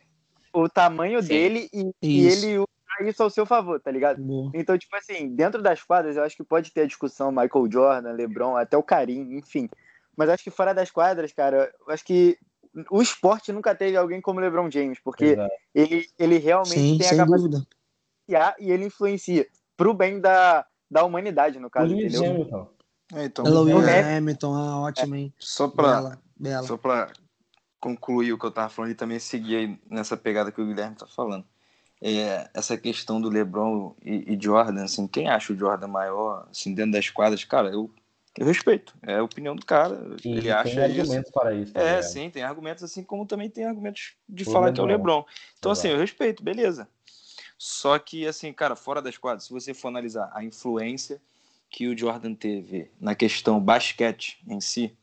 [0.53, 1.27] o tamanho Sim.
[1.27, 4.21] dele e, e ele usar isso ao seu favor, tá ligado?
[4.21, 4.51] Boa.
[4.53, 8.13] Então, tipo assim, dentro das quadras, eu acho que pode ter a discussão Michael Jordan,
[8.13, 9.69] LeBron, até o Karim, enfim.
[10.15, 12.39] Mas acho que fora das quadras, cara, eu acho que
[12.89, 15.53] o esporte nunca teve alguém como LeBron James, porque Exato.
[15.73, 17.67] ele, ele realmente Sim, tem a capacidade
[18.59, 22.31] e ele influencia pro bem da, da humanidade, no caso, Lewis entendeu?
[22.31, 22.71] Hamilton.
[23.13, 25.33] É, então, Ela ouviu é- Hamilton, ah, ótimo, hein?
[25.39, 26.67] só pra, Bela, bela.
[26.67, 27.11] Só pra
[27.79, 30.95] concluir o que eu tava falando e também seguir aí nessa pegada que o Guilherme
[30.95, 31.45] tá falando.
[32.01, 36.73] É, essa questão do LeBron e, e Jordan, assim, quem acha o Jordan maior, assim,
[36.73, 37.89] dentro das quadras, cara, eu,
[38.37, 38.93] eu respeito.
[39.01, 40.15] É a opinião do cara.
[40.23, 41.01] E ele tem acha isso.
[41.01, 41.73] argumentos para isso.
[41.73, 42.03] tá É, ligado?
[42.03, 45.25] sim, tem argumentos assim como também tem argumentos de O falar que é o LeBron.
[45.57, 46.87] Então, assim, eu respeito, beleza.
[47.57, 51.19] Só que, assim, cara, fora das quadras, se você for analisar a influência
[51.69, 54.95] que o Jordan teve na questão basquete em si,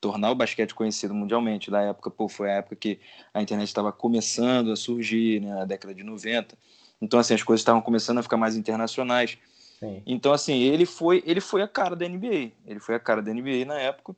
[0.00, 2.98] tornar o basquete conhecido mundialmente, da época, pô, foi a época que
[3.34, 6.56] a internet estava começando a surgir, né, na década de 90.
[7.00, 9.36] Então, assim, as coisas estavam começando a ficar mais internacionais.
[9.78, 10.02] Sim.
[10.06, 12.52] Então, assim, ele foi, ele foi a cara da NBA.
[12.66, 14.14] Ele foi a cara da NBA na época.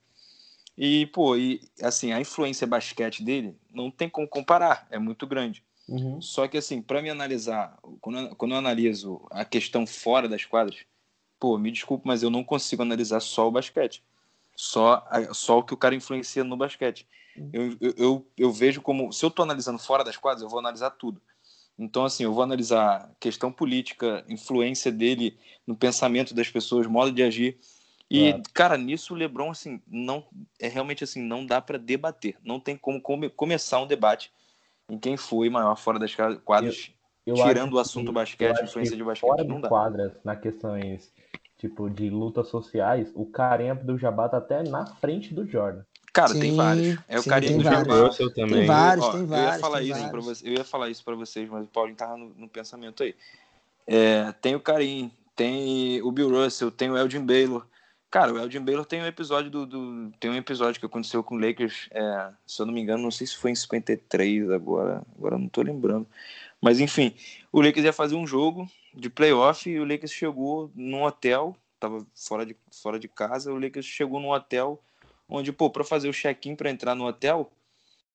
[0.77, 5.63] E, pô, e, assim, a influência basquete dele não tem como comparar, é muito grande.
[5.89, 6.23] Uhum.
[6.23, 10.45] Só que, assim, para me analisar, quando eu, quando eu analiso a questão fora das
[10.45, 10.79] quadras,
[11.39, 14.03] pô, me desculpe, mas eu não consigo analisar só o basquete.
[14.57, 17.07] só, só o que o cara influencia no basquete.
[17.53, 19.13] Eu, eu, eu, eu vejo como.
[19.13, 21.21] Se eu tô analisando fora das quadras, eu vou analisar tudo.
[21.79, 27.23] Então, assim, eu vou analisar questão política, influência dele no pensamento das pessoas, modo de
[27.23, 27.59] agir.
[28.11, 28.43] E, Claro.
[28.53, 30.27] cara, nisso o LeBron, assim, não
[30.61, 32.37] é realmente assim, não dá para debater.
[32.45, 34.33] Não tem como come- começar um debate
[34.89, 36.15] em quem foi maior fora das
[36.45, 36.93] quadras,
[37.25, 39.69] Eu tirando acho o assunto que- basquete, eu influência de basquete, Fora não dá.
[39.69, 41.13] quadras, na questões
[41.57, 45.85] tipo de lutas sociais, o Kareem Abdul-Jabbar tá até na frente do Jordan.
[46.13, 46.99] Cara, tem Sim, vários.
[47.09, 48.17] É o sim, carinha tem do vários.
[48.35, 48.59] Também.
[48.59, 49.61] Tem vários, Ó, tem Eu ia vários.
[49.61, 50.25] falar tem isso para vários.
[50.25, 53.15] você, eu ia falar isso para vocês, mas o Paulinho tava no, no pensamento aí.
[53.87, 57.67] É, tem o Karim, tem o Bill Russell, tem o Elgin Baylor.
[58.11, 61.37] Cara, o Elgin Baylor tem um episódio do, do- tem um episódio que aconteceu com
[61.37, 65.03] o Lakers, é, se eu não me engano, não sei se foi em 53 agora,
[65.17, 66.07] agora não tô lembrando.
[66.61, 67.15] Mas enfim,
[67.53, 72.05] o Lakers ia fazer um jogo de playoff e o Lakers chegou num hotel, tava
[72.15, 74.83] fora de, fora de casa, o Lakers chegou num hotel
[75.31, 77.51] onde, pô, para fazer o check-in para entrar no hotel,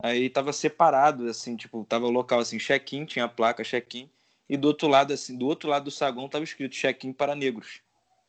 [0.02, 4.10] Aí tava separado, assim, tipo, tava o local assim, check-in, tinha a placa check-in,
[4.48, 7.82] e do outro lado, assim, do outro lado do saguão tava escrito check-in para negros.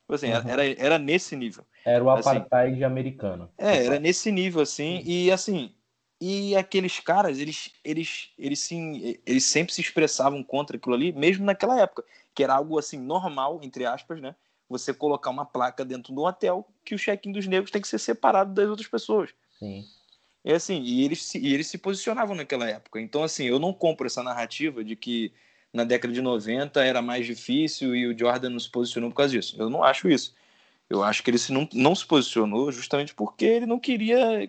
[0.02, 0.48] Tipo assim, Uhum.
[0.48, 1.64] era, era nesse nível.
[1.84, 3.50] Era o Assim, apartheid americano.
[3.58, 5.74] É, era nesse nível, assim, e assim,
[6.20, 11.44] e aqueles caras, eles, eles, eles, sim, eles sempre se expressavam contra aquilo ali, mesmo
[11.44, 12.04] naquela época,
[12.34, 14.34] que era algo assim, normal, entre aspas, né?
[14.68, 17.98] Você colocar uma placa dentro do hotel que o check-in dos negros tem que ser
[17.98, 19.30] separado das outras pessoas.
[19.59, 19.84] Sim.
[20.44, 23.01] É assim, e eles, se, e eles se posicionavam naquela época.
[23.01, 25.32] Então, assim, eu não compro essa narrativa de que
[25.72, 29.32] na década de 90 era mais difícil e o Jordan não se posicionou por causa
[29.32, 29.56] disso.
[29.59, 30.34] Eu não acho isso.
[30.88, 34.48] Eu acho que ele se não, não se posicionou justamente porque ele não queria.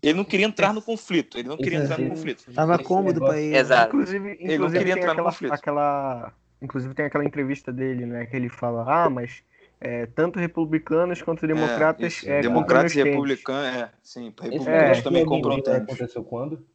[0.00, 1.36] Ele não queria entrar no conflito.
[1.36, 2.44] Ele não queria Esse- entrar no conflito.
[2.54, 3.56] Tava cômodo pra ele.
[3.56, 3.88] Exato.
[3.96, 5.52] Inclusive, Ele não inclusive queria tem entrar no aquela, conflito.
[5.52, 6.32] aquela.
[6.62, 8.26] Inclusive tem aquela entrevista dele, né?
[8.26, 9.42] Que ele fala, ah, mas
[9.82, 12.28] é, tanto republicanos quanto democratas isso.
[12.28, 14.34] é, Democratas e meus tênis." republicanos, é, sim.
[14.50, 15.82] Esse Republicanos negócio também compram tênis.
[15.82, 16.66] aconteceu quando?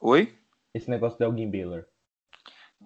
[0.00, 0.34] Oi?
[0.74, 1.86] Esse negócio do Elgin Baylor.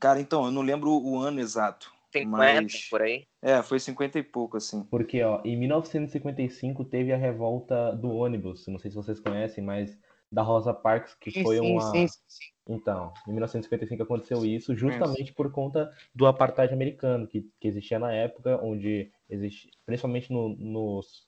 [0.00, 1.92] Cara, então, eu não lembro o ano exato.
[2.12, 2.88] 50 Mas.
[2.90, 3.26] por aí.
[3.40, 4.84] É, foi 50 e pouco, assim.
[4.84, 8.66] Porque, ó, em 1955 teve a revolta do ônibus.
[8.68, 9.98] Não sei se vocês conhecem, mas
[10.30, 11.80] da Rosa Parks, que Sim, foi sim, uma.
[11.80, 12.51] sim, sim.
[12.68, 18.12] Então, em 1955 aconteceu isso justamente por conta do apartheid americano que, que existia na
[18.12, 21.26] época, onde existe, principalmente no- nos,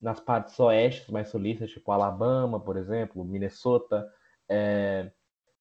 [0.00, 4.06] nas partes oestes mais sulistas, tipo Alabama, por exemplo, Minnesota,
[4.48, 5.10] é,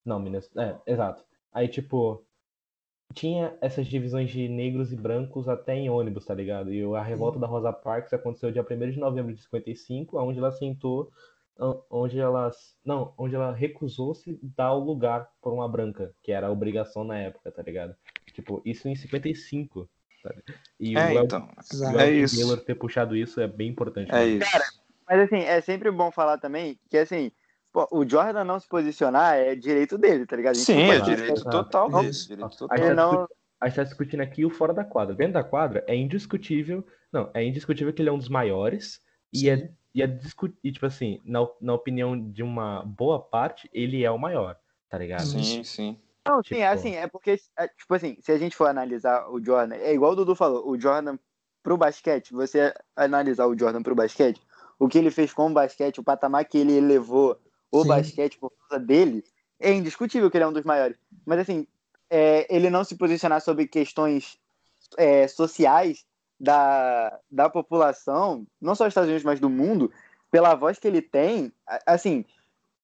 [0.03, 1.23] não, Minnesota, é, exato.
[1.53, 2.25] Aí, tipo,
[3.13, 6.73] tinha essas divisões de negros e brancos até em ônibus, tá ligado?
[6.73, 10.51] E a revolta da Rosa Parks aconteceu dia 1 de novembro de 55, onde ela
[10.51, 11.09] sentou
[11.90, 12.52] onde ela
[12.84, 17.18] não, onde ela recusou-se dar o lugar por uma branca, que era a obrigação na
[17.18, 17.95] época, tá ligado?
[18.34, 19.90] Tipo, isso em 55,
[20.22, 20.44] sabe?
[20.80, 21.48] E É, o El- então.
[21.73, 22.36] o É isso.
[22.36, 24.11] Baylor ter puxado isso é bem importante.
[24.14, 24.44] É mesmo.
[24.44, 24.73] isso.
[25.07, 27.32] Mas assim, é sempre bom falar também que assim,
[27.72, 30.56] pô, o Jordan não se posicionar é direito dele, tá ligado?
[30.56, 32.11] Sim, não é direito total Não- dele.
[32.14, 32.77] Direito A total.
[32.77, 33.27] tá não,
[33.61, 35.15] a gente tá discutindo aqui o fora da quadra.
[35.15, 36.86] Dentro da quadra, é indiscutível.
[37.14, 38.99] Não, é indiscutível que ele é um dos maiores.
[39.32, 43.69] E é, e é discu- e, tipo assim, na, na opinião de uma boa parte,
[43.73, 44.59] ele é o maior,
[44.89, 45.26] tá ligado?
[45.26, 45.97] Sim, sim.
[46.27, 49.30] Não, sim, Tipo- é assim, é porque, é, tipo assim, se a gente for analisar
[49.30, 51.17] o Jordan, é igual o Dudu falou, o Jordan
[51.63, 54.41] pro basquete, você analisar o Jordan pro basquete,
[54.77, 57.39] o que ele fez com o basquete, o patamar que ele elevou
[57.72, 57.88] o Sim.
[57.88, 59.23] basquete por causa dele,
[59.61, 60.97] é indiscutível que ele é um dos maiores.
[61.26, 61.65] Mas assim,
[62.09, 64.38] é, ele não se posicionar sobre questões
[64.97, 66.05] é, sociais
[66.39, 69.91] da, da população, não só dos Estados Unidos, mas do mundo,
[70.29, 71.51] pela voz que ele tem,
[71.85, 72.25] assim,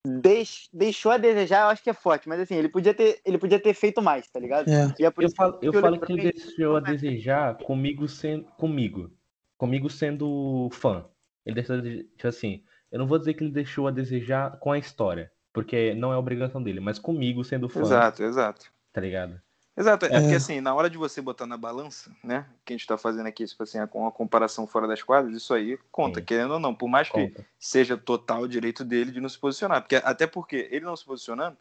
[0.05, 3.37] deix- deixou a desejar, eu acho que é forte, mas assim, ele podia ter, ele
[3.37, 4.69] podia ter feito mais, tá ligado?
[4.69, 4.93] É.
[4.99, 7.57] E é Eu isso falo, eu que o falo LeBron que ele deixou a desejar
[7.57, 9.11] comigo sendo comigo.
[9.57, 11.05] Comigo sendo fã.
[11.45, 14.77] Ele deixou tipo assim, eu não vou dizer que ele deixou a desejar com a
[14.77, 18.71] história, porque não é obrigação dele, mas comigo sendo fã, Exato, exato.
[18.91, 19.39] tá ligado?
[19.75, 20.19] Exato, é, É.
[20.19, 22.45] porque assim, na hora de você botar na balança, né?
[22.65, 25.53] Que a gente tá fazendo aqui, tipo assim, com a comparação fora das quadras, isso
[25.53, 26.25] aí conta, Sim.
[26.25, 26.75] querendo ou não.
[26.75, 27.45] Por mais que Conta.
[27.57, 29.81] seja total direito dele de não se posicionar.
[29.81, 31.57] Porque, até porque ele não se posicionando,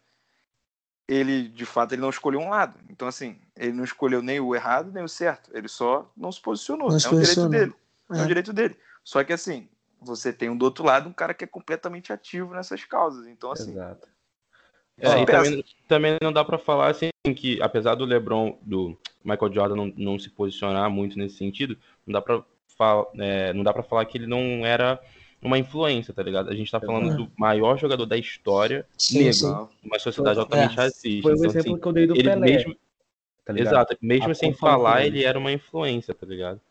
[1.07, 2.77] ele, de fato, ele não escolheu um lado.
[2.89, 5.49] Então, assim, ele não escolheu nem o errado, nem o certo.
[5.53, 6.89] Ele só não se posicionou.
[6.89, 7.73] Não é se um direito dele.
[8.11, 8.17] É.
[8.17, 8.21] É.
[8.21, 8.77] um direito dele.
[9.03, 9.69] Só que, assim,
[10.01, 13.25] você tem um do outro lado um cara que é completamente ativo nessas causas.
[13.27, 14.07] Então, assim, Exato.
[14.99, 19.53] É, e também, também não dá pra falar assim que, apesar do LeBron, do Michael
[19.53, 22.43] Jordan não, não se posicionar muito nesse sentido, não dá pra
[22.77, 24.99] falar, é, não dá para falar que ele não era
[25.41, 26.49] uma influência, tá ligado?
[26.49, 29.67] A gente tá falando do maior jogador da história Sim, negro, sim.
[29.83, 30.41] uma sociedade É.
[30.41, 31.21] altamente racista.
[31.23, 32.75] Foi o Então, exemplo assim, que eu dei do ele Pelé, mesmo,
[33.43, 36.61] tá exato, mesmo A sem falar, ele era uma influência, tá ligado?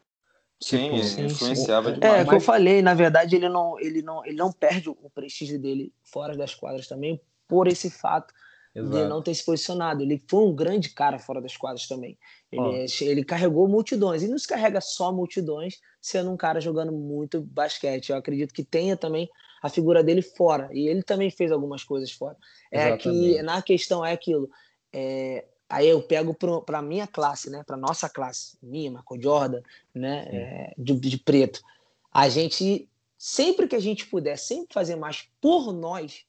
[0.61, 2.21] Sim, Tipo, ele influenciava É, demais.
[2.21, 5.11] é o que eu falei, na verdade, ele não, ele não, ele não perde o
[5.13, 7.21] prestígio dele fora das quadras também
[7.51, 8.33] por esse fato
[8.73, 9.09] de Exato.
[9.09, 10.01] não ter se posicionado.
[10.03, 12.17] Ele foi um grande cara fora das quadras também.
[12.53, 14.23] Ele, é- ele carregou multidões.
[14.23, 18.11] E não se carrega só multidões sendo um cara jogando muito basquete.
[18.11, 19.29] Eu acredito que tenha também
[19.61, 20.71] a figura dele fora.
[20.73, 22.37] E ele também fez algumas coisas fora.
[22.71, 24.49] É que na questão é aquilo.
[24.93, 27.63] é, aí eu pego para a minha classe, né?
[27.65, 29.63] Para nossa classe, minha, Marco Jordan,
[29.95, 30.27] né?
[30.31, 31.61] é, de, de preto.
[32.13, 36.25] A gente, sempre que a gente puder, sempre fazer mais por nós,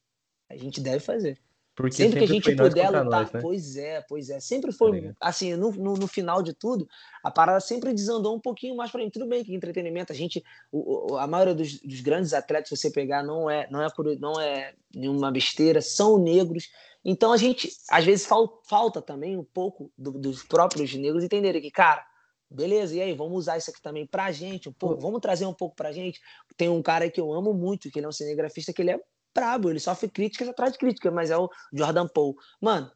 [0.53, 1.39] a gente deve fazer.
[1.73, 3.05] Porque sempre que a gente puder lutar.
[3.05, 3.39] nós, né?
[3.41, 4.39] Pois é, pois é.
[4.41, 4.91] Sempre Tá foi.
[4.91, 5.15] ligado?
[5.21, 6.87] assim, no, no, no final de tudo,
[7.23, 9.09] a parada sempre desandou um pouquinho mais para mim.
[9.09, 10.43] Tudo bem que entretenimento, a gente.
[10.71, 13.89] O, o- a maioria dos, dos grandes atletas, se você pegar, não é, não, é
[13.89, 16.69] por, não é nenhuma besteira, são negros.
[17.05, 21.61] Então a gente, às vezes, fal, falta também um pouco do- dos próprios negros entenderem
[21.61, 22.05] que, cara.
[22.53, 25.53] Beleza, e aí, vamos usar isso aqui também pra gente, um pouco, vamos trazer um
[25.53, 26.19] pouco pra gente.
[26.57, 28.99] Tem um cara que eu amo muito, que ele é um cinegrafista, que ele é
[29.33, 32.35] brabo, ele sofre críticas atrás de críticas, mas é o Jordan Poole.
[32.59, 32.91] Mano,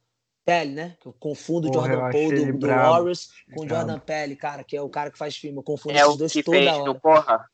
[0.45, 0.95] Pele, né?
[1.01, 2.67] Que eu confundo o Porra, Jordan Poole do, do.
[2.67, 3.87] Warriors com o Brabo.
[3.87, 5.57] Jordan Pele, cara, que é o cara que faz filme.
[5.57, 7.45] Eu confundo É esses o dois que toda hora.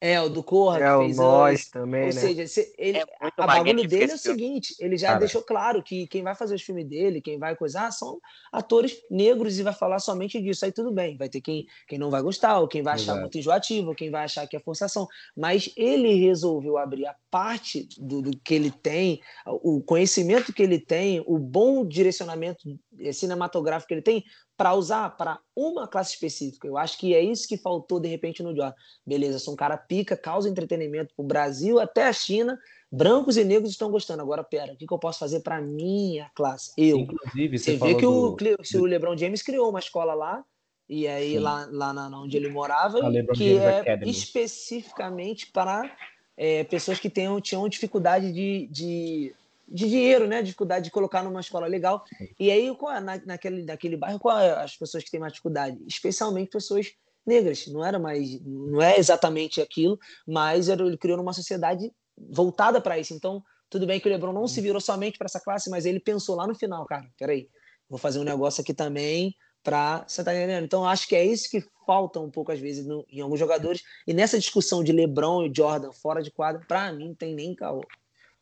[0.00, 2.20] É, o do Corra, É que o fez nós também, Ou né?
[2.20, 3.04] seja, se- ele, É
[3.36, 5.18] a bagulho dele é o seguinte, ele já Cara.
[5.18, 8.18] deixou claro que quem vai fazer os filmes dele, quem vai coisar, são
[8.50, 10.64] atores negros e vai falar somente disso.
[10.64, 13.20] Aí tudo bem, vai ter quem, quem não vai gostar, ou quem vai achar Exato.
[13.20, 15.06] muito enjoativo, ou quem vai achar que é forçação.
[15.36, 20.78] Mas ele resolveu abrir a parte do, do que ele tem, o conhecimento que ele
[20.78, 22.62] tem, o bom direcionamento
[22.98, 24.24] eh, cinematográfico que ele tem,
[24.60, 26.68] para usar para uma classe específica.
[26.68, 28.74] Eu acho que é isso que faltou de repente no Jordan.
[29.06, 32.58] Beleza, sou um cara pica, causa entretenimento para o Brasil até a China.
[32.92, 34.20] Brancos e negros estão gostando.
[34.20, 36.72] Agora, pera, o que, que eu posso fazer para minha classe?
[36.76, 36.98] Eu.
[36.98, 40.12] Inclusive, Você você vê que o, do- Cle- se o LeBron James criou uma escola
[40.12, 40.44] lá,
[40.86, 41.38] e aí Sim.
[41.38, 43.00] lá, lá na, onde ele morava,
[43.34, 44.10] que James é Academy.
[44.10, 45.90] especificamente para
[46.36, 49.34] é, pessoas que tenham, tinham dificuldade de, de,
[49.70, 50.42] de dinheiro, né?
[50.42, 52.04] Dificuldade de colocar numa escola legal.
[52.38, 55.78] E aí, é, na, naquele, naquele bairro, qual é as pessoas que têm mais dificuldade?
[55.86, 56.92] Especialmente pessoas
[57.24, 57.66] negras.
[57.68, 62.98] Não era mais, não é exatamente aquilo, mas era, ele criou numa sociedade voltada para
[62.98, 63.14] isso.
[63.14, 66.00] Então, tudo bem que o LeBron não se virou somente para essa classe, mas ele
[66.00, 67.48] pensou lá no final, cara, peraí,
[67.88, 70.64] vou fazer um negócio aqui também para você tá entendendo?
[70.64, 73.82] Então, acho que é isso que falta um pouco às vezes no- em alguns jogadores.
[74.06, 77.54] E nessa discussão de LeBron e Jordan fora de quadra, para mim não tem nem
[77.54, 77.82] caô.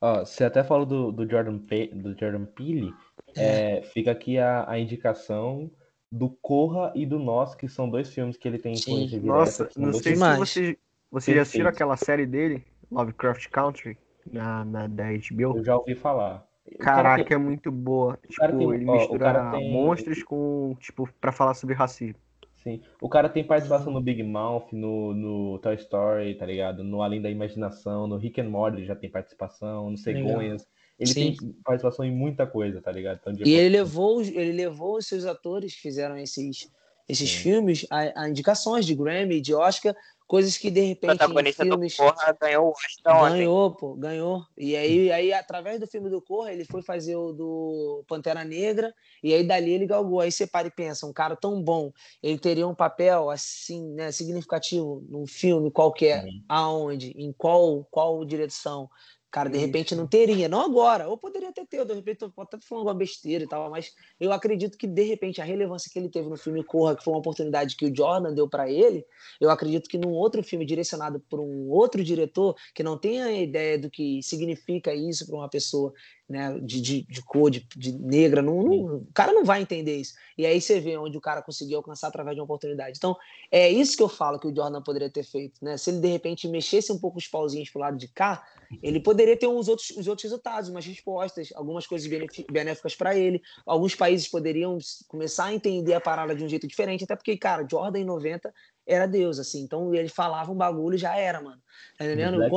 [0.00, 2.94] Ó, você até falou do, do Jordan, Pe do Jordan Peele.
[3.36, 5.70] É, fica aqui a, a indicação
[6.10, 8.92] do Corra e do Nós, que são dois filmes que ele tem Sim.
[8.92, 9.38] influência direta.
[9.38, 10.78] Nossa, são não sei se você,
[11.10, 13.98] você já assistiu aquela série dele, Lovecraft Country,
[14.32, 15.58] na, na da HBO.
[15.58, 16.46] Eu já ouvi falar.
[16.80, 18.18] Caraca, tem- é muito boa.
[18.28, 22.20] Tipo, tem- ele ó, mistura tem- monstros com, tipo, pra falar sobre racismo.
[22.62, 22.80] Sim.
[23.00, 26.82] O cara tem participação no Big Mouth, no, no Toy Story, tá ligado?
[26.82, 30.66] No Além da Imaginação, no Rick and Morty já tem participação, no Cegonhas.
[30.98, 31.36] Ele Sim.
[31.36, 33.18] tem participação em muita coisa, tá ligado?
[33.20, 36.68] Então, E tipo, ele levou, os- ele levou os seus atores que fizeram esses,
[37.08, 37.38] esses Sim.
[37.42, 39.94] filmes a, a indicações de Grammy, de Oscar,
[40.28, 43.38] coisas que de O repente em protagonista do filmes Corra ganhou o Oscar ontem.
[43.38, 44.46] ganhou, pô, ganhou.
[44.56, 48.94] E aí, aí, através do filme do Corra, ele foi fazer o do Pantera Negra,
[49.22, 50.20] e aí dali ele galgou.
[50.20, 51.90] Aí você para e pensa, um cara tão bom,
[52.22, 56.44] ele teria um papel assim, né, significativo num filme qualquer, Sim.
[56.46, 58.88] aonde, em qual, qual direção.
[59.30, 62.58] Cara, de repente não teria, não agora, ou poderia até ter, de repente eu até
[62.60, 66.08] falando uma besteira e tal, mas eu acredito que de repente a relevância que ele
[66.08, 69.04] teve no filme Corra, que foi uma oportunidade que o Jordan deu para ele,
[69.38, 73.78] eu acredito que num outro filme direcionado por um outro diretor que não tenha ideia
[73.78, 75.92] do que significa isso para uma pessoa
[76.28, 79.96] né, de, de, de cor, de, de negra, não, não- o cara não vai entender
[79.96, 80.14] isso.
[80.36, 82.98] E aí você vê onde o cara conseguiu alcançar através de uma oportunidade.
[82.98, 83.16] Então,
[83.50, 85.64] é isso que eu falo que o Jordan poderia ter feito.
[85.64, 85.76] Né?
[85.78, 88.46] Se ele, de repente, mexesse um pouco os pauzinhos pro lado de cá,
[88.82, 92.06] ele poderia ter uns outros, os outros resultados, umas respostas, algumas coisas
[92.50, 93.40] benéficas para ele.
[93.64, 94.76] Alguns países poderiam
[95.08, 98.52] começar a entender a parada de um jeito diferente, até porque, cara, Jordan em 90
[98.86, 99.62] era Deus, assim.
[99.62, 101.60] Então ele falava um bagulho e já era, mano.
[101.96, 102.32] Tá do entendendo?
[102.32, 102.48] No, né?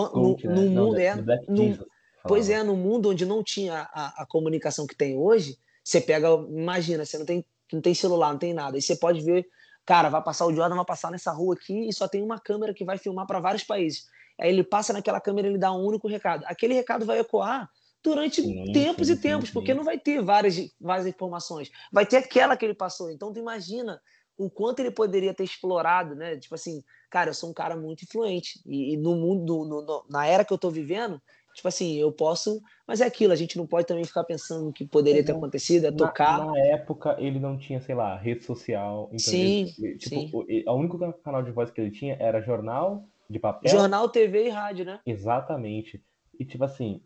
[0.44, 1.16] no Não, mundo do- é.
[1.16, 1.92] no-
[2.26, 6.28] Pois é, no mundo onde não tinha a, a comunicação que tem hoje, você pega,
[6.50, 8.78] imagina, você não tem, não tem celular, não tem nada.
[8.78, 9.48] Aí você pode ver,
[9.86, 12.74] cara, vai passar o Jordan, vai passar nessa rua aqui e só tem uma câmera
[12.74, 14.06] que vai filmar para vários países.
[14.40, 16.44] Aí ele passa naquela câmera e ele dá um único recado.
[16.48, 17.70] Aquele recado vai ecoar
[18.04, 21.70] durante Sim, tempos sim, e tempos, sim, porque não vai ter várias, várias informações.
[21.92, 23.12] Vai ter aquela que ele passou.
[23.12, 24.02] Então tu imagina
[24.38, 26.38] o quanto ele poderia ter explorado, né?
[26.38, 28.60] Tipo assim, cara, eu sou um cara muito influente.
[28.66, 31.22] E, e no mundo, no- no- na era que eu tô vivendo,
[31.54, 32.62] Tipo assim, eu posso.
[32.88, 35.92] Mas é aquilo, a gente não pode também ficar pensando que poderia ter acontecido, é
[35.92, 36.46] Na, tocar.
[36.46, 39.10] na época, ele não tinha, sei lá, rede social.
[39.12, 40.30] Então Sim, ele- tipo, sim.
[40.34, 43.72] o, o único canal de voz que ele tinha era jornal de papel.
[43.72, 45.00] Jornal, TV e rádio, né?
[45.06, 46.04] Exatamente.
[46.40, 47.02] E tipo assim,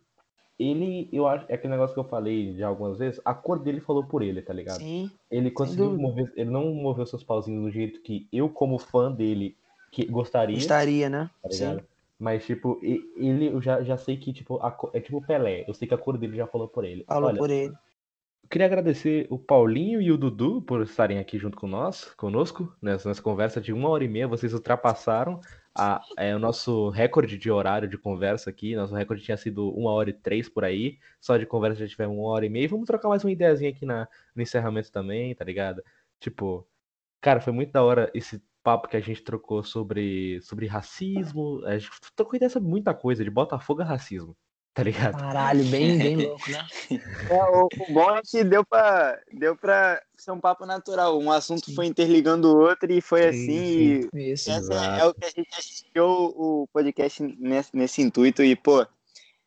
[0.58, 3.82] ele, eu acho, é aquele negócio que eu falei já algumas vezes, a cor dele
[3.82, 4.80] falou por ele, tá ligado?
[4.80, 5.12] Sim.
[5.30, 9.58] Ele conseguiu mover, ele não moveu seus pauzinhos do jeito que eu, como fã dele,
[9.92, 11.30] que gostaria, Gostaria, né?
[11.42, 11.80] tá Sim.
[12.18, 15.66] Mas, tipo, ele, eu já, já sei que, tipo, a é tipo o Pelé.
[15.68, 17.04] Eu sei que a cor dele já falou por ele.
[17.08, 17.74] Falou Olha, por ele.
[18.50, 23.10] queria agradecer o Paulinho e o Dudu por estarem aqui junto com nós, conosco, nessa,
[23.10, 24.28] nessa conversa de uma hora e meia.
[24.28, 25.40] Vocês ultrapassaram
[25.74, 28.76] a- é, o nosso recorde de horário de conversa aqui.
[28.76, 31.00] Nosso recorde tinha sido uma hora e três por aí.
[31.20, 32.64] Só de conversa já tivemos uma hora e meia.
[32.66, 35.84] E vamos trocar mais uma ideiazinha aqui na, no encerramento também, tá ligado?
[36.20, 36.68] Tipo,
[37.22, 41.62] cara, foi muito da hora esse papo que a gente trocou sobre, sobre racismo.
[41.66, 44.36] A gente trocou ideia sobre muita coisa, de Botafogo a racismo,
[44.74, 45.20] tá ligado?
[45.20, 46.68] Caralho, bem, bem louco, né?
[47.30, 51.20] É, o, o bom é que deu pra, deu pra ser um papo natural.
[51.20, 54.10] Um assunto foi interligando o outro e foi assim.
[54.16, 54.50] E Isso.
[54.50, 58.44] essa é, é o que a gente assistiu o podcast nesse, nesse intuito.
[58.44, 58.84] E, pô,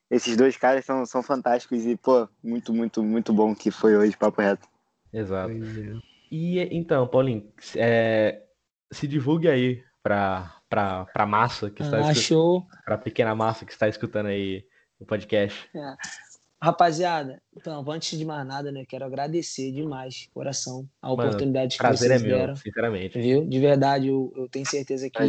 [0.09, 1.85] esses dois caras são, são fantásticos.
[1.85, 4.69] E, pô, muito, muito, muito bom que foi hoje, papo reto.
[5.13, 5.51] Exato.
[5.51, 5.99] É.
[6.31, 8.43] E então, Paulinho, é,
[8.91, 13.73] se divulgue aí pra, pra, pra massa que está Ah, escutando, pra pequena massa que
[13.73, 14.65] está escutando aí
[14.99, 15.69] o podcast.
[16.61, 21.77] Rapaziada, então, antes de mais nada, né, quero agradecer demais, de coração, a Mano, oportunidade
[21.77, 22.57] que Prazer é vocês meu, deram.
[22.57, 23.21] sinceramente.
[23.21, 23.47] Viu?
[23.47, 25.29] De verdade, eu, eu tenho certeza que, é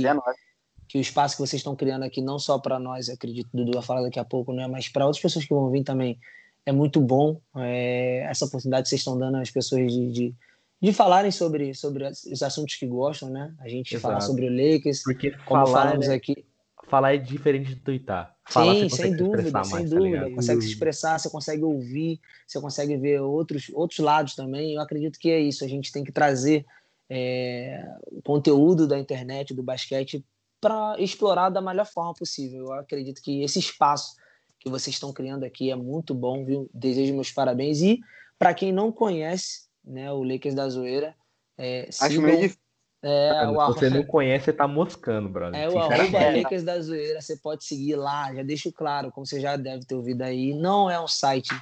[0.88, 3.84] que o espaço que vocês estão criando aqui, não só para nós, acredito, Dudu vai
[3.84, 6.20] falar daqui a pouco, né, mas para outras pessoas que vão vir também,
[6.66, 10.36] é muito bom é, essa oportunidade que vocês estão dando às pessoas de, de,
[10.82, 13.54] de falarem sobre, sobre os assuntos que gostam, né?
[13.60, 14.32] A gente falar Exato.
[14.32, 16.46] sobre o Lakers, Porque como falar, falamos né, aqui.
[16.88, 18.36] falar é diferente de tuitar.
[18.48, 20.00] Falar Sim, você sem dúvida, sem mais, tá dúvida.
[20.00, 20.36] ligado?
[20.36, 24.74] consegue se expressar, você consegue ouvir, você consegue ver outros, outros lados também.
[24.74, 25.64] Eu acredito que é isso.
[25.64, 26.66] A gente tem que trazer
[27.10, 30.26] é, o conteúdo da internet, do basquete,
[30.62, 32.68] para explorar da melhor forma possível.
[32.68, 34.16] Eu acredito que esse espaço
[34.60, 36.70] que vocês estão criando aqui é muito bom, viu?
[36.74, 37.82] Desejo meus parabéns.
[37.82, 38.00] E
[38.38, 41.16] para quem não conhece né, o Lakers da Zoeira,
[41.58, 42.60] é, Acho sigam, meio difícil.
[43.04, 45.60] é, Se o você não conhece, você tá moscando, brother.
[45.60, 49.42] é o arroba Lakers da Zoeira, você pode seguir lá, já deixo claro, como você
[49.42, 51.54] já deve ter ouvido aí, não é um site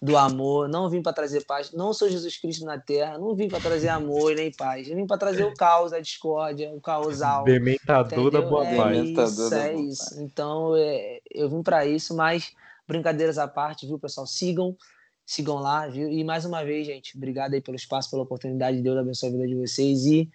[0.00, 3.48] do amor, não vim para trazer paz, não sou Jesus Cristo na Terra, não vim
[3.48, 6.80] para trazer amor e nem paz, eu vim para trazer o caos, a discórdia, o
[6.80, 7.44] caosal.
[7.44, 9.08] Dementador da boa é paz.
[9.08, 10.22] Isso, é boa isso.
[10.22, 12.52] Então, é, eu vim para isso, mas
[12.86, 14.26] brincadeiras à parte, viu, pessoal?
[14.26, 14.76] Sigam,
[15.26, 16.08] sigam lá, viu?
[16.08, 19.46] E mais uma vez, gente, obrigado aí pelo espaço, pela oportunidade, Deus abençoe a vida
[19.46, 20.30] de vocês e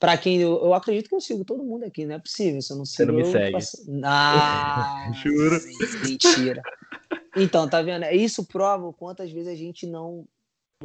[0.00, 2.60] Pra quem eu, eu acredito que eu sigo todo mundo aqui, não é possível.
[2.60, 3.52] Se eu não sigo, não me eu segue.
[3.52, 5.60] faço- Ah, Juro.
[6.02, 6.60] Mentira.
[7.36, 8.04] Então, tá vendo?
[8.06, 10.26] Isso prova o quanto às vezes a gente não.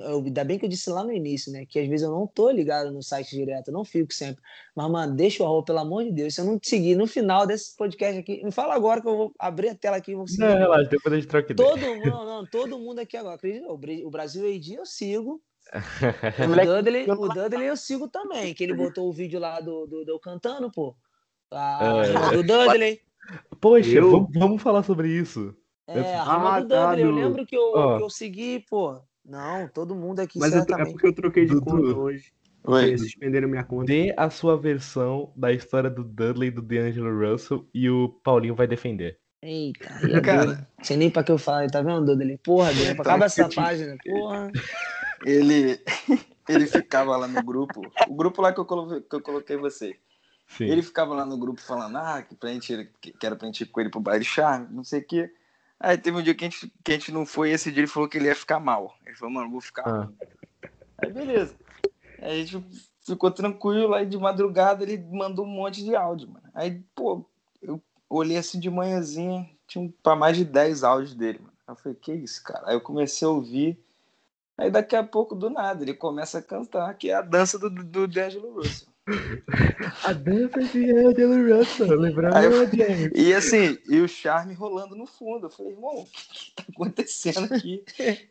[0.02, 1.66] Eu, ainda bem que eu disse lá no início, né?
[1.68, 4.42] Que às vezes eu não tô ligado no site direto, eu não fico sempre.
[4.76, 6.36] Mas, mano, deixa o arroba, pelo amor de Deus.
[6.36, 9.16] Se eu não te seguir no final desse podcast aqui, me fala agora que eu
[9.18, 10.42] vou abrir a tela aqui e vou seguir.
[10.42, 11.70] Não, relaxa, depois a gente troca ideia.
[11.70, 13.36] Todo mundo, não, não, todo mundo aqui agora.
[13.36, 13.68] Acredita?
[13.72, 15.42] O Bra- o Brasil AD eu sigo.
[16.48, 19.86] O Dudley, eu o Dudley eu sigo também, que ele botou o vídeo lá do,
[19.86, 20.96] do, do eu cantando, pô.
[21.52, 22.32] A É.
[22.38, 23.02] do Dudley.
[23.60, 24.10] Poxa, Eu?
[24.12, 25.54] vamos, vamos falar sobre isso.
[25.86, 26.24] É, a
[26.56, 27.06] Ah, do tá, Dudley.
[27.06, 27.98] Eu lembro que eu, Ó.
[27.98, 29.00] que eu segui, pô.
[29.28, 30.92] Não, todo mundo aqui Mas é certamente.
[30.94, 31.66] porque eu troquei de Dudu.
[31.66, 32.32] conta hoje.
[32.64, 32.98] Oi.
[32.98, 33.86] Suspenderam minha conta.
[33.86, 38.56] Dê a sua versão da história do Dudley e do D'Angelo Russell e o Paulinho
[38.56, 39.20] vai defender.
[39.42, 40.68] Eita, é Cara.
[40.82, 42.38] sei nem pra que eu falo, tá vendo, Dudley?
[42.40, 44.52] Porra, Dudley, Então, acaba essa te- página, porra.
[45.26, 45.80] Ele,
[46.50, 49.96] ele ficava lá no grupo, o grupo lá que eu coloquei, que eu coloquei você.
[50.48, 50.66] Sim.
[50.66, 53.66] Ele ficava lá no grupo falando, ah, que, pra gente, que era pra gente ir
[53.68, 55.30] com ele pro baile charme, não sei o quê.
[55.80, 57.88] Aí teve um dia que a, gente, que a gente não foi, esse dia ele
[57.88, 58.96] falou que ele ia ficar mal.
[59.06, 60.10] Ele falou, mano, vou ficar Ah.
[60.98, 61.56] Aí beleza.
[62.20, 62.66] Aí a gente
[63.06, 66.50] ficou tranquilo, aí de madrugada ele mandou um monte de áudio, mano.
[66.54, 67.24] Aí, pô,
[67.62, 71.54] eu olhei assim de manhãzinha, tinha pra mais de 10 áudios dele, mano.
[71.68, 72.70] Aí eu falei, que isso, cara?
[72.70, 73.80] Aí eu comecei a ouvir.
[74.58, 77.70] Aí daqui a pouco, do nada, ele começa a cantar, que é a dança do,
[77.70, 78.87] do D'Angelo Russell.
[80.04, 83.12] A dança de D'Angelo Russell, lembrando eu- James.
[83.16, 85.48] E assim, e o charme rolando no fundo.
[85.48, 87.84] Eu falei, irmão, o que, que tá acontecendo aqui?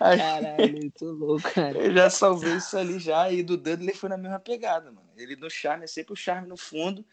[0.00, 1.78] Aí Caralho, tô louco, cara.
[1.78, 3.30] eu já salvei isso ali já.
[3.32, 5.08] E do Dudley foi na mesma pegada, mano.
[5.16, 7.04] Ele no charme, é sempre o charme no fundo.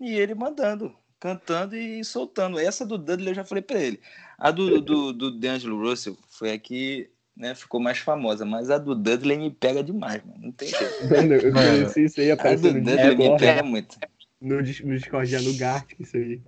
[0.00, 2.58] E ele mandando, cantando e soltando.
[2.58, 4.00] Essa do Dudley eu já falei pra ele.
[4.36, 8.44] A do, do, do D'Angelo Russell foi a que né, ficou mais famosa.
[8.44, 10.38] Mas a do Dudley me pega demais, mano.
[10.42, 10.84] Não tem jeito.
[11.08, 12.80] Mano, eu conheci isso aí A do Dudley me
[13.16, 13.98] Discord, pega muito.
[14.40, 16.40] no, no Discord no Gartic, isso aí.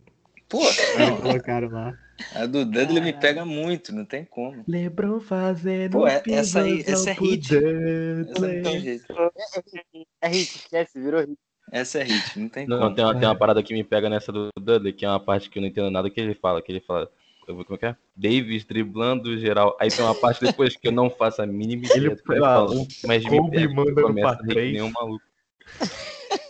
[0.49, 0.61] Pô,
[1.23, 1.99] colocaram lá.
[2.35, 4.63] A do Dudley me pega muito, não tem como.
[4.69, 7.57] Lebron fazendo Pô, é- essa aí- essa é hit.
[7.57, 9.05] Essa não tem jeito.
[10.21, 11.39] É hit, esquece, virou hit.
[11.73, 12.95] Essa é hit, não tem Não, como.
[12.95, 15.51] tem uma, tem uma parada que me pega nessa do Dudley, que é uma parte
[15.51, 17.11] que eu não entendo nada que ele fala, que ele fala.
[17.49, 17.97] Eu vou- Como é que é?
[18.17, 19.77] Davis driblando geral.
[19.81, 22.75] Aí tem uma parte depois que eu não faço a mínima ideia Ele fala,
[23.07, 24.73] mas me Kobe pega, eu mandando começo pra a rir que três.
[24.73, 25.25] nem um maluco.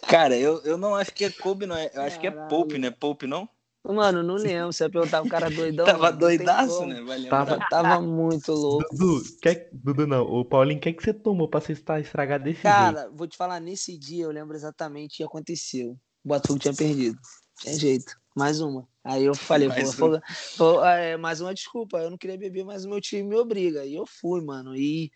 [0.08, 1.76] Cara, eu, eu não acho que é Kobe, não.
[1.76, 2.48] é- Eu acho que é Caralho.
[2.48, 2.90] Pope, né?
[2.90, 3.48] Pope, não?
[3.86, 4.72] Mano, não lembro.
[4.72, 5.84] Você ia perguntar o cara doidão.
[5.84, 7.00] Tava mano, tem doidaço, né?
[7.00, 7.28] Lembrar.
[7.44, 8.86] Tava- Tava muito louco.
[8.96, 9.68] Dudu, quer...
[9.72, 12.62] Dudu não, o Paulinho, o que, é que você tomou pra você estar estragado desse
[12.62, 12.74] jeito?
[12.74, 15.90] Cara, vou te falar, nesse dia eu lembro exatamente o que aconteceu.
[16.24, 17.18] O Botafogo tinha perdido.
[17.60, 18.16] Tinha jeito.
[18.34, 18.88] Mais uma.
[19.02, 20.20] Aí eu falei, pô, Mais Fogo-
[20.56, 21.98] pô, é, mais uma desculpa.
[21.98, 23.84] Eu não queria beber, mas o meu time me obriga.
[23.84, 24.74] E eu fui, mano.
[24.74, 25.10] E,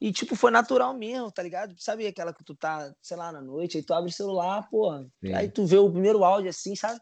[0.00, 1.74] e tipo, foi natural mesmo, tá ligado?
[1.78, 4.90] Sabe aquela que tu tá, sei lá, na noite, aí tu abre o celular, pô.
[5.34, 7.00] Aí tu vê o primeiro áudio assim, sabe?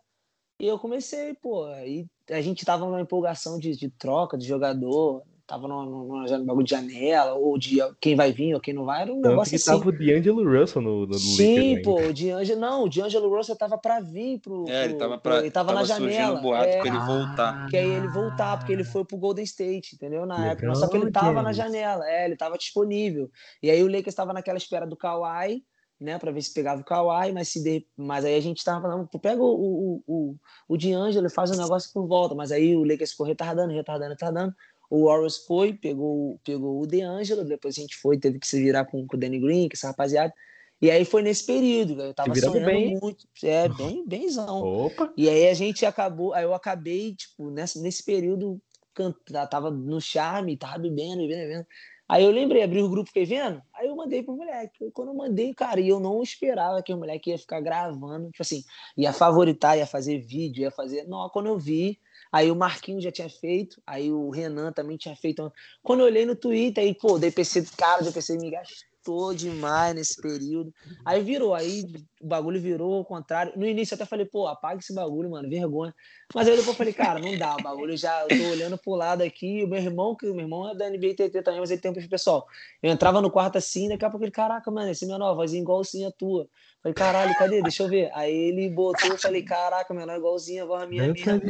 [0.60, 1.64] E eu comecei, pô.
[1.64, 5.22] Aí a gente tava numa empolgação de, de troca de jogador.
[5.52, 8.86] Tava numa, numa, numa bagulho de janela, ou de quem vai vir ou quem não
[8.86, 9.02] vai.
[9.02, 9.66] Era um Tanto negócio que assim.
[9.66, 12.08] tava o D'Angelo Russell no, no, no Sim, Lakers pô, ainda.
[12.08, 14.64] o D'Angelo, não, o D'Angelo Russell tava pra vir pro.
[14.66, 16.40] É, ele tava, pro- pra, ele tava, na surgindo janela.
[16.40, 17.66] boato é, pra ele voltar.
[17.68, 20.24] que aí ele voltar, porque ele foi pro Golden State, entendeu?
[20.24, 20.68] Na época.
[20.68, 23.30] Legal, Só que ele tava na janela, é, ele tava disponível.
[23.62, 25.62] E aí o Lakers estava naquela espera do Kawhi,
[26.00, 27.86] né, pra ver se pegava o Kawhi, mas se de...
[27.94, 31.56] mas aí a gente tava falando, pega o, o, o, o D'Angelo e faz o
[31.60, 34.54] negócio por volta, mas aí o Lakers ficou retardando, retardando, retardando.
[34.94, 38.84] O Warriors foi, pegou, pegou o DeAngelo, depois a gente foi, teve que se virar
[38.84, 40.34] com, com o Danny Green, com essa rapaziada.
[40.82, 42.98] E aí foi nesse período, eu tava sonhando bem.
[43.00, 43.26] muito.
[43.42, 44.62] É, bem, bemzão.
[44.62, 45.10] Opa!
[45.16, 48.60] E aí a gente acabou, aí eu acabei, tipo, nessa, nesse período,
[48.92, 49.14] can-
[49.48, 51.66] tava no charme, tava bebendo, bebendo, bebendo.
[52.06, 54.90] Aí eu lembrei, abri o grupo, fiquei vendo, aí eu mandei pro moleque.
[54.92, 58.42] Quando eu mandei, cara, e eu não esperava que o moleque ia ficar gravando, tipo
[58.42, 58.62] assim,
[58.94, 61.04] ia favoritar, ia fazer vídeo, ia fazer.
[61.08, 61.98] Não, quando eu vi,
[62.32, 65.52] aí o Marquinhos já tinha feito, aí o Renan também tinha feito.
[65.82, 68.91] Quando eu olhei no Twitter, aí, pô, DPC, cara, o DPC me gastou
[69.34, 70.72] demais nesse período.
[71.04, 71.84] Aí virou, aí
[72.20, 73.52] o bagulho virou ao contrário.
[73.56, 75.94] No início eu até falei, pô, apaga esse bagulho, mano, vergonha.
[76.34, 78.94] Mas aí depois eu falei, cara, não dá, o bagulho já, eu tô olhando pro
[78.94, 81.70] lado aqui, o meu irmão, que o meu irmão é da NBA TT também, mas
[81.70, 82.46] ele tem um perfil pessoal.
[82.82, 86.08] Eu entrava no quarto assim, daqui a pouco ele, caraca, mano, esse menor, vozinha igualzinha
[86.08, 86.48] a tua.
[86.82, 87.62] Falei, caralho, cadê?
[87.62, 88.10] Deixa eu ver.
[88.12, 91.08] Aí ele botou, eu falei, caraca, menor, igualzinha a voz minha.
[91.08, 91.40] D'Angelo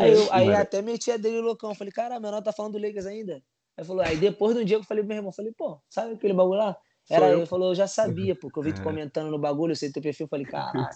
[0.00, 1.74] Aí, eu, aí até meti a dele loucão.
[1.74, 3.42] Falei, cara, menor tá falando do Lakers ainda?
[3.76, 6.14] Aí falou, aí depois do dia que eu falei pro meu irmão, falei, pô, sabe
[6.14, 6.76] aquele bagulho lá?
[7.10, 7.38] Era eu.
[7.38, 8.84] Ele falou, eu já sabia, porque eu vi tu É.
[8.84, 10.94] comentando no bagulho, eu sei teu perfil, eu falei, caraca.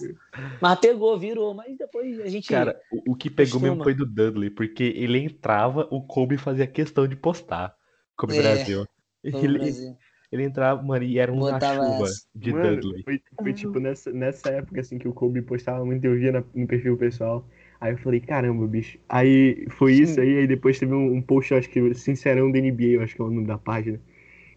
[0.60, 2.48] Mas pegou, virou, mas depois a gente.
[2.48, 3.84] Cara, o, o que pegou mesmo costuma.
[3.84, 7.74] foi do Dudley, porque ele entrava, o Kobe fazia questão de postar.
[8.16, 8.86] Kobe É, Brasil.
[9.22, 9.96] Ele, Brasil.
[10.32, 12.22] ele entrava, mano, e era uma Botava chuva essa.
[12.34, 13.02] de Mano, Dudley.
[13.02, 16.44] Foi, foi tipo nessa, nessa época assim que o Kobe postava muito, eu via na-
[16.54, 17.44] no perfil pessoal.
[17.80, 18.98] Aí eu falei, caramba, bicho.
[19.08, 22.88] Aí foi isso aí, aí depois teve um, um post, acho que Sincerão da NBA,
[22.94, 24.00] eu acho que é o nome da página.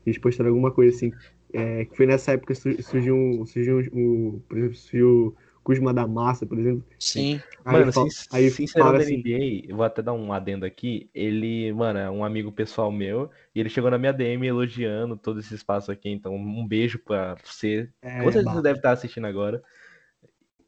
[0.05, 1.15] Eles postaram alguma coisa assim.
[1.53, 5.27] é, que foi nessa época que su- surgiu, um- surgiu um, um- por exemplo, surgiu
[5.29, 6.85] o Kuzma da Massa, por exemplo.
[6.99, 7.43] Sim.
[7.65, 11.09] Aí Mano, sin- aí sincerão da assim, NBA, eu vou até dar um adendo aqui.
[11.13, 15.39] Ele, mano, é um amigo pessoal meu, e ele chegou na minha DM elogiando todo
[15.39, 16.09] esse espaço aqui.
[16.09, 17.91] Então, um beijo pra você.
[18.01, 19.63] é, Com certeza você deve estar assistindo agora.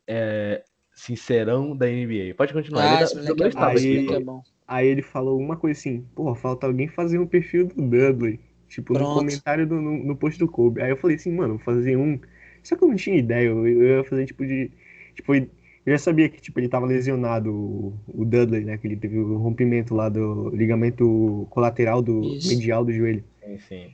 [0.08, 0.64] É,
[0.96, 2.34] sincerão da NBA.
[2.36, 3.00] Pode continuar.
[3.00, 4.44] Ah, Ele bom, esse aí- é bom.
[4.68, 8.40] Aí ele falou uma coisa assim, porra, falta alguém fazer um perfil do Dudley.
[8.70, 9.20] Tipo, no Pronto.
[9.20, 10.82] comentário do, no, no post do Kobe.
[10.82, 12.18] Aí eu falei assim, mano, vou fazer um.
[12.64, 14.72] Só que eu não tinha ideia, eu, eu ia fazer tipo de.
[15.16, 15.48] Tipo, eu
[15.86, 18.78] já sabia que tipo, ele tava lesionado, o, o Dudley, né?
[18.78, 22.48] Que ele teve o rompimento lá do ligamento colateral do Isso.
[22.48, 23.24] medial do joelho.
[23.46, 23.94] Sim, sim.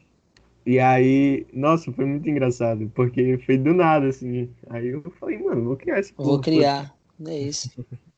[0.70, 4.54] E aí, nossa, foi muito engraçado, porque foi do nada, assim.
[4.70, 6.96] Aí eu falei, mano, vou criar esse Vou criar.
[7.26, 7.72] É isso.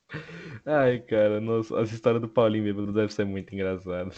[0.68, 4.12] Ai, cara, nossa, essa história do Paulinho bêbado deve ser muito engraçada.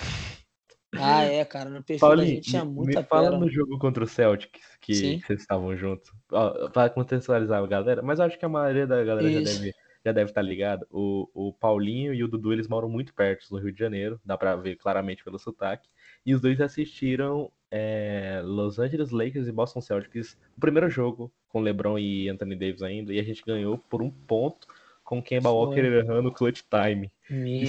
[0.96, 1.70] Ah, é, cara.
[1.70, 3.46] No perfil da Paulinho, gente tinha muita me fala pérola.
[3.46, 5.22] no jogo contra o Celtics, que Sim.
[5.22, 6.12] vocês estavam juntos.
[6.32, 9.74] Ó, pra contextualizar a galera, mas eu acho que a maioria da galera já deve,
[10.04, 10.88] já deve estar ligada.
[10.90, 14.36] O, o Paulinho e o Dudu, eles moram muito perto no Rio de Janeiro, dá
[14.36, 15.88] pra ver claramente pelo sotaque.
[16.26, 21.60] E os dois assistiram é, Los Angeles Lakers e Boston Celtics, o primeiro jogo com
[21.60, 24.68] LeBron e Anthony Davis ainda, e a gente ganhou por um ponto
[25.04, 25.58] com Kemba Foi.
[25.58, 27.12] Walker errando o clutch time.
[27.30, 27.64] E Minha.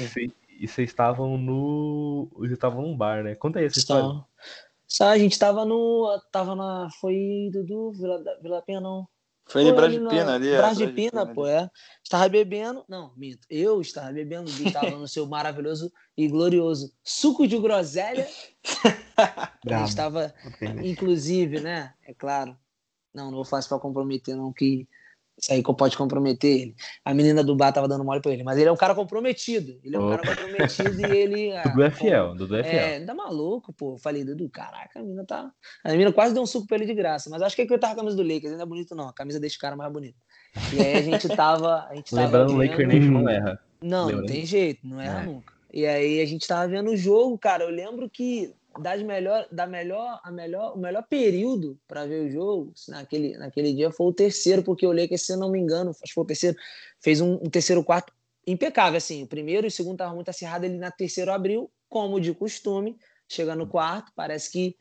[0.61, 2.29] e vocês estavam no.
[2.35, 3.35] Vocês estavam num bar, né?
[3.35, 4.25] Conta aí essa história.
[4.87, 6.21] Só a gente tava no.
[6.31, 6.89] Tava na.
[7.01, 9.09] Foi Dudu, Vila, Vila Penha, não.
[9.47, 10.49] Foi Foi Brás de ali na- Pina ali.
[10.49, 11.71] é, Pina, pô, é.
[12.03, 12.85] Estava bebendo.
[12.89, 13.47] Não, minto.
[13.51, 14.51] Eu estava bebendo.
[14.51, 18.27] Estava no seu maravilhoso e glorioso suco de groselha.
[19.85, 20.35] Estava,
[20.83, 21.93] inclusive, né?
[22.05, 22.57] É claro.
[23.13, 24.89] Não, não vou fazer para comprometer, não, que
[25.37, 26.77] Isso aí que pode comprometer ele.
[27.05, 29.79] A menina do bar tava dando mole pra ele, mas ele é um cara comprometido.
[29.83, 30.19] Ele é um Opa.
[30.23, 31.53] cara comprometido e ele.
[31.57, 32.81] ah, Dudu é fiel, Dudu é fiel.
[32.81, 33.95] É, tá maluco, pô.
[33.95, 35.51] Eu Falei, Dudu, caraca, a menina tá.
[35.83, 37.73] A menina quase deu um suco pra ele de graça, mas acho que é que
[37.75, 39.09] eu tava com a camisa do Lakers, ainda é bonito não.
[39.09, 40.17] A camisa desse cara é mais bonita.
[40.73, 41.87] E aí a gente tava.
[41.91, 43.61] A gente tava Lembrando, o vendo- Laker Nation não erra.
[43.83, 45.27] Não, Lembra, não tem jeito, não erra É.
[45.27, 45.53] nunca.
[45.73, 47.65] E aí a gente tava vendo o jogo, cara.
[47.65, 52.31] Eu lembro que das melhor, da melhor, a melhor, o melhor período para ver o
[52.31, 55.91] jogo naquele, naquele dia foi o terceiro, porque o Lakers, se eu não me engano,
[55.91, 56.57] acho que foi o terceiro,
[57.01, 58.13] fez um, um terceiro quarto
[58.47, 59.23] impecável, assim.
[59.23, 62.97] O primeiro e o segundo tava muito acirrado, ele na terceiro abriu, como de costume,
[63.29, 64.77] chega no quarto, parece que,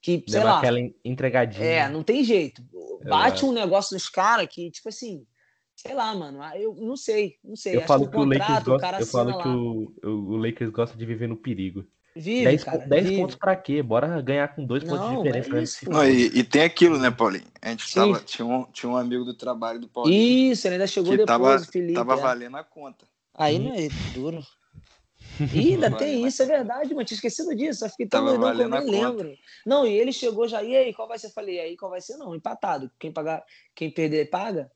[0.00, 1.64] que sei Deu lá, aquela en- entregadinha.
[1.64, 2.62] é, não tem jeito.
[3.04, 5.26] Bate um negócio nos caras que, tipo assim,
[5.74, 7.74] sei lá, mano, ah, eu não sei, não sei.
[7.76, 10.36] Eu Acho falo que que o Lakers o gosta, eu falo que o, o, o
[10.36, 11.84] Lakers gosta de viver no perigo.
[12.14, 13.16] Vive, 10, cara, pon- 10 vive.
[13.20, 13.82] pontos pra quê?
[13.82, 15.56] Bora ganhar com dois pontos de Não, diferença.
[15.56, 15.90] é isso.
[15.90, 17.46] Não, e, e tem aquilo, né, Paulinho?
[17.60, 17.94] A gente Sim.
[17.94, 21.26] tava, tinha, um, tinha um amigo do trabalho do Paulinho Isso, ele ainda chegou depois,
[21.26, 21.94] tava, Felipe.
[21.94, 22.16] tava é.
[22.16, 23.06] valendo a conta.
[23.34, 23.64] Aí Uhum.
[23.64, 24.42] não é duro.
[25.54, 27.06] Ih, ainda tem isso, é verdade, mano.
[27.06, 27.84] Tinha esquecido disso.
[27.84, 29.22] Eu fiquei tão Tava doidão que eu valendo nem a conta.
[29.22, 29.38] lembro.
[29.64, 30.62] Não, e ele chegou já.
[30.62, 31.28] E aí, qual vai ser?
[31.28, 32.16] Eu falei, e aí, qual vai ser?
[32.18, 32.90] Não, empatado.
[32.98, 33.42] Quem pagar,
[33.74, 34.70] quem perder, paga.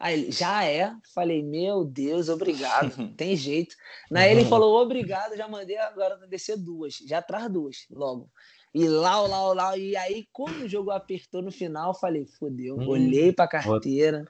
[0.00, 0.94] Aí ele, já é.
[1.14, 2.90] Falei, meu Deus, obrigado.
[3.18, 3.76] Tem jeito.
[4.10, 6.94] Na ele falou, obrigado, já mandei agora descer duas.
[7.06, 8.30] Já traz duas, logo.
[8.74, 9.76] E lá, lá, lá.
[9.76, 12.76] E aí, quando o jogo apertou no final, falei, fodeu.
[12.76, 12.88] Hum.
[12.88, 14.24] Olhei pra carteira,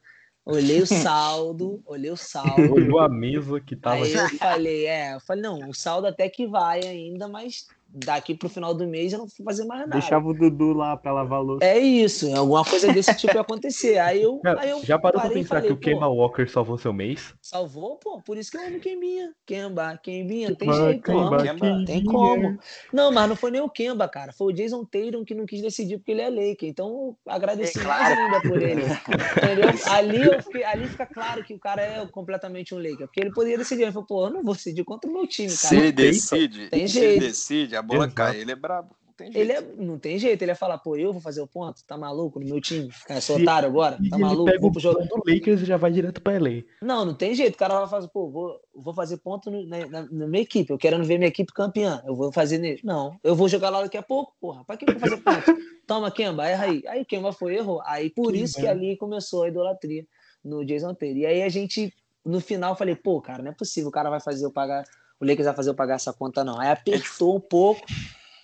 [0.44, 2.72] olhei o saldo, olhei o saldo.
[2.72, 4.02] Olhou a mesa que tava.
[4.02, 8.34] Aí eu falei, é, eu falei, não, o saldo até que vai ainda, mas daqui
[8.34, 9.92] pro final do mês eu não vou fazer mais nada.
[9.98, 11.64] Deixava o Dudu lá pra lavar a louça.
[11.64, 13.98] É isso, alguma coisa desse tipo ia acontecer.
[13.98, 16.46] Aí eu, Cara, aí eu já parou pra parei pensar falei, que o Kemba Walker
[16.48, 17.34] salvou seu mês?
[17.42, 19.32] Salvou, pô, por isso que eu amo Kembinha.
[19.46, 21.42] Kemba, Kembinha, não tem Kemba, jeito, Kemba, amo.
[21.42, 21.84] Kemba.
[21.86, 22.58] Tem como.
[22.92, 24.32] Não, mas não foi nem o Kemba, cara.
[24.32, 26.68] Foi o Jason Tatum que não quis decidir porque ele é Laker.
[26.68, 28.20] Então eu agradeci É mais claro.
[28.20, 28.82] ainda por ele.
[28.82, 29.70] Entendeu?
[29.90, 33.06] Ali, eu fiquei- ali fica claro que o cara é completamente um Laker.
[33.06, 33.82] Porque ele poderia decidir.
[33.82, 35.76] Ele falou, pô, eu não vou decidir contra o meu time, Se cara.
[35.82, 37.20] ele decide, Tem se ele jeito.
[37.20, 38.14] decide, a bola Exato.
[38.14, 38.40] cai.
[38.40, 38.94] Ele é brabo.
[39.06, 39.38] Não tem jeito.
[39.50, 41.84] Ele é, não tem jeito, ele ia falar, pô, eu vou fazer o ponto?
[41.86, 42.88] Tá maluco no meu time?
[43.06, 43.98] Cara, sou Se- otário agora?
[44.00, 44.44] E Tá ele maluco?
[44.46, 44.98] pega Vou o pro jogo.
[45.00, 46.62] ponto do Lakers e já vai direto pra LA.
[46.80, 47.54] Não, não tem jeito.
[47.54, 50.72] O cara vai fazer, pô, vou, vou fazer ponto no- na, na- na minha equipe.
[50.72, 52.00] Eu querendo ver minha equipe campeã.
[52.06, 52.80] Eu vou fazer nele.
[52.82, 54.64] Não, eu vou jogar lá daqui a pouco, porra.
[54.64, 55.44] Pra que eu vou fazer ponto?
[55.86, 56.82] Toma, Kemba, erra aí.
[56.86, 57.82] Aí o Kemba foi, errou.
[57.84, 60.06] Aí por isso que ali começou a idolatria
[60.42, 61.18] no Jason Taylor.
[61.18, 61.92] E aí a gente,
[62.24, 63.90] no final, falei, pô, cara, não é possível.
[63.90, 64.82] O cara vai fazer eu pagar.
[65.20, 66.58] O Lakers vai fazer eu pagar essa conta, não.
[66.58, 67.86] Aí apertou um pouco.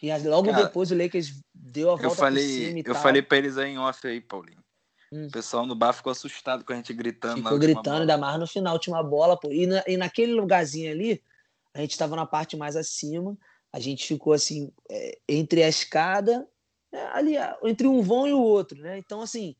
[0.03, 3.57] E logo Cara, depois o Lakers deu a volta Eu falei, eu falei pra eles
[3.57, 4.63] aí em off aí, Paulinho.
[5.11, 5.27] Hum.
[5.27, 7.37] O pessoal no bar ficou assustado com a gente gritando.
[7.37, 9.51] Ficou gritando, ainda mais no final, última bola, pô.
[9.51, 11.23] E, na- e naquele lugarzinho ali,
[11.73, 13.37] a gente tava na parte mais acima,
[13.73, 16.47] a gente ficou assim, é, entre a escada,
[16.93, 17.35] é, ali,
[17.65, 18.99] entre um vão e o outro, né?
[18.99, 19.57] Então, assim,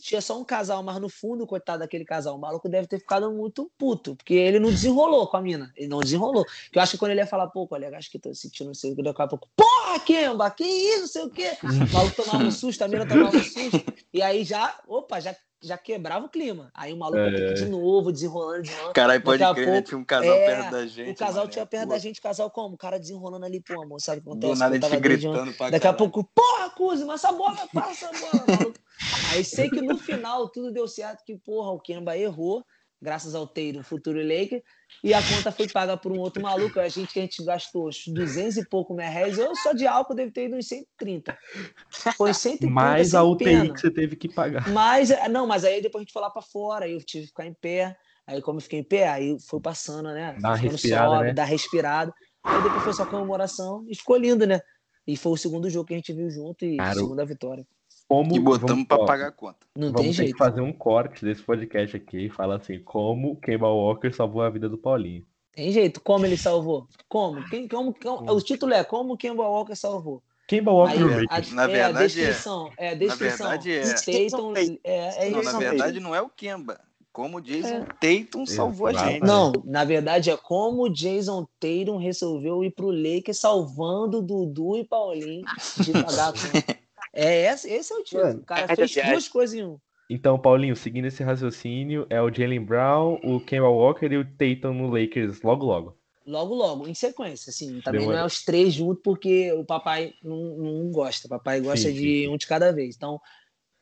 [0.00, 3.30] tinha só um casal, mas no fundo, coitado daquele casal, o maluco deve ter ficado
[3.32, 6.44] muito puto, porque ele não desenrolou com a mina, ele não desenrolou.
[6.72, 8.96] Que eu acho que quando ele ia falar, pô, colega, acho que tô sentindo o
[8.96, 9.48] que, daqui a pouco,
[9.90, 11.50] porra, Kemba, que isso, não sei o quê.
[11.62, 15.34] O maluco tomava um susto, a mina tomava um susto, e aí já, opa, já,
[15.62, 16.70] já quebrava o clima.
[16.74, 17.52] Aí o maluco É.
[17.54, 18.94] de novo, desenrolando, desenrolando.
[18.94, 19.72] Caralho, pode a crer, né?
[19.74, 21.10] pouco, Tinha um casal é, perto da gente.
[21.10, 21.50] o casal mané.
[21.52, 22.74] tinha perto Pô, da gente, o casal como?
[22.74, 24.60] O cara desenrolando ali, pô, amor, sabe o que Do acontece?
[24.60, 25.98] nada a gente gritando pra Daqui a caralho.
[26.10, 28.78] pouco, porra, Kuzma, essa bola, passa a bola, maluco.
[29.32, 32.64] Aí sei que no final tudo deu certo, que, porra, o Kemba errou,
[33.00, 34.62] graças ao Tatum, futuro Laker,
[35.02, 36.78] e a conta foi paga por um outro maluco.
[36.78, 39.86] A gente que a gente gastou uns 200 e pouco mil reais, eu só de
[39.86, 41.36] álcool devo ter ido uns 130.
[42.16, 43.74] Foi 130 Mais a UTI pena.
[43.74, 44.68] que você teve que pagar.
[44.68, 47.28] Mas, não, mas aí depois a gente foi lá pra fora, aí eu tive que
[47.28, 47.96] ficar em pé.
[48.26, 50.36] Aí, como eu fiquei em pé, aí foi passando, né?
[50.40, 51.32] Dá respirada, sobe, né?
[51.32, 52.14] Dá respirada.
[52.44, 54.60] Aí depois foi só comemoração e ficou lindo, né?
[55.06, 57.66] E foi o segundo jogo que a gente viu junto e Cara, segunda vitória.
[58.10, 59.58] Como, E botamos ó, pagar a conta.
[59.76, 60.32] Não Vamos tem ter jeito.
[60.32, 64.50] que fazer um corte desse podcast aqui e falar assim, como Kemba Walker salvou a
[64.50, 65.24] vida do Paulinho.
[65.52, 66.00] Tem jeito.
[66.00, 66.88] Como ele salvou?
[67.08, 67.48] Como?
[67.48, 70.24] Quem, como, como- o título é Como Kemba Walker salvou.
[70.48, 71.40] Kemba Walker Aí, no a.
[71.54, 72.06] Na é, a verdade, é.
[72.26, 72.70] descrição.
[72.76, 73.48] É, a descrição.
[73.48, 73.82] verdade, é.
[74.28, 75.52] Tatum, é, é Não, isso.
[75.52, 76.80] na verdade, não é o Kemba.
[77.12, 77.80] Como o Jason É.
[78.00, 79.20] Tatum salvou a gente.
[79.24, 84.84] Não, na verdade é como o Jason Tatum resolveu ir pro Lakers salvando Dudu e
[84.84, 85.44] Paulinho
[85.78, 86.79] de pagar a conta.
[87.12, 88.40] É, esse, esse é o título.
[88.40, 89.78] O cara é fez duas coisas em um.
[90.08, 94.74] Então, Paulinho, seguindo esse raciocínio, é o Jalen Brown, o Kemba Walker e o Tatum
[94.74, 95.96] no Lakers logo logo.
[96.26, 97.50] Logo, logo, em sequência.
[97.50, 98.12] Assim, também Demorou.
[98.18, 101.26] não é os três juntos, porque o papai não, não gosta.
[101.26, 102.94] O papai gosta Sim, de um de cada vez.
[102.96, 103.20] Então,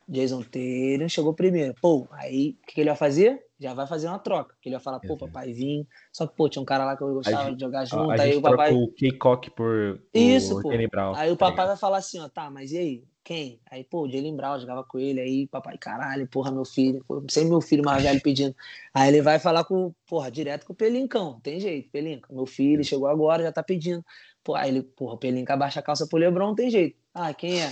[0.07, 1.75] Jason Tatum chegou primeiro.
[1.81, 3.43] Pô, aí o que, que ele vai fazer?
[3.59, 4.55] Já vai fazer uma troca.
[4.61, 5.27] Que ele vai falar, pô, Exato.
[5.27, 5.85] papai, vim.
[6.13, 8.11] Só que, pô, tinha um cara lá que eu gostava gente- de jogar junto.
[8.11, 8.69] a aí gente o papai.
[8.69, 10.71] troca o K-Cock por Isso, o pô.
[10.71, 11.15] Jalen Brown.
[11.15, 13.03] Aí o tá papai vai falar assim, ó, tá, mas e aí?
[13.29, 13.61] Quem?
[13.69, 17.51] Aí, pô, o Jalen Brown jogava com ele, aí, papai, caralho, porra, meu filho, sempre
[17.51, 18.55] meu filho mais velho pedindo.
[18.91, 22.83] Aí ele vai falar com, porra, direto com o Pelincão, tem jeito, Pelinca, meu filho
[22.83, 24.03] chegou agora, já tá pedindo.
[24.43, 26.98] Pô, aí ele, porra, Pelinca abaixa a calça pro Lebron, tem jeito.
[27.13, 27.65] Ah, quem é?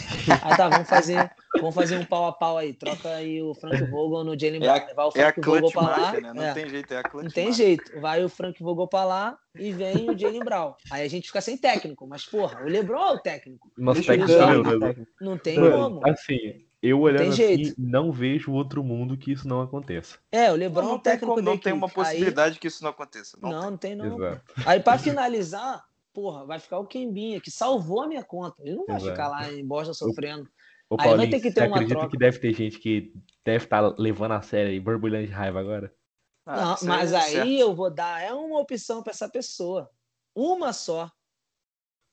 [0.44, 2.74] Aí tá, vamos fazer, vamos fazer um pau a pau aí.
[2.74, 4.76] Troca aí o Frank Vogel no Jalen Brown.
[4.76, 6.12] É a, vai o é a Frank Vogel clutch pra lá.
[6.14, 6.34] né?
[6.34, 6.54] Não é.
[6.54, 7.58] tem jeito, é a clutch Não tem marca.
[7.58, 8.02] jeito.
[8.02, 10.74] Vai o Frank Vogel pra lá e vem o Jalen Brown.
[10.92, 12.08] Aí a gente fica sem técnico.
[12.08, 13.72] Mas, porra, o LeBron é o técnico.
[13.78, 14.96] Eu técnico é meu, né?
[15.22, 16.10] Não tem Mano, como.
[16.12, 17.76] Assim, eu olhando tem assim, jeito.
[17.78, 20.18] não vejo outro mundo que isso não aconteça.
[20.32, 22.00] É, o Não, LeBron é não o tem, técnico como, da não tem uma equipe.
[22.02, 23.38] Aí- possibilidade que isso não aconteça.
[23.42, 23.96] Não, Não, tem.
[23.96, 24.28] não tem não.
[24.28, 24.42] Exato.
[24.66, 25.84] Aí pra finalizar,
[26.18, 28.56] porra, vai ficar o Kembinha, que salvou a minha conta.
[28.66, 29.12] Ele não vai Exato.
[29.12, 30.50] ficar lá em bosta sofrendo.
[30.90, 32.10] Ô, Aí vai Paulinho, ter que ter uma acredita troca.
[32.12, 33.14] que deve ter gente que
[33.46, 35.94] deve estar levando a sério e borbulhando de raiva agora?
[36.44, 37.50] Ah, não, mas é aí certo.
[37.52, 39.92] eu vou dar é uma opção pra essa pessoa.
[40.34, 41.12] Uma só.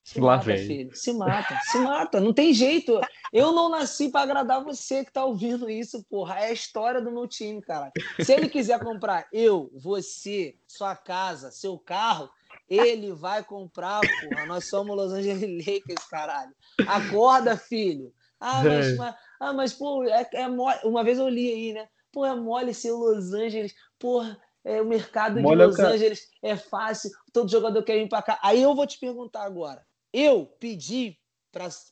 [0.04, 0.66] Se Lá mata, vem.
[0.66, 0.94] filho.
[0.94, 2.20] Se mata, se mata.
[2.20, 3.00] Não tem jeito.
[3.32, 6.40] Eu não nasci pra agradar você que tá ouvindo isso, porra.
[6.40, 7.90] É a história do meu time, cara.
[8.20, 12.28] Se ele quiser comprar eu, você, sua casa, seu carro,
[12.68, 14.46] ele vai comprar, porra.
[14.46, 16.52] Nós somos Los Angeles Lakers, caralho.
[16.86, 18.12] Acorda, filho.
[18.40, 18.94] Ah, mas, É.
[18.96, 20.78] mas- ah, mas pô, é, é mole.
[20.84, 21.88] Uma vez eu li aí, né?
[22.12, 23.74] Pô, é mole ser Los Angeles.
[23.98, 27.10] Porra, é, o mercado de Mole é o Los cara- Angeles é fácil.
[27.32, 28.38] Todo jogador quer vir pra cá.
[28.42, 29.84] Aí eu vou te perguntar agora.
[30.12, 31.16] Eu pedi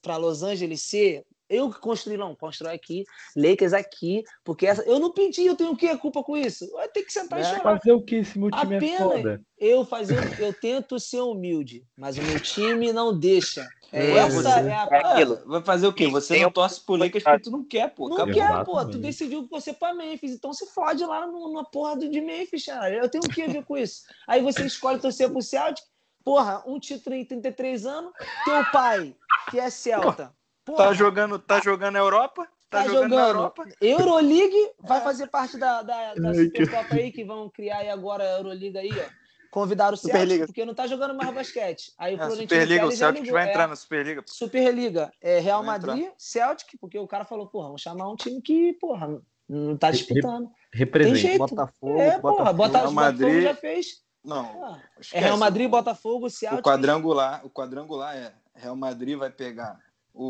[0.02, 1.24] para Los Angeles ser.
[1.52, 3.04] Eu que construí, não, constrói aqui,
[3.36, 6.70] Lakers aqui, porque essa, eu não pedi, eu tenho o que a culpa com isso?
[6.72, 7.62] Vai ter que sentar e chorar.
[7.62, 9.40] Fazer o que esse meu time é Apenas foda?
[9.58, 13.68] eu fazer, eu tento ser humilde, mas o meu time não deixa.
[13.92, 15.42] É, Ué, essa você- é a É aquilo.
[15.44, 16.06] Vai fazer o quê?
[16.08, 18.08] Você não um- torce pro Lakers porque tu não quer, pô.
[18.08, 18.32] Não Acabou.
[18.34, 18.84] quer, pô.
[18.86, 22.20] Tu decidiu que você pra Memphis, então se fode lá no- na porra do- de
[22.22, 22.94] Memphis, cara.
[22.96, 24.04] Eu tenho o que a ver com isso?
[24.26, 25.84] Aí você escolhe torcer pro Celtic,
[26.24, 28.12] porra, um título em 33 anos,
[28.46, 29.14] teu pai,
[29.50, 30.32] que é Celta.
[30.64, 32.46] Porra, Tá jogando, tá jogando na Europa?
[32.70, 33.64] Tá, tá jogando, na jogando Europa?
[33.80, 38.38] Euroleague, vai fazer parte da, da, da Supercopa aí, que vão criar aí agora a
[38.38, 39.22] Euroliga aí, ó.
[39.50, 41.92] Convidaram o Celtic, porque não tá jogando mais basquete.
[41.98, 43.50] Aí o É, Florentino Superliga, o Celtic vai é.
[43.50, 44.22] entrar na Superliga.
[44.26, 45.94] Superliga, é Real Vai entrar.
[45.94, 49.90] Madrid, Celtic, porque o cara falou, porra, vamos chamar um time que, porra, não tá
[49.90, 50.46] disputando.
[50.46, 51.16] Tem Representa.
[51.18, 51.38] jeito.
[51.38, 52.54] Botafogo, é, porra, Botafogo.
[52.54, 53.42] Bota, Real Botafogo Madrid.
[53.42, 53.86] já fez.
[54.24, 54.64] Não.
[54.64, 54.80] Ah,
[55.12, 55.20] é.
[55.20, 56.60] Real Madrid, Botafogo, Celtic.
[56.60, 59.78] O quadrangular, o quadrangular é Real Madrid vai pegar
[60.14, 60.24] o,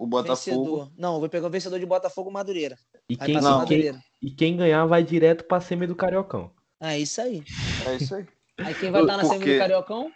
[0.00, 0.64] o, o Botafogo.
[0.64, 0.92] Vencedor.
[0.96, 2.76] Não, vou pegar o vencedor de Botafogo Madureira.
[3.08, 3.40] E quem, não.
[3.40, 4.00] e, quem, Madureira.
[4.22, 6.50] e quem ganhar vai direto pra semi do Cariocão.
[6.80, 7.42] É isso aí.
[7.86, 8.26] É isso aí.
[8.58, 10.10] Aí quem vai estar na Porque- semi do Cariocão?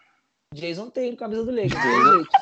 [0.56, 1.74] Jason Taylor, camisa do Lakers.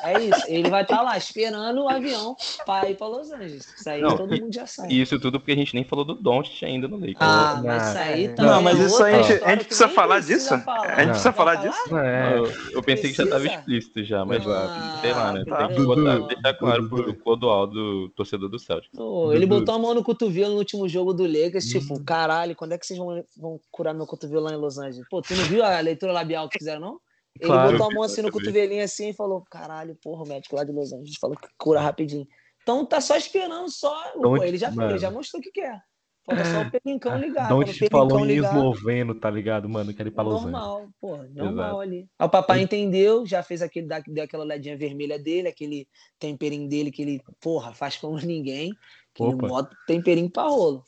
[0.03, 0.41] É isso.
[0.47, 2.35] Ele vai estar lá esperando o avião
[2.65, 3.65] para ir para Los Angeles.
[3.77, 4.93] Isso aí Não, todo mundo já sabe.
[4.93, 7.17] E isso tudo porque a gente nem falou do Doncic ainda no Lakers.
[7.19, 9.49] Ah, Não, mas isso aí não, também Não, mas é isso aí a gente, a
[9.51, 10.65] gente precisa falar precisa disso?
[10.65, 10.81] falar.
[10.85, 11.05] A gente Não.
[11.09, 11.69] precisa falar falar?
[11.69, 11.97] disso?
[11.97, 13.59] É, Eu, eu pensei que já estava Precisa?
[13.59, 15.43] explícito já, mas Ah, sei lá, né?
[15.45, 15.67] tá.
[15.67, 18.91] Tem que botar, deixar claro pro Clodoaldo, torcedor do Celtic.
[18.95, 19.59] Pô, ele Dudu.
[19.59, 21.79] botou a mão no cotovelo no último jogo do Lakers, Hum.
[21.79, 25.05] tipo, caralho, quando é que vocês vão, vão curar meu cotovelo lá em Los Angeles?
[25.09, 26.99] Pô, tu não viu a leitura labial que fizeram, não?
[27.39, 27.71] Ele Claro.
[27.73, 30.71] botou a mão assim no cotovelinho assim e falou, caralho, porra, o médico lá de
[30.71, 32.27] Los Angeles falou que cura rapidinho.
[32.63, 33.93] Então tá só esperando, só.
[34.13, 34.91] Pô, Don't- ele, já, mano.
[34.91, 35.79] ele já mostrou o que quer.
[36.25, 37.47] Falta só o pelincão ligar.
[37.49, 39.93] Não Quando o te falou em esloveno, tá ligado, mano?
[39.93, 40.53] Quero ir pra Los Angeles.
[40.53, 41.79] normal, pô, normal Exato.
[41.81, 42.07] ali.
[42.17, 45.87] Aí o papai entendeu, já fez aquele, deu aquela olhadinha vermelha dele, aquele
[46.17, 48.73] temperinho dele que ele, porra, faz como ninguém.
[49.13, 49.47] Que ele Opa.
[49.47, 50.83] bota temperinho pra rolo.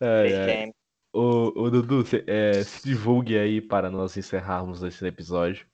[0.00, 0.72] É, é.
[1.18, 5.66] Ô, ô, Dudu, cê- é, se divulgue aí para nós encerrarmos esse episódio.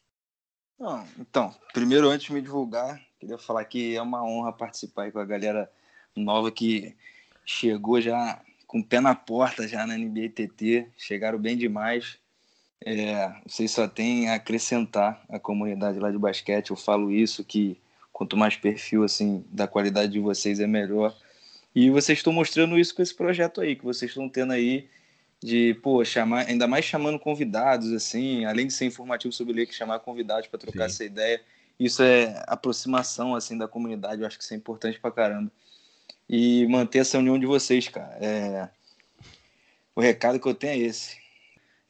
[0.79, 5.11] Não, então, primeiro antes de me divulgar, queria falar que é uma honra participar aí
[5.11, 5.69] com a galera
[6.15, 6.95] nova que
[7.45, 12.19] chegou já com o pé na porta já na NBA TT, chegaram bem demais.
[12.85, 16.71] É, vocês só têm a acrescentar a comunidade lá de basquete.
[16.71, 17.77] Eu falo isso que
[18.13, 21.13] quanto mais perfil assim da qualidade de vocês é melhor.
[21.75, 24.89] E vocês estão mostrando isso com esse projeto aí que vocês estão tendo aí
[25.43, 29.77] de, pô, chamar, ainda mais chamando convidados, assim, além de ser informativo sobre o Lakers,
[29.77, 30.95] chamar convidados para trocar Sim.
[30.95, 31.41] essa ideia.
[31.81, 35.51] Isso é aproximação, assim, da comunidade, eu acho que isso é importante pra caramba.
[36.29, 38.17] E manter essa união de vocês, cara.
[38.21, 38.69] É...
[39.95, 41.21] O recado que eu tenho é esse.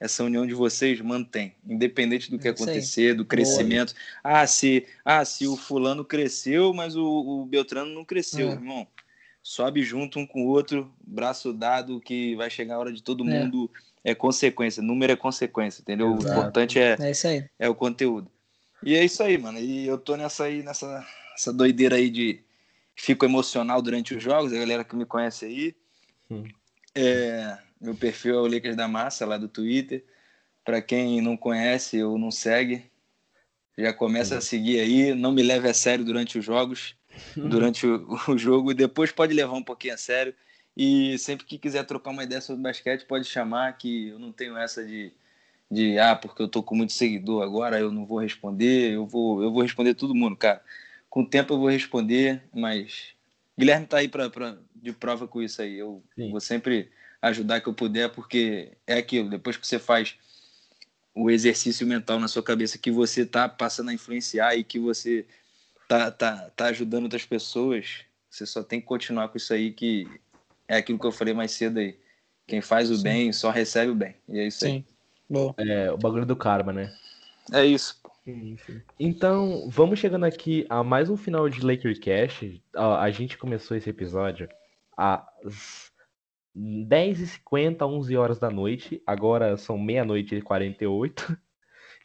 [0.01, 3.95] Essa união de vocês mantém, independente do que É acontecer, do crescimento.
[4.25, 8.53] Ah, se, ah, se o fulano cresceu, mas o, o Beltrano não cresceu, É.
[8.53, 8.85] irmão.
[9.43, 13.29] Sobe junto um com o outro, braço dado, que vai chegar a hora de todo
[13.29, 13.41] É.
[13.45, 13.71] mundo.
[14.05, 16.17] É consequência, número é consequência, entendeu?
[16.17, 16.27] Exato.
[16.27, 17.45] O importante é, É isso aí.
[17.59, 18.29] é o conteúdo.
[18.83, 19.61] E é isso aí, mano.
[19.61, 21.07] E eu tô nessa aí, nessa
[21.37, 22.41] essa doideira aí de
[22.97, 25.75] fico emocional durante os jogos, a galera que me conhece aí.
[26.31, 26.45] Hum.
[26.95, 30.05] É, meu perfil é o Lakers da Massa, lá do Twitter.
[30.65, 32.85] Pra quem não conhece ou não segue,
[33.79, 35.15] já começa a seguir aí.
[35.15, 36.95] Não me leve a sério durante os jogos.
[37.37, 40.35] durante o, o jogo e depois pode levar um pouquinho a sério.
[40.77, 44.57] E sempre que quiser trocar uma ideia sobre basquete, pode chamar, que eu não tenho
[44.57, 45.13] essa de,
[45.71, 49.43] de ah, porque eu tô com muito seguidor agora, eu não vou responder, eu vou,
[49.43, 50.63] eu vou responder todo mundo, cara.
[51.11, 53.15] Com o tempo eu vou responder, mas
[53.59, 55.79] Guilherme tá aí pra, pra, de prova com isso aí.
[55.79, 56.31] Eu Sim.
[56.31, 56.91] vou sempre
[57.21, 60.17] ajudar que eu puder, porque é aquilo, depois que você faz
[61.15, 65.27] o exercício mental na sua cabeça que você tá passando a influenciar e que você
[65.93, 68.01] tá, tá, tá ajudando outras pessoas,
[68.31, 70.09] você só tem que continuar com isso aí que
[70.67, 71.99] é aquilo que eu falei mais cedo aí.
[72.47, 73.03] Quem faz o Sim.
[73.03, 74.17] bem só recebe o bem.
[74.27, 74.73] E é isso aí.
[74.73, 74.85] Sim.
[75.29, 75.55] Boa.
[75.59, 76.95] É, o bagulho do karma, né?
[77.53, 78.01] É isso.
[78.99, 82.63] Então, vamos chegando aqui a mais um final de LakerCast.
[82.75, 84.49] Ó, A gente começou esse episódio
[84.97, 85.93] às
[86.57, 89.03] 10h50, 11 horas da noite.
[89.07, 91.37] Agora são meia-noite e 48.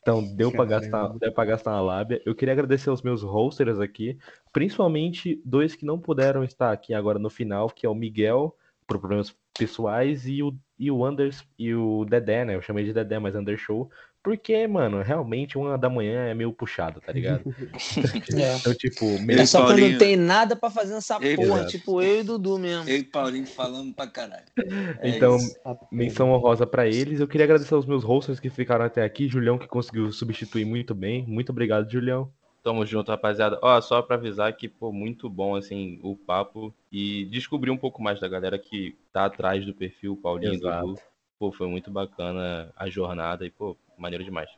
[0.07, 2.21] Então, deu pra gastar, deu pra gastar uma lábia.
[2.25, 4.17] Eu queria agradecer aos meus hosters aqui,
[4.53, 8.55] principalmente dois que não puderam estar aqui agora no final, que é o Miguel,
[8.87, 12.55] por problemas pessoais, e o, e o Anders e o Dedé, né?
[12.55, 13.89] Eu chamei de Dedé, mas Undershow.
[14.23, 17.43] Porque, mano, realmente uma da manhã é meio puxado, tá ligado?
[18.35, 18.55] É.
[18.57, 19.91] Então, tipo, É só quando Paulinho.
[19.91, 21.71] não tem nada pra fazer nessa Ei, porra, exato.
[21.71, 22.89] tipo eu e Dudu mesmo.
[22.89, 24.43] Eu e Paulinho falando pra caralho.
[24.99, 25.55] É Então, isso.
[25.91, 27.19] menção honrosa pra eles.
[27.19, 29.27] Eu queria agradecer aos meus hosts que ficaram até aqui.
[29.29, 31.25] Julião, que conseguiu substituir muito bem.
[31.25, 32.29] Muito obrigado, Julião.
[32.63, 33.57] Tamo junto, rapaziada.
[33.61, 38.01] Ó, só pra avisar que, pô, muito bom, assim, o papo e descobrir um pouco
[38.01, 40.87] mais da galera que tá atrás do perfil, o Paulinho e Exato.
[40.87, 40.99] Dudu.
[41.39, 44.49] Pô, foi muito bacana a jornada e, pô, maneiro demais.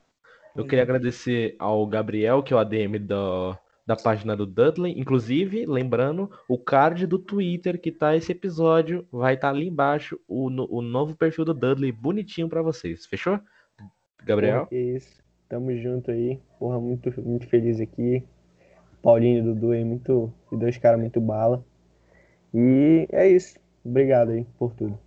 [0.55, 4.99] Eu queria agradecer ao Gabriel, que é o ADM da, da página do Dudley.
[4.99, 10.49] Inclusive, lembrando, o card do Twitter que tá esse episódio vai estar ali embaixo, o,
[10.49, 13.05] no- o novo perfil do Dudley, bonitinho pra vocês.
[13.05, 13.39] Fechou?
[14.23, 14.65] Gabriel?
[14.65, 15.19] Porra, que isso.
[15.47, 16.39] Tamo junto aí.
[16.59, 18.23] Porra, muito, muito feliz aqui.
[19.01, 20.33] Paulinho e Dudu aí, muito.
[20.51, 21.63] E dois caras muito bala.
[22.53, 23.57] E é isso.
[23.85, 24.99] Obrigado aí por tudo.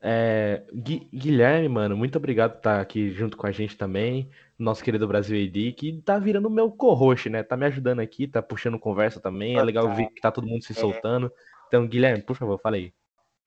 [0.00, 4.30] É, Gui- Guilherme, mano, muito obrigado por estar aqui junto com a gente também.
[4.58, 7.42] Nosso querido Brasil AD, que tá virando meu co-host, né?
[7.42, 9.56] Tá me ajudando aqui, tá puxando conversa também.
[9.56, 11.30] É legal ver que tá todo mundo se soltando.
[11.68, 12.92] Então, Guilherme, por favor, fala aí.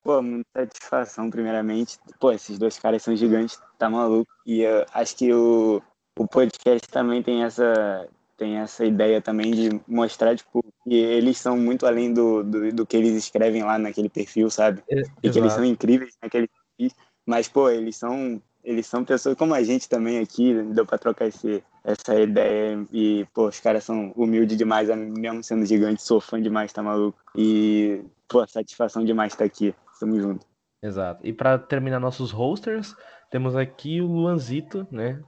[0.02, 1.98] Pô, muita satisfação, primeiramente.
[2.18, 4.30] Pô, esses dois caras são gigantes, tá maluco.
[4.46, 5.82] E eu acho que o,
[6.18, 8.08] o podcast também tem essa,
[8.40, 12.86] tem essa ideia também de mostrar, tipo, que eles são muito além do, do, do
[12.86, 14.82] que eles escrevem lá naquele perfil, sabe?
[14.88, 16.96] É, E que eles são incríveis naquele perfil.
[17.26, 21.26] Mas, pô, eles são, eles são pessoas como a gente também aqui, deu pra trocar
[21.26, 22.82] esse, essa ideia.
[22.90, 27.18] E, pô, os caras são humildes demais, mesmo sendo gigante, sou fã demais, tá maluco?
[27.36, 29.74] E, pô, satisfação demais estar aqui.
[30.00, 30.46] Tamo junto.
[30.82, 31.26] Exato.
[31.26, 32.96] E para terminar nossos hosters,
[33.30, 35.22] temos aqui o Luanzito, né?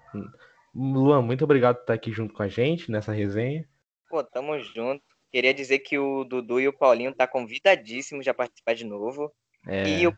[0.74, 3.68] Luan, muito obrigado por estar aqui junto com a gente nessa resenha.
[4.08, 5.02] Pô, tamo junto.
[5.30, 9.32] Queria dizer que o Dudu e o Paulinho tá convidadíssimos a participar de novo.
[9.66, 10.14] É, E o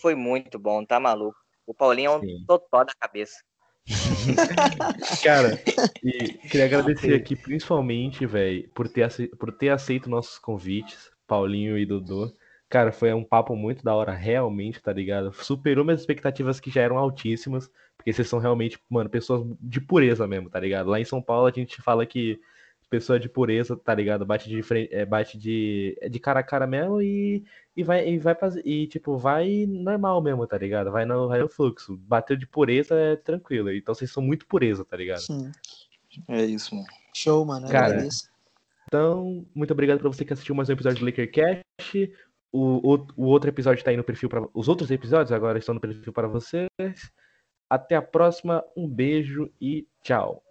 [0.00, 1.36] foi muito bom, tá maluco?
[1.66, 2.44] O Paulinho é um Sim.
[2.46, 3.36] totó da cabeça.
[5.22, 5.62] Cara,
[6.02, 11.84] e queria agradecer aqui principalmente, velho, por ter, por ter aceito nossos convites, Paulinho e
[11.84, 12.34] Dudu.
[12.68, 15.32] Cara, foi um papo muito da hora, realmente, tá ligado?
[15.32, 17.70] Superou minhas expectativas que já eram altíssimas,
[18.04, 20.90] porque vocês são realmente, mano, pessoas de pureza mesmo, tá ligado?
[20.90, 22.38] Lá em São Paulo a gente fala que
[22.90, 24.26] pessoa de pureza, tá ligado?
[24.26, 27.42] Bate de frente, é, bate de, é de cara a cara mesmo e,
[27.74, 30.92] e vai e vai fazer e tipo, vai normal mesmo, tá ligado?
[30.92, 31.96] Vai no, vai no fluxo.
[31.96, 33.72] Bateu de pureza é tranquilo.
[33.72, 35.20] Então vocês são muito pureza, tá ligado?
[35.20, 35.50] Sim.
[36.28, 36.86] É isso, mano.
[37.14, 37.66] Show, mano.
[37.68, 38.28] Cara, Agradeço.
[38.86, 42.12] Então, muito obrigado pra você que assistiu mais um episódio do LakerCast.
[42.52, 45.74] O, o, o outro episódio tá aí no perfil para os outros episódios agora estão
[45.74, 46.68] no perfil para vocês.
[47.68, 48.64] Até a próxima.
[48.76, 50.42] Um beijo e tchau.